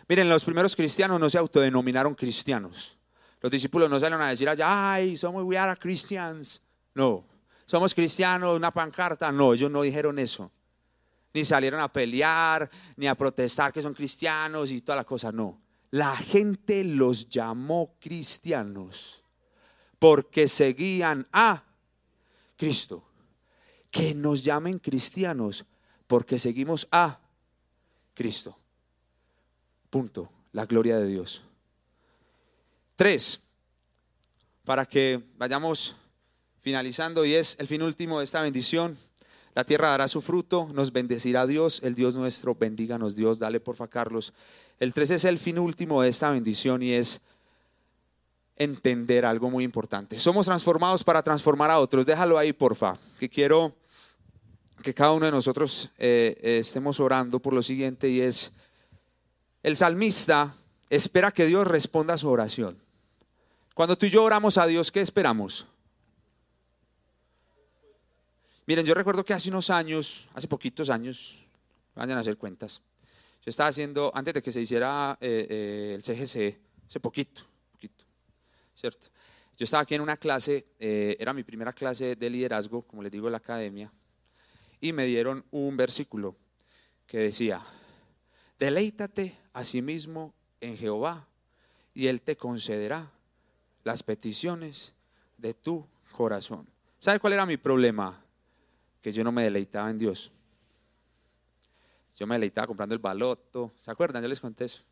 Miren, 0.08 0.28
los 0.28 0.44
primeros 0.44 0.76
cristianos 0.76 1.18
no 1.18 1.30
se 1.30 1.38
autodenominaron 1.38 2.14
cristianos. 2.14 2.96
Los 3.40 3.50
discípulos 3.50 3.88
no 3.88 3.98
salen 4.00 4.20
a 4.20 4.28
decir 4.28 4.48
allá, 4.48 4.94
ay, 4.94 5.16
somos 5.16 5.44
we 5.44 5.56
are 5.56 5.76
Christians. 5.76 6.62
No, 6.94 7.26
somos 7.66 7.94
cristianos, 7.94 8.56
una 8.56 8.70
pancarta. 8.70 9.30
No, 9.32 9.54
ellos 9.54 9.70
no 9.70 9.82
dijeron 9.82 10.18
eso. 10.18 10.50
Ni 11.32 11.44
salieron 11.44 11.80
a 11.80 11.92
pelear, 11.92 12.70
ni 12.96 13.06
a 13.06 13.14
protestar 13.14 13.72
que 13.72 13.82
son 13.82 13.94
cristianos 13.94 14.70
y 14.70 14.80
toda 14.82 14.96
la 14.96 15.04
cosa. 15.04 15.32
No. 15.32 15.60
La 15.90 16.16
gente 16.16 16.84
los 16.84 17.28
llamó 17.28 17.96
cristianos 18.00 19.24
porque 19.98 20.48
seguían 20.48 21.26
a 21.32 21.64
Cristo 22.56 23.04
que 23.94 24.12
nos 24.12 24.42
llamen 24.42 24.80
cristianos 24.80 25.64
porque 26.08 26.40
seguimos 26.40 26.88
a 26.90 27.20
Cristo. 28.12 28.58
Punto. 29.88 30.28
La 30.50 30.66
gloria 30.66 30.98
de 30.98 31.06
Dios. 31.06 31.42
Tres. 32.96 33.40
para 34.64 34.86
que 34.86 35.22
vayamos 35.36 35.94
finalizando 36.62 37.26
y 37.26 37.34
es 37.34 37.54
el 37.60 37.68
fin 37.68 37.82
último 37.82 38.18
de 38.18 38.24
esta 38.24 38.40
bendición. 38.40 38.98
La 39.54 39.64
tierra 39.64 39.90
dará 39.90 40.08
su 40.08 40.22
fruto, 40.22 40.70
nos 40.72 40.90
bendecirá 40.90 41.46
Dios, 41.46 41.80
el 41.84 41.94
Dios 41.94 42.16
nuestro, 42.16 42.54
bendíganos 42.54 43.14
Dios, 43.14 43.38
dale 43.38 43.60
porfa 43.60 43.88
Carlos. 43.88 44.32
El 44.80 44.94
3 44.94 45.10
es 45.10 45.24
el 45.26 45.38
fin 45.38 45.58
último 45.58 46.00
de 46.00 46.08
esta 46.08 46.30
bendición 46.30 46.82
y 46.82 46.92
es 46.92 47.20
entender 48.56 49.26
algo 49.26 49.50
muy 49.50 49.64
importante. 49.64 50.18
Somos 50.18 50.46
transformados 50.46 51.04
para 51.04 51.22
transformar 51.22 51.70
a 51.70 51.78
otros. 51.78 52.06
Déjalo 52.06 52.38
ahí, 52.38 52.54
porfa, 52.54 52.96
que 53.18 53.28
quiero 53.28 53.74
que 54.82 54.94
cada 54.94 55.12
uno 55.12 55.26
de 55.26 55.32
nosotros 55.32 55.90
eh, 55.98 56.36
eh, 56.42 56.58
estemos 56.58 57.00
orando 57.00 57.40
por 57.40 57.52
lo 57.52 57.62
siguiente 57.62 58.08
y 58.08 58.20
es, 58.20 58.52
el 59.62 59.76
salmista 59.76 60.54
espera 60.90 61.30
que 61.30 61.46
Dios 61.46 61.66
responda 61.66 62.14
a 62.14 62.18
su 62.18 62.28
oración. 62.28 62.78
Cuando 63.74 63.96
tú 63.96 64.06
y 64.06 64.10
yo 64.10 64.22
oramos 64.22 64.58
a 64.58 64.66
Dios, 64.66 64.92
¿qué 64.92 65.00
esperamos? 65.00 65.66
Miren, 68.66 68.84
yo 68.84 68.94
recuerdo 68.94 69.24
que 69.24 69.32
hace 69.32 69.48
unos 69.48 69.70
años, 69.70 70.28
hace 70.34 70.48
poquitos 70.48 70.90
años, 70.90 71.38
vayan 71.94 72.16
a 72.16 72.20
hacer 72.20 72.36
cuentas, 72.36 72.80
yo 73.44 73.50
estaba 73.50 73.68
haciendo, 73.68 74.10
antes 74.14 74.32
de 74.34 74.42
que 74.42 74.52
se 74.52 74.60
hiciera 74.60 75.18
eh, 75.20 75.92
el 75.94 76.02
CGC, 76.02 76.58
hace 76.88 77.00
poquito, 77.00 77.42
poquito, 77.72 78.04
¿cierto? 78.74 79.08
Yo 79.56 79.64
estaba 79.64 79.82
aquí 79.82 79.94
en 79.94 80.00
una 80.00 80.16
clase, 80.16 80.66
era 80.78 81.32
mi 81.32 81.44
primera 81.44 81.72
clase 81.72 82.16
de 82.16 82.30
liderazgo, 82.30 82.82
como 82.82 83.02
les 83.02 83.12
digo, 83.12 83.28
en 83.28 83.32
la 83.32 83.38
academia, 83.38 83.92
y 84.84 84.92
me 84.92 85.06
dieron 85.06 85.46
un 85.50 85.78
versículo 85.78 86.36
que 87.06 87.16
decía, 87.16 87.62
deleítate 88.58 89.34
a 89.54 89.64
sí 89.64 89.80
mismo 89.80 90.34
en 90.60 90.76
Jehová 90.76 91.26
y 91.94 92.08
Él 92.08 92.20
te 92.20 92.36
concederá 92.36 93.10
las 93.82 94.02
peticiones 94.02 94.92
de 95.38 95.54
tu 95.54 95.86
corazón. 96.12 96.66
¿Sabe 96.98 97.18
cuál 97.18 97.32
era 97.32 97.46
mi 97.46 97.56
problema? 97.56 98.22
Que 99.00 99.10
yo 99.10 99.24
no 99.24 99.32
me 99.32 99.44
deleitaba 99.44 99.88
en 99.88 99.96
Dios. 99.96 100.30
Yo 102.18 102.26
me 102.26 102.34
deleitaba 102.34 102.66
comprando 102.66 102.94
el 102.94 103.00
baloto. 103.00 103.72
¿Se 103.80 103.90
acuerdan? 103.90 104.22
Yo 104.22 104.28
les 104.28 104.40
conté 104.40 104.66
eso. 104.66 104.84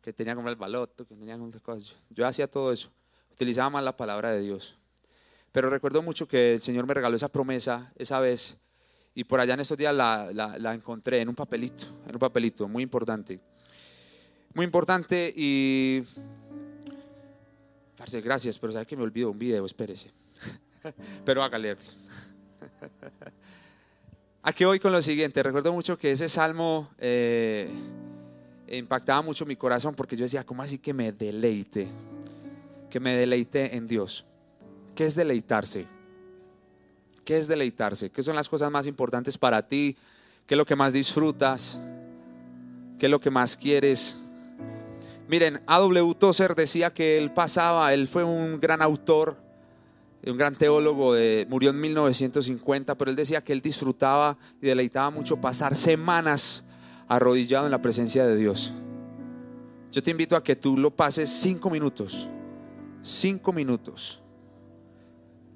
Que 0.00 0.12
tenía 0.12 0.34
que 0.34 0.36
comprar 0.36 0.52
el 0.52 0.60
baloto, 0.60 1.04
que 1.04 1.16
tenía 1.16 1.36
que 1.36 1.58
cosas. 1.58 1.96
Yo 2.10 2.24
hacía 2.24 2.48
todo 2.48 2.70
eso. 2.70 2.92
Utilizaba 3.32 3.68
más 3.68 3.82
la 3.82 3.96
palabra 3.96 4.30
de 4.30 4.42
Dios. 4.42 4.78
Pero 5.50 5.70
recuerdo 5.70 6.02
mucho 6.02 6.28
que 6.28 6.54
el 6.54 6.60
Señor 6.60 6.86
me 6.86 6.94
regaló 6.94 7.16
esa 7.16 7.30
promesa 7.30 7.92
esa 7.96 8.20
vez 8.20 8.58
y 9.18 9.24
por 9.24 9.40
allá 9.40 9.54
en 9.54 9.60
estos 9.60 9.76
días 9.76 9.92
la, 9.92 10.72
encontré 10.72 11.20
en 11.20 11.28
un 11.28 11.34
papelito, 11.34 11.86
en 12.06 12.14
un 12.14 12.20
papelito, 12.20 12.68
muy 12.68 12.84
importante. 12.84 13.40
Muy 14.54 14.64
importante 14.64 15.34
y... 15.36 16.04
Parce, 17.96 18.20
gracias, 18.20 18.56
pero 18.60 18.72
sabe 18.72 18.86
que 18.86 18.96
me 18.96 19.02
olvido 19.02 19.32
un 19.32 19.36
video, 19.36 19.66
espérese. 19.66 20.12
pero 21.24 21.42
hágale. 21.42 21.76
Aquí 24.44 24.64
voy 24.64 24.78
con 24.78 24.92
lo 24.92 25.02
siguiente. 25.02 25.42
Recuerdo 25.42 25.72
mucho 25.72 25.98
que 25.98 26.12
ese 26.12 26.28
salmo 26.28 26.88
eh, 26.96 27.68
impactaba 28.68 29.20
mucho 29.22 29.44
mi 29.44 29.56
corazón 29.56 29.96
porque 29.96 30.16
yo 30.16 30.26
decía, 30.26 30.46
¿cómo 30.46 30.62
así 30.62 30.78
que 30.78 30.94
me 30.94 31.10
deleite? 31.10 31.88
Que 32.88 33.00
me 33.00 33.16
deleite 33.16 33.74
en 33.74 33.88
Dios. 33.88 34.24
¿Qué 34.94 35.06
es 35.06 35.16
deleitarse? 35.16 35.88
¿Qué 37.28 37.36
es 37.36 37.46
deleitarse? 37.46 38.08
¿Qué 38.08 38.22
son 38.22 38.36
las 38.36 38.48
cosas 38.48 38.70
más 38.70 38.86
importantes 38.86 39.36
para 39.36 39.60
ti? 39.68 39.98
¿Qué 40.46 40.54
es 40.54 40.56
lo 40.56 40.64
que 40.64 40.74
más 40.74 40.94
disfrutas? 40.94 41.78
¿Qué 42.98 43.04
es 43.04 43.10
lo 43.10 43.20
que 43.20 43.30
más 43.30 43.54
quieres? 43.54 44.16
Miren, 45.28 45.60
A.W. 45.66 46.14
Tozer 46.14 46.54
decía 46.54 46.88
que 46.94 47.18
él 47.18 47.30
pasaba, 47.30 47.92
él 47.92 48.08
fue 48.08 48.24
un 48.24 48.58
gran 48.58 48.80
autor, 48.80 49.36
un 50.26 50.38
gran 50.38 50.56
teólogo, 50.56 51.12
murió 51.50 51.68
en 51.68 51.78
1950, 51.78 52.96
pero 52.96 53.10
él 53.10 53.16
decía 53.18 53.44
que 53.44 53.52
él 53.52 53.60
disfrutaba 53.60 54.38
y 54.62 54.66
deleitaba 54.66 55.10
mucho 55.10 55.38
pasar 55.38 55.76
semanas 55.76 56.64
arrodillado 57.08 57.66
en 57.66 57.72
la 57.72 57.82
presencia 57.82 58.26
de 58.26 58.36
Dios. 58.36 58.72
Yo 59.92 60.02
te 60.02 60.12
invito 60.12 60.34
a 60.34 60.42
que 60.42 60.56
tú 60.56 60.78
lo 60.78 60.96
pases 60.96 61.28
cinco 61.28 61.68
minutos, 61.68 62.30
cinco 63.02 63.52
minutos 63.52 64.22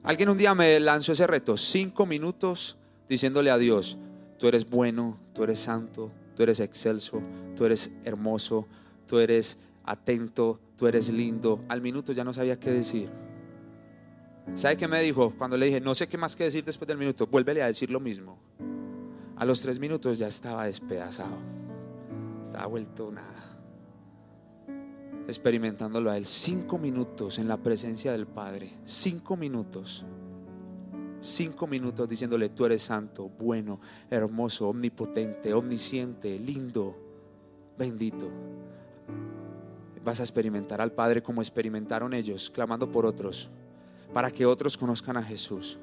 Alguien 0.04 0.28
un 0.28 0.38
día 0.38 0.54
me 0.54 0.80
lanzó 0.80 1.12
ese 1.12 1.26
reto, 1.26 1.56
cinco 1.56 2.06
minutos 2.06 2.76
diciéndole 3.08 3.50
a 3.50 3.58
Dios, 3.58 3.98
tú 4.36 4.48
eres 4.48 4.68
bueno, 4.68 5.18
tú 5.32 5.44
eres 5.44 5.60
santo, 5.60 6.10
tú 6.34 6.42
eres 6.42 6.58
excelso, 6.58 7.22
tú 7.54 7.64
eres 7.64 7.90
hermoso, 8.04 8.66
tú 9.06 9.20
eres 9.20 9.58
atento, 9.84 10.58
tú 10.76 10.88
eres 10.88 11.08
lindo. 11.08 11.62
Al 11.68 11.80
minuto 11.80 12.12
ya 12.12 12.24
no 12.24 12.34
sabía 12.34 12.58
qué 12.58 12.72
decir. 12.72 13.10
¿Sabe 14.56 14.76
qué 14.76 14.88
me 14.88 15.00
dijo? 15.00 15.32
Cuando 15.38 15.56
le 15.56 15.66
dije, 15.66 15.80
no 15.80 15.94
sé 15.94 16.08
qué 16.08 16.18
más 16.18 16.34
que 16.34 16.44
decir 16.44 16.64
después 16.64 16.88
del 16.88 16.98
minuto, 16.98 17.28
vuélvele 17.28 17.62
a 17.62 17.68
decir 17.68 17.88
lo 17.88 18.00
mismo. 18.00 18.38
A 19.36 19.44
los 19.44 19.60
tres 19.60 19.78
minutos 19.78 20.18
ya 20.18 20.26
estaba 20.26 20.66
despedazado, 20.66 21.38
estaba 22.42 22.66
vuelto 22.66 23.12
nada 23.12 23.51
experimentándolo 25.28 26.10
a 26.10 26.16
Él. 26.16 26.26
Cinco 26.26 26.78
minutos 26.78 27.38
en 27.38 27.48
la 27.48 27.56
presencia 27.56 28.12
del 28.12 28.26
Padre. 28.26 28.70
Cinco 28.84 29.36
minutos. 29.36 30.04
Cinco 31.20 31.66
minutos 31.66 32.08
diciéndole, 32.08 32.48
tú 32.48 32.66
eres 32.66 32.82
santo, 32.82 33.28
bueno, 33.28 33.80
hermoso, 34.10 34.68
omnipotente, 34.68 35.54
omnisciente, 35.54 36.36
lindo, 36.38 36.96
bendito. 37.78 38.28
Vas 40.04 40.18
a 40.18 40.24
experimentar 40.24 40.80
al 40.80 40.90
Padre 40.90 41.22
como 41.22 41.40
experimentaron 41.40 42.12
ellos, 42.12 42.50
clamando 42.50 42.90
por 42.90 43.06
otros, 43.06 43.50
para 44.12 44.32
que 44.32 44.44
otros 44.44 44.76
conozcan 44.76 45.16
a 45.16 45.22
Jesús, 45.22 45.78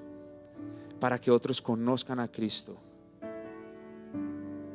para 1.00 1.18
que 1.20 1.32
otros 1.32 1.62
conozcan 1.62 2.20
a 2.20 2.28
Cristo 2.28 2.78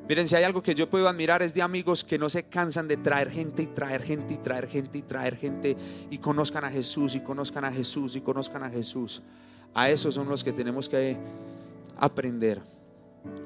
Miren, 0.09 0.29
si 0.29 0.37
hay 0.37 0.45
algo 0.45 0.63
que 0.63 0.75
yo 0.75 0.91
puedo 0.91 1.09
admirar 1.09 1.43
es 1.43 1.55
de 1.55 1.63
amigos 1.63 2.05
que 2.05 2.19
no 2.19 2.29
se 2.29 2.45
cansan 2.45 2.87
de 2.87 2.99
traer 2.99 3.31
gente 3.31 3.63
y 3.63 3.67
traer 3.67 4.03
gente 4.03 4.35
y 4.35 4.37
traer 4.37 4.69
gente 4.69 4.99
y 4.99 5.03
traer 5.03 5.37
gente 5.37 5.77
y 6.11 6.19
conozcan 6.19 6.65
a 6.65 6.71
Jesús 6.71 7.15
y 7.15 7.21
conozcan 7.21 7.65
a 7.65 7.73
Jesús 7.73 8.15
y 8.15 8.21
conozcan 8.21 8.63
a 8.65 8.71
Jesús. 8.71 9.23
A 9.73 9.89
esos 9.89 10.15
son 10.15 10.29
los 10.29 10.45
que 10.45 10.53
tenemos 10.53 10.89
que 10.89 11.17
aprender. 11.97 12.61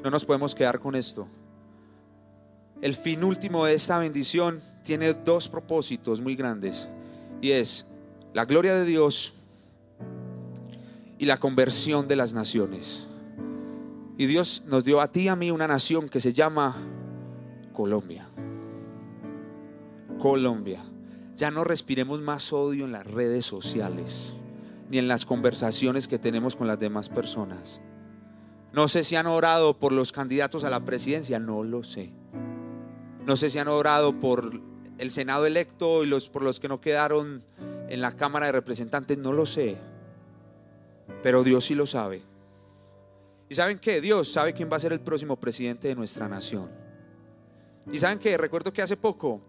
No 0.02 0.10
nos 0.10 0.24
podemos 0.24 0.52
quedar 0.52 0.80
con 0.80 0.96
esto. 0.96 1.28
El 2.80 2.94
fin 2.94 3.22
último 3.22 3.64
de 3.64 3.74
esta 3.74 3.98
bendición 3.98 4.60
tiene 4.84 5.12
dos 5.12 5.48
propósitos 5.48 6.20
muy 6.20 6.34
grandes 6.34 6.88
y 7.40 7.52
es 7.52 7.86
la 8.34 8.44
gloria 8.44 8.74
de 8.74 8.84
Dios 8.84 9.34
y 11.18 11.26
la 11.26 11.38
conversión 11.38 12.06
de 12.08 12.16
las 12.16 12.32
naciones. 12.32 13.07
Y 14.18 14.26
Dios 14.26 14.64
nos 14.66 14.82
dio 14.82 15.00
a 15.00 15.12
ti 15.12 15.22
y 15.22 15.28
a 15.28 15.36
mí 15.36 15.52
una 15.52 15.68
nación 15.68 16.08
que 16.08 16.20
se 16.20 16.32
llama 16.32 16.76
Colombia. 17.72 18.28
Colombia. 20.18 20.84
Ya 21.36 21.52
no 21.52 21.62
respiremos 21.62 22.20
más 22.20 22.52
odio 22.52 22.84
en 22.84 22.90
las 22.90 23.06
redes 23.06 23.46
sociales, 23.46 24.32
ni 24.90 24.98
en 24.98 25.06
las 25.06 25.24
conversaciones 25.24 26.08
que 26.08 26.18
tenemos 26.18 26.56
con 26.56 26.66
las 26.66 26.80
demás 26.80 27.08
personas. 27.08 27.80
No 28.72 28.88
sé 28.88 29.04
si 29.04 29.14
han 29.14 29.28
orado 29.28 29.78
por 29.78 29.92
los 29.92 30.10
candidatos 30.10 30.64
a 30.64 30.70
la 30.70 30.84
presidencia, 30.84 31.38
no 31.38 31.62
lo 31.62 31.84
sé. 31.84 32.10
No 33.24 33.36
sé 33.36 33.50
si 33.50 33.60
han 33.60 33.68
orado 33.68 34.18
por 34.18 34.60
el 34.98 35.10
Senado 35.12 35.46
electo 35.46 36.02
y 36.02 36.08
los, 36.08 36.28
por 36.28 36.42
los 36.42 36.58
que 36.58 36.66
no 36.66 36.80
quedaron 36.80 37.44
en 37.88 38.00
la 38.00 38.16
Cámara 38.16 38.46
de 38.46 38.52
Representantes, 38.52 39.16
no 39.16 39.32
lo 39.32 39.46
sé. 39.46 39.78
Pero 41.22 41.44
Dios 41.44 41.66
sí 41.66 41.76
lo 41.76 41.86
sabe. 41.86 42.24
¿Y 43.48 43.54
saben 43.54 43.78
qué? 43.78 44.00
Dios 44.00 44.30
sabe 44.30 44.52
quién 44.52 44.70
va 44.70 44.76
a 44.76 44.80
ser 44.80 44.92
el 44.92 45.00
próximo 45.00 45.36
presidente 45.36 45.88
de 45.88 45.94
nuestra 45.94 46.28
nación. 46.28 46.68
¿Y 47.90 47.98
saben 47.98 48.18
qué? 48.18 48.36
Recuerdo 48.36 48.72
que 48.72 48.82
hace 48.82 48.96
poco 48.96 49.40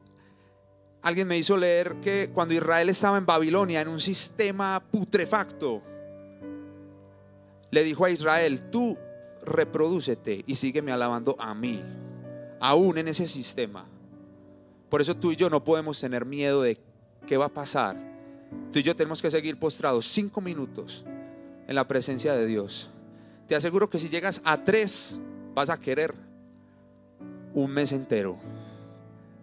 alguien 1.01 1.27
me 1.27 1.37
hizo 1.37 1.57
leer 1.57 1.95
que 2.01 2.29
cuando 2.33 2.53
Israel 2.53 2.89
estaba 2.89 3.17
en 3.17 3.25
Babilonia, 3.25 3.81
en 3.81 3.89
un 3.89 3.99
sistema 3.99 4.81
putrefacto, 4.91 5.81
le 7.71 7.83
dijo 7.83 8.05
a 8.05 8.09
Israel, 8.09 8.69
tú 8.71 8.97
reprodúcete 9.43 10.43
y 10.47 10.55
sígueme 10.55 10.91
alabando 10.91 11.35
a 11.37 11.53
mí, 11.53 11.83
aún 12.61 12.97
en 12.97 13.09
ese 13.09 13.27
sistema. 13.27 13.85
Por 14.89 15.01
eso 15.01 15.15
tú 15.15 15.33
y 15.33 15.35
yo 15.35 15.49
no 15.49 15.63
podemos 15.63 15.99
tener 15.99 16.25
miedo 16.25 16.61
de 16.61 16.79
qué 17.27 17.35
va 17.35 17.45
a 17.45 17.53
pasar. 17.53 17.97
Tú 18.71 18.79
y 18.79 18.83
yo 18.83 18.95
tenemos 18.95 19.21
que 19.21 19.29
seguir 19.29 19.59
postrados 19.59 20.05
cinco 20.07 20.39
minutos 20.41 21.03
en 21.67 21.75
la 21.75 21.87
presencia 21.87 22.33
de 22.33 22.45
Dios 22.45 22.89
te 23.49 23.55
aseguro 23.55 23.89
que 23.89 23.99
si 23.99 24.07
llegas 24.07 24.41
a 24.45 24.63
tres, 24.63 25.19
vas 25.53 25.69
a 25.69 25.79
querer 25.79 26.13
un 27.53 27.71
mes 27.71 27.91
entero 27.91 28.37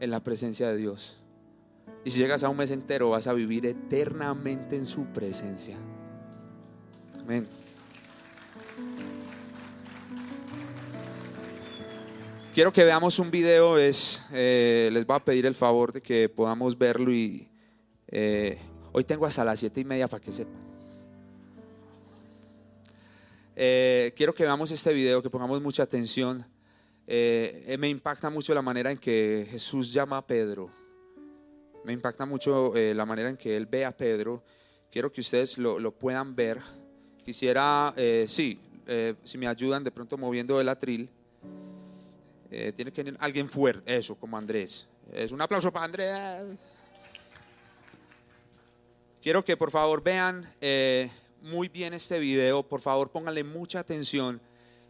en 0.01 0.11
la 0.11 0.21
presencia 0.21 0.69
de 0.69 0.77
Dios. 0.77 1.21
Y 2.05 2.11
si 2.11 2.21
llegas 2.21 2.45
a 2.45 2.49
un 2.49 2.57
mes 2.57 2.71
entero, 2.71 3.11
vas 3.11 3.27
a 3.27 3.33
vivir 3.33 3.67
eternamente 3.67 4.77
en 4.77 4.87
su 4.87 5.05
presencia. 5.07 5.77
Amén. 7.21 7.47
Quiero 12.55 12.73
que 12.73 12.85
veamos 12.85 13.19
un 13.19 13.31
video, 13.31 13.77
es, 13.77 14.23
eh, 14.33 14.89
les 14.93 15.05
voy 15.05 15.17
a 15.17 15.21
pedir 15.21 15.45
el 15.45 15.55
favor 15.55 15.93
de 15.93 16.01
que 16.01 16.31
podamos 16.31 16.79
verlo 16.79 17.13
y... 17.13 17.49
Eh, 18.09 18.59
Hoy 18.97 19.05
tengo 19.05 19.27
hasta 19.27 19.45
las 19.45 19.61
siete 19.61 19.83
y 19.83 19.85
media 19.85 20.09
para 20.09 20.25
que 20.25 20.33
sepan. 20.33 20.66
Eh, 23.59 24.13
quiero 24.15 24.35
que 24.35 24.43
veamos 24.43 24.71
este 24.71 24.93
video, 24.93 25.23
que 25.23 25.31
pongamos 25.31 25.63
mucha 25.63 25.83
atención. 25.83 26.45
Eh, 27.07 27.65
eh, 27.67 27.79
me 27.79 27.89
impacta 27.89 28.29
mucho 28.29 28.53
la 28.53 28.61
manera 28.61 28.91
en 28.91 28.99
que 28.99 29.49
Jesús 29.51 29.95
llama 29.95 30.19
a 30.19 30.27
Pedro. 30.27 30.71
Me 31.83 31.95
impacta 31.95 32.27
mucho 32.27 32.75
la 32.75 33.07
manera 33.07 33.31
en 33.31 33.37
que 33.37 33.57
él 33.57 33.65
ve 33.65 33.85
a 33.85 33.97
Pedro. 33.97 34.43
Quiero 34.91 35.11
que 35.11 35.23
ustedes 35.23 35.57
lo, 35.57 35.79
lo 35.79 35.93
puedan 35.93 36.35
ver. 36.35 36.61
Quisiera, 37.25 37.95
sí, 38.27 38.59
si 39.23 39.39
me 39.39 39.47
ayudan 39.47 39.85
de 39.85 39.93
pronto 39.93 40.19
moviendo 40.19 40.61
el 40.61 40.69
atril. 40.69 41.09
tiene 42.51 42.91
que 42.93 43.05
venir 43.05 43.17
alguien 43.21 43.49
fuerte, 43.49 43.95
eso, 43.95 44.17
como 44.17 44.37
Andrés. 44.37 44.89
Es 45.13 45.31
un 45.31 45.41
aplauso 45.41 45.73
para 45.73 45.85
Andrés. 45.85 46.59
Quiero 49.23 49.45
que 49.45 49.57
por 49.57 49.71
favor 49.71 50.03
vean 50.03 50.45
muy 51.47 51.69
bien 51.69 51.95
este 51.95 52.19
video, 52.19 52.63
por 52.63 52.81
favor 52.81 53.11
pónganle 53.11 53.45
mucha 53.45 53.79
atención 53.79 54.41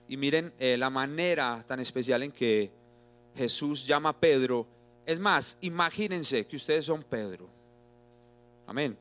y 0.08 0.16
miren 0.16 0.54
eh, 0.58 0.76
la 0.78 0.88
manera 0.88 1.62
tan 1.66 1.80
especial 1.80 2.22
en 2.22 2.32
que 2.32 2.72
Jesús 3.34 3.86
llama 3.86 4.08
a 4.08 4.18
Pedro. 4.18 4.66
Es 5.04 5.18
más, 5.18 5.58
imagínense 5.60 6.46
que 6.46 6.56
ustedes 6.56 6.86
son 6.86 7.02
Pedro. 7.02 7.48
Amén. 8.66 8.96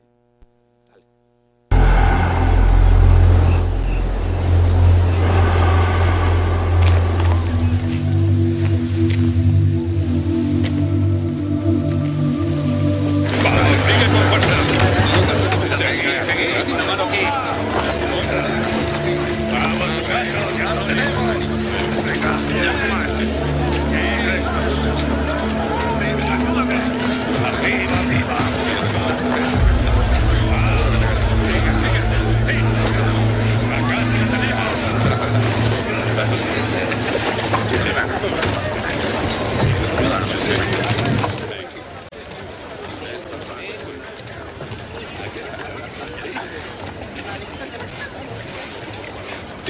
Kita 16.36 16.68
menemukan. 16.68 17.56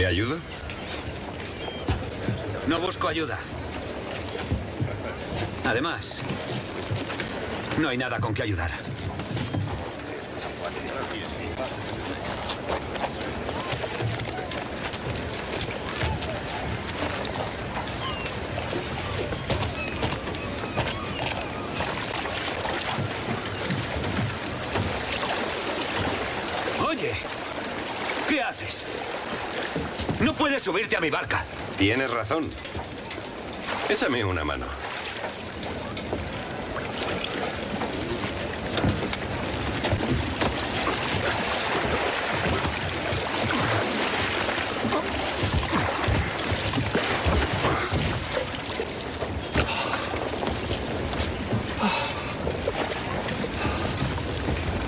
¿Te 0.06 0.10
ayudo? 0.10 0.38
No 2.68 2.78
busco 2.80 3.08
ayuda. 3.08 3.40
Además, 5.64 6.20
no 7.80 7.88
hay 7.88 7.98
nada 7.98 8.20
con 8.20 8.32
que 8.32 8.44
ayudar. 8.44 8.70
Oye, 26.86 27.12
¿qué 28.28 28.40
haces? 28.40 28.84
No 30.20 30.32
puedes 30.34 30.62
subirte 30.62 30.96
a 30.96 31.00
mi 31.00 31.10
barca. 31.10 31.44
Tienes 31.76 32.10
razón. 32.10 32.50
Échame 33.88 34.24
una 34.24 34.44
mano. 34.44 34.66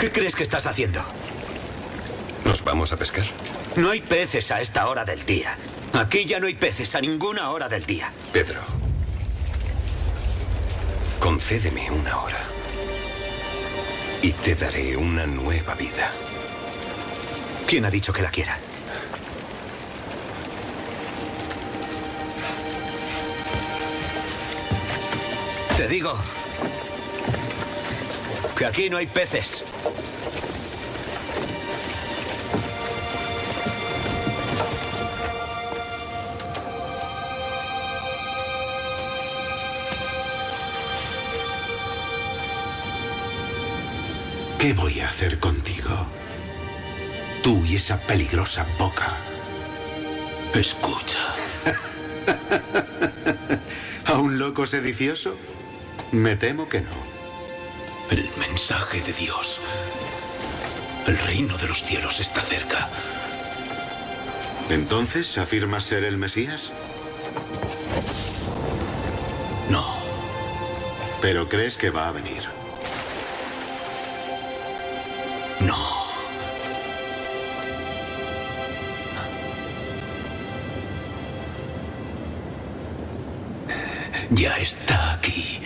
¿Qué 0.01 0.13
crees 0.13 0.37
que 0.37 0.43
estás 0.45 0.67
haciendo? 0.67 1.01
¿Nos 2.45 2.63
vamos 2.65 2.93
a 2.93 2.97
pescar? 2.97 3.27
No 3.79 3.91
hay 3.91 4.01
peces 4.01 4.51
a 4.51 4.61
esta 4.61 4.89
hora 4.89 5.05
del 5.05 5.25
día. 5.25 5.57
Aquí 5.93 6.25
ya 6.25 6.41
no 6.41 6.49
hay 6.49 6.55
peces 6.55 6.97
a 6.97 7.01
ninguna 7.01 7.51
hora 7.51 7.69
del 7.69 7.87
día. 7.87 8.13
Pedro, 8.33 8.61
concédeme 11.21 11.89
una 11.93 12.21
hora 12.21 12.41
y 14.21 14.33
te 14.33 14.57
daré 14.57 14.97
una 14.97 15.27
nueva 15.27 15.77
vida. 15.77 16.11
¿Quién 17.69 17.85
ha 17.85 17.91
dicho 17.91 18.13
que 18.13 18.21
la 18.21 18.33
quiera? 18.33 18.59
Te 25.77 25.87
digo 25.87 26.19
que 28.57 28.67
aquí 28.67 28.91
no 28.91 28.97
hay 28.97 29.07
peces. 29.07 29.63
¿Qué 44.59 44.73
voy 44.73 44.99
a 44.99 45.07
hacer 45.07 45.39
contigo? 45.39 45.89
Tú 47.45 47.65
y 47.65 47.77
esa 47.77 47.97
peligrosa 47.97 48.67
boca. 48.77 49.17
Escucha. 50.53 51.21
¿A 54.07 54.19
un 54.19 54.41
loco 54.41 54.67
sedicioso? 54.67 55.37
Me 56.11 56.35
temo 56.35 56.69
que 56.69 56.81
no. 56.81 56.91
El 58.11 58.29
mensaje 58.37 59.01
de 59.01 59.13
Dios. 59.13 59.61
El 61.07 61.17
reino 61.19 61.57
de 61.57 61.69
los 61.69 61.85
cielos 61.85 62.19
está 62.19 62.41
cerca. 62.41 62.89
¿Entonces 64.71 65.39
afirmas 65.39 65.85
ser 65.85 66.03
el 66.03 66.19
Mesías? 66.19 66.73
No. 69.71 69.87
¿Pero 71.23 71.49
crees 71.49 71.77
que 71.77 71.91
va 71.91 72.09
a 72.09 72.13
venir? 72.13 72.58
Ya 84.31 84.59
está 84.59 85.15
aquí. 85.15 85.61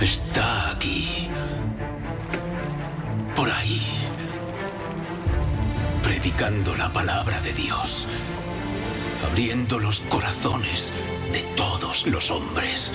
Está 0.00 0.72
aquí. 0.72 1.28
Por 3.36 3.48
ahí. 3.48 3.80
Predicando 6.02 6.74
la 6.74 6.92
palabra 6.92 7.40
de 7.42 7.52
Dios. 7.52 8.08
Abriendo 9.30 9.78
los 9.78 10.00
corazones 10.00 10.92
de 11.32 11.42
todos 11.54 12.08
los 12.08 12.32
hombres. 12.32 12.90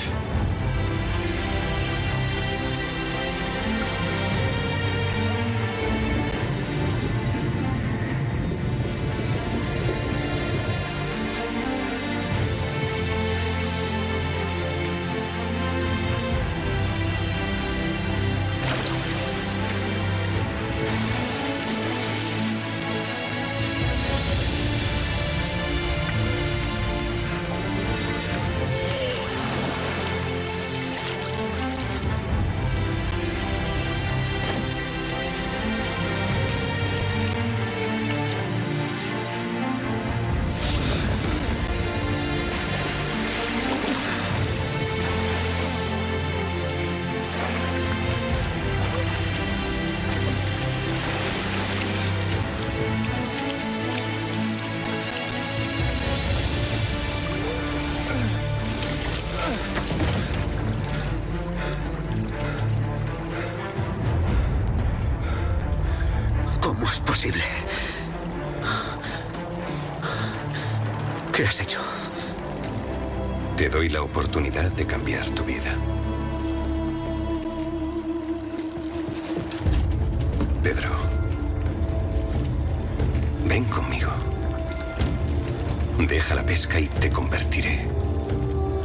Deja 86.08 86.36
la 86.36 86.44
pesca 86.44 86.80
y 86.80 86.88
te 86.88 87.10
convertiré 87.10 87.82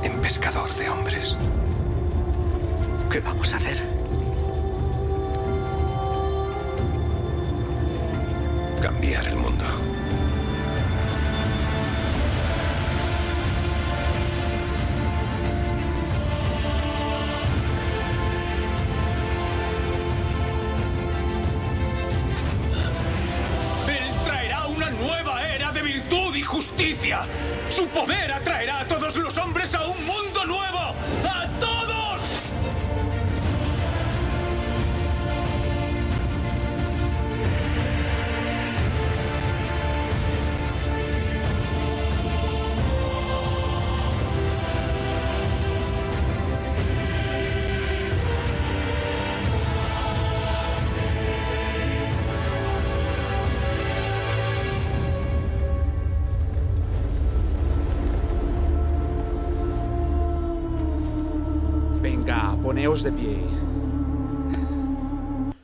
en 0.03 0.21
pescador 0.21 0.75
de 0.75 0.91
hombres. 0.91 1.37
¿Qué 3.11 3.21
vamos 3.21 3.53
a 3.53 3.59
hacer? 3.59 3.79
Cambiar 8.83 9.29
el 9.29 9.37
mundo. 9.37 9.65
Su 27.69 27.89
poder 27.89 28.31
atraerá 28.31 28.81
a 28.81 28.85
todos 28.87 29.02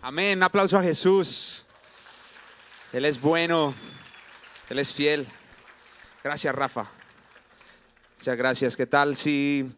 Amén, 0.09 0.39
un 0.39 0.43
aplauso 0.43 0.79
a 0.79 0.83
Jesús. 0.83 1.67
Él 2.95 3.05
es 3.05 3.21
bueno, 3.21 3.75
Él 4.71 4.79
es 4.79 4.95
fiel. 4.95 5.27
Gracias, 6.25 6.55
Rafa. 6.55 6.89
Muchas 8.17 8.39
gracias. 8.39 8.75
¿Qué 8.75 8.87
tal 8.87 9.17
si, 9.17 9.71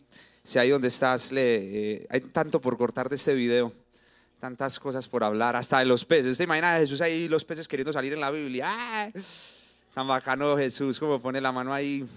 si 0.45 0.61
ahí 0.61 0.71
donde 0.71 0.87
estás 0.87 1.33
le, 1.33 1.57
eh, 1.95 2.07
hay 2.09 2.21
tanto 2.21 2.61
por 2.61 2.79
cortar 2.79 3.09
de 3.09 3.17
este 3.17 3.35
video? 3.35 3.73
Tantas 4.39 4.79
cosas 4.79 5.09
por 5.09 5.25
hablar, 5.25 5.57
hasta 5.57 5.81
de 5.81 5.87
los 5.87 6.05
peces. 6.05 6.39
¿Te 6.39 6.45
imaginas 6.45 6.77
a 6.77 6.79
Jesús 6.79 7.01
ahí, 7.01 7.27
los 7.27 7.45
peces 7.45 7.67
queriendo 7.67 7.93
salir 7.93 8.13
en 8.13 8.21
la 8.21 8.31
Biblia? 8.31 9.11
Tan 9.93 10.07
bacano 10.07 10.57
Jesús, 10.57 11.01
como 11.01 11.21
pone 11.21 11.41
la 11.41 11.51
mano 11.51 11.75
ahí. 11.75 12.09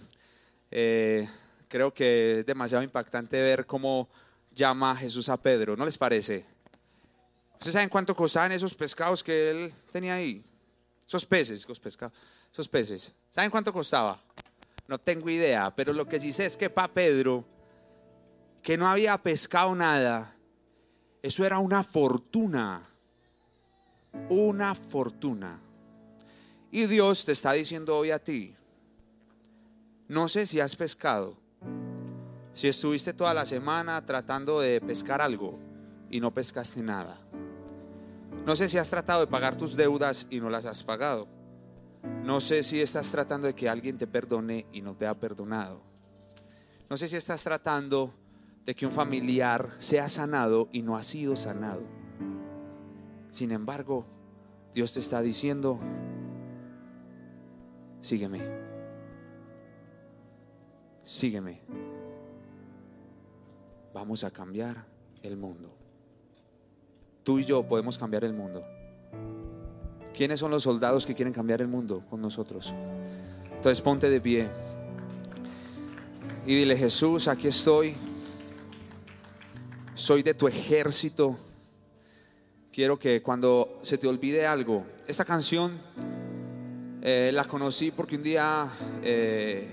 Eh, 0.70 1.28
creo 1.68 1.91
que 1.91 2.41
es 2.41 2.45
demasiado 2.45 2.84
impactante 2.84 3.41
ver 3.41 3.66
cómo 3.66 4.07
llama 4.53 4.95
Jesús 4.95 5.30
a 5.30 5.38
Pedro, 5.38 5.76
¿no 5.76 5.84
les 5.84 5.97
parece? 5.97 6.52
¿Ustedes 7.64 7.76
saben 7.76 7.88
cuánto 7.88 8.14
costaban 8.14 8.51
esos 8.51 8.76
pescados 8.76 9.24
que 9.24 9.49
él 9.49 9.74
tenía 9.89 10.16
ahí? 10.16 10.43
Esos 11.07 11.26
peces, 11.26 11.66
pescados, 11.82 12.14
esos 12.51 12.68
peces. 12.68 13.14
¿Saben 13.30 13.49
cuánto 13.49 13.72
costaba? 13.72 14.22
No 14.86 14.99
tengo 14.99 15.30
idea, 15.30 15.74
pero 15.74 15.93
lo 15.93 16.05
que 16.05 16.20
sí 16.20 16.34
sé 16.34 16.45
es 16.45 16.57
que 16.57 16.70
para 16.70 16.93
Pedro, 16.93 17.45
que 18.61 18.78
no 18.78 18.86
había 18.86 19.18
pescado 19.18 19.74
nada, 19.76 20.36
eso 21.22 21.45
era 21.45 21.59
una 21.59 21.86
fortuna. 21.86 22.86
Una 24.28 24.76
fortuna. 24.76 25.57
Y 26.70 26.88
Dios 26.88 27.24
te 27.24 27.32
está 27.32 27.53
diciendo 27.53 27.97
hoy 27.97 28.11
a 28.11 28.20
ti, 28.20 28.53
no 30.09 30.28
sé 30.28 30.47
si 30.47 30.59
has 30.59 30.76
pescado, 30.76 31.38
si 32.55 32.68
estuviste 32.68 33.14
toda 33.14 33.34
la 33.34 33.45
semana 33.45 34.05
tratando 34.05 34.59
de 34.59 34.82
pescar 34.82 35.22
algo 35.22 35.57
y 36.09 36.20
no 36.20 36.34
pescaste 36.34 36.84
nada. 36.84 37.22
No 38.45 38.55
sé 38.55 38.67
si 38.67 38.77
has 38.77 38.89
tratado 38.89 39.21
de 39.21 39.27
pagar 39.27 39.55
tus 39.55 39.75
deudas 39.77 40.27
y 40.29 40.39
no 40.41 40.49
las 40.49 40.65
has 40.65 40.83
pagado. 40.83 41.27
No 42.23 42.41
sé 42.41 42.61
si 42.61 42.81
estás 42.81 43.09
tratando 43.09 43.47
de 43.47 43.55
que 43.55 43.69
alguien 43.69 43.97
te 43.97 44.05
perdone 44.05 44.65
y 44.73 44.81
no 44.81 44.95
te 44.95 45.07
ha 45.07 45.17
perdonado. 45.17 45.81
No 46.89 46.97
sé 46.97 47.07
si 47.07 47.15
estás 47.15 47.41
tratando 47.41 48.13
de 48.65 48.75
que 48.75 48.85
un 48.85 48.91
familiar 48.91 49.71
sea 49.79 50.09
sanado 50.09 50.67
y 50.73 50.81
no 50.81 50.97
ha 50.97 51.03
sido 51.03 51.37
sanado. 51.37 51.81
Sin 53.31 53.51
embargo, 53.51 54.05
Dios 54.73 54.91
te 54.91 54.99
está 54.99 55.21
diciendo, 55.21 55.79
sígueme. 58.01 58.41
Sígueme. 61.01 61.61
Vamos 63.93 64.23
a 64.23 64.31
cambiar 64.31 64.85
el 65.21 65.37
mundo. 65.37 65.82
Tú 67.24 67.39
y 67.39 67.45
yo 67.45 67.63
podemos 67.63 67.97
cambiar 67.97 68.24
el 68.24 68.34
mundo. 68.34 68.63
¿Quiénes 70.13 70.39
son 70.39 70.51
los 70.51 70.63
soldados 70.63 71.05
que 71.05 71.15
quieren 71.15 71.34
cambiar 71.34 71.61
el 71.61 71.67
mundo 71.67 72.03
con 72.09 72.21
nosotros? 72.21 72.74
Entonces 73.55 73.82
ponte 73.82 74.09
de 74.09 74.21
pie 74.21 74.49
y 76.45 76.55
dile, 76.55 76.76
Jesús, 76.76 77.30
aquí 77.30 77.47
estoy. 77.47 77.95
Soy 79.95 80.24
de 80.24 80.34
tu 80.34 80.47
ejército. 80.47 81.38
Quiero 82.71 82.99
que 82.99 83.21
cuando 83.21 83.80
se 83.82 83.97
te 83.97 84.07
olvide 84.07 84.45
algo, 84.45 84.86
esta 85.07 85.24
canción 85.24 85.80
eh, 87.01 87.32
la 87.34 87.45
conocí 87.45 87.91
porque 87.91 88.17
un 88.17 88.24
día 88.24 88.67
eh, 89.03 89.69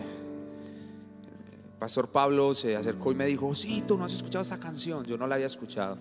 Pastor 1.80 2.09
Pablo 2.09 2.55
se 2.55 2.76
acercó 2.76 3.11
y 3.11 3.14
me 3.16 3.26
dijo, 3.26 3.53
sí, 3.55 3.82
tú 3.88 3.98
no 3.98 4.05
has 4.05 4.12
escuchado 4.12 4.42
esta 4.42 4.61
canción. 4.61 5.05
Yo 5.05 5.18
no 5.18 5.26
la 5.26 5.34
había 5.36 5.46
escuchado. 5.48 5.96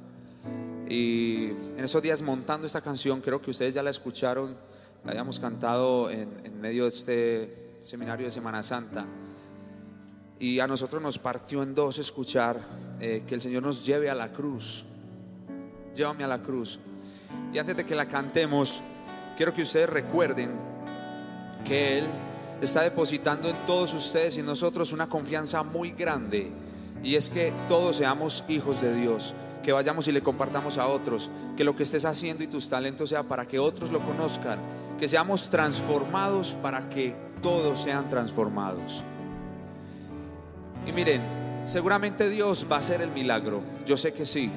Y 0.89 1.49
en 1.77 1.83
esos 1.83 2.01
días 2.01 2.23
montando 2.23 2.65
esta 2.65 2.81
canción, 2.81 3.21
creo 3.21 3.39
que 3.39 3.51
ustedes 3.51 3.75
ya 3.75 3.83
la 3.83 3.91
escucharon, 3.91 4.57
la 5.05 5.11
habíamos 5.11 5.39
cantado 5.39 6.09
en, 6.09 6.59
medio 6.59 6.83
de 6.83 6.89
este 6.89 7.75
seminario 7.79 8.25
de 8.25 8.31
Semana 8.31 8.63
Santa. 8.63 9.05
Y 10.39 10.59
a 10.59 10.67
nosotros 10.67 11.01
nos 11.01 11.19
partió 11.19 11.61
en 11.61 11.75
dos 11.75 11.99
escuchar 11.99 12.59
eh, 12.99 13.23
que 13.27 13.35
el 13.35 13.41
Señor 13.41 13.61
nos 13.61 13.85
lleve 13.85 14.09
a 14.09 14.15
la 14.15 14.33
cruz. 14.33 14.83
Llévame 15.95 16.23
a 16.23 16.27
la 16.27 16.39
cruz. 16.39 16.79
Y 17.53 17.59
antes 17.59 17.77
de 17.77 17.85
que 17.85 17.93
la 17.93 18.07
cantemos, 18.07 18.81
quiero 19.37 19.53
que 19.53 19.61
ustedes 19.61 19.89
recuerden 19.89 20.51
que 21.63 21.99
Él 21.99 22.07
está 22.61 22.81
depositando 22.81 23.47
en 23.47 23.55
todos 23.67 23.93
ustedes 23.93 24.37
y 24.37 24.39
en 24.39 24.45
nosotros 24.47 24.91
una 24.91 25.07
confianza 25.07 25.61
muy 25.61 25.91
grande. 25.91 26.51
Y 27.03 27.15
es 27.15 27.29
que 27.29 27.53
todos 27.67 27.97
seamos 27.97 28.43
hijos 28.47 28.81
de 28.81 28.93
Dios, 28.95 29.33
que 29.63 29.71
vayamos 29.71 30.07
y 30.07 30.11
le 30.11 30.21
compartamos 30.21 30.77
a 30.77 30.87
otros, 30.87 31.29
que 31.57 31.63
lo 31.63 31.75
que 31.75 31.83
estés 31.83 32.05
haciendo 32.05 32.43
y 32.43 32.47
tus 32.47 32.69
talentos 32.69 33.09
sea 33.09 33.23
para 33.23 33.47
que 33.47 33.59
otros 33.59 33.91
lo 33.91 33.99
conozcan, 33.99 34.59
que 34.97 35.07
seamos 35.07 35.49
transformados 35.49 36.55
para 36.61 36.89
que 36.89 37.15
todos 37.41 37.81
sean 37.81 38.09
transformados. 38.09 39.03
Y 40.85 40.91
miren, 40.91 41.21
seguramente 41.65 42.29
Dios 42.29 42.65
va 42.71 42.77
a 42.77 42.79
hacer 42.79 43.01
el 43.01 43.11
milagro, 43.11 43.61
yo 43.85 43.97
sé 43.97 44.13
que 44.13 44.25
sí. 44.25 44.49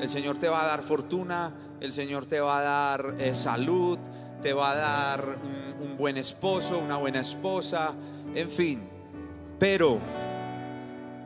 El 0.00 0.08
Señor 0.08 0.38
te 0.38 0.48
va 0.48 0.62
a 0.62 0.66
dar 0.66 0.82
fortuna, 0.82 1.52
el 1.80 1.92
Señor 1.92 2.26
te 2.26 2.40
va 2.40 2.58
a 2.58 2.62
dar 2.62 3.14
eh, 3.18 3.34
salud, 3.34 3.98
te 4.42 4.52
va 4.52 4.72
a 4.72 4.74
dar 4.74 5.38
un, 5.80 5.90
un 5.90 5.96
buen 5.96 6.16
esposo, 6.16 6.78
una 6.78 6.96
buena 6.96 7.20
esposa, 7.20 7.92
en 8.34 8.50
fin. 8.50 8.82
Pero 9.58 9.98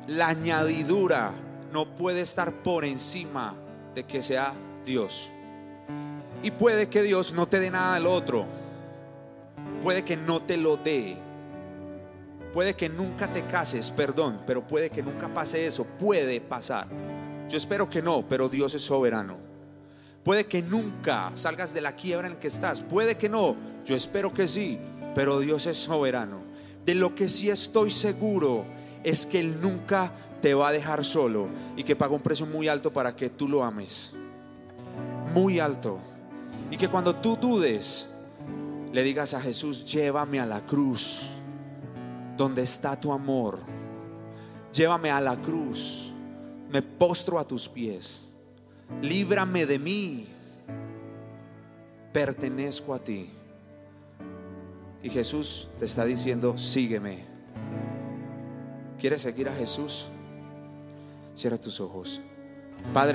la 0.09 0.29
añadidura 0.29 1.33
no 1.73 1.95
puede 1.97 2.21
estar 2.21 2.63
por 2.63 2.85
encima 2.85 3.55
de 3.95 4.05
que 4.05 4.23
sea 4.23 4.55
Dios. 4.85 5.31
Y 6.43 6.51
puede 6.51 6.89
que 6.89 7.03
Dios 7.03 7.33
no 7.33 7.47
te 7.47 7.61
dé 7.61 7.71
nada 7.71 7.95
del 7.95 8.07
otro. 8.07 8.47
Puede 9.83 10.05
que 10.05 10.17
no 10.17 10.43
te 10.43 10.57
lo 10.57 10.77
dé. 10.77 11.19
Puede 12.53 12.75
que 12.75 12.89
nunca 12.89 13.33
te 13.33 13.45
cases, 13.47 13.91
perdón, 13.91 14.41
pero 14.47 14.67
puede 14.67 14.91
que 14.91 15.03
nunca 15.03 15.29
pase 15.29 15.67
eso. 15.67 15.85
Puede 15.85 16.41
pasar. 16.41 16.87
Yo 17.49 17.57
espero 17.57 17.89
que 17.89 18.03
no, 18.03 18.25
pero 18.29 18.49
Dios 18.49 18.75
es 18.75 18.83
soberano. 18.83 19.37
Puede 20.25 20.47
que 20.47 20.63
nunca 20.63 21.31
salgas 21.37 21.73
de 21.73 21.81
la 21.81 21.95
quiebra 21.95 22.27
en 22.27 22.37
que 22.37 22.49
estás. 22.49 22.81
Puede 22.81 23.17
que 23.17 23.29
no. 23.29 23.57
Yo 23.85 23.95
espero 23.95 24.35
que 24.35 24.49
sí, 24.49 24.79
pero 25.15 25.39
Dios 25.39 25.67
es 25.67 25.79
soberano. 25.79 26.41
De 26.85 26.95
lo 26.95 27.15
que 27.15 27.29
sí 27.29 27.51
estoy 27.51 27.91
seguro 27.91 28.65
es 29.05 29.27
que 29.27 29.39
Él 29.39 29.61
nunca 29.61 30.13
te 30.47 30.55
va 30.55 30.69
a 30.69 30.73
dejar 30.73 31.05
solo 31.05 31.49
y 31.77 31.83
que 31.83 31.97
paga 31.97 32.15
un 32.15 32.21
precio 32.21 32.47
muy 32.47 32.69
alto 32.69 32.93
para 32.93 33.17
que 33.17 33.29
tú 33.29 33.49
lo 33.49 33.65
ames. 33.65 34.13
Muy 35.35 35.59
alto. 35.59 35.99
Y 36.71 36.77
que 36.77 36.87
cuando 36.87 37.17
tú 37.17 37.35
dudes, 37.35 38.07
le 38.93 39.03
digas 39.03 39.35
a 39.35 39.41
Jesús, 39.41 39.85
llévame 39.85 40.39
a 40.39 40.47
la 40.47 40.65
cruz, 40.65 41.27
donde 42.37 42.63
está 42.63 42.95
tu 42.95 43.11
amor. 43.11 43.59
Llévame 44.73 45.11
a 45.11 45.21
la 45.21 45.35
cruz, 45.35 46.13
me 46.71 46.81
postro 46.81 47.41
a 47.41 47.45
tus 47.45 47.69
pies. 47.69 48.23
Líbrame 49.03 49.67
de 49.67 49.81
mí, 49.81 50.29
pertenezco 52.13 52.95
a 52.95 53.01
ti. 53.01 53.33
Y 55.03 55.11
Jesús 55.11 55.67
te 55.81 55.87
está 55.87 56.05
diciendo, 56.05 56.57
sígueme. 56.57 57.25
¿Quieres 58.97 59.23
seguir 59.23 59.49
a 59.49 59.53
Jesús? 59.53 60.07
Cierra 61.37 61.59
tus 61.59 61.81
ojos. 61.81 62.23
Padre. 62.95 63.15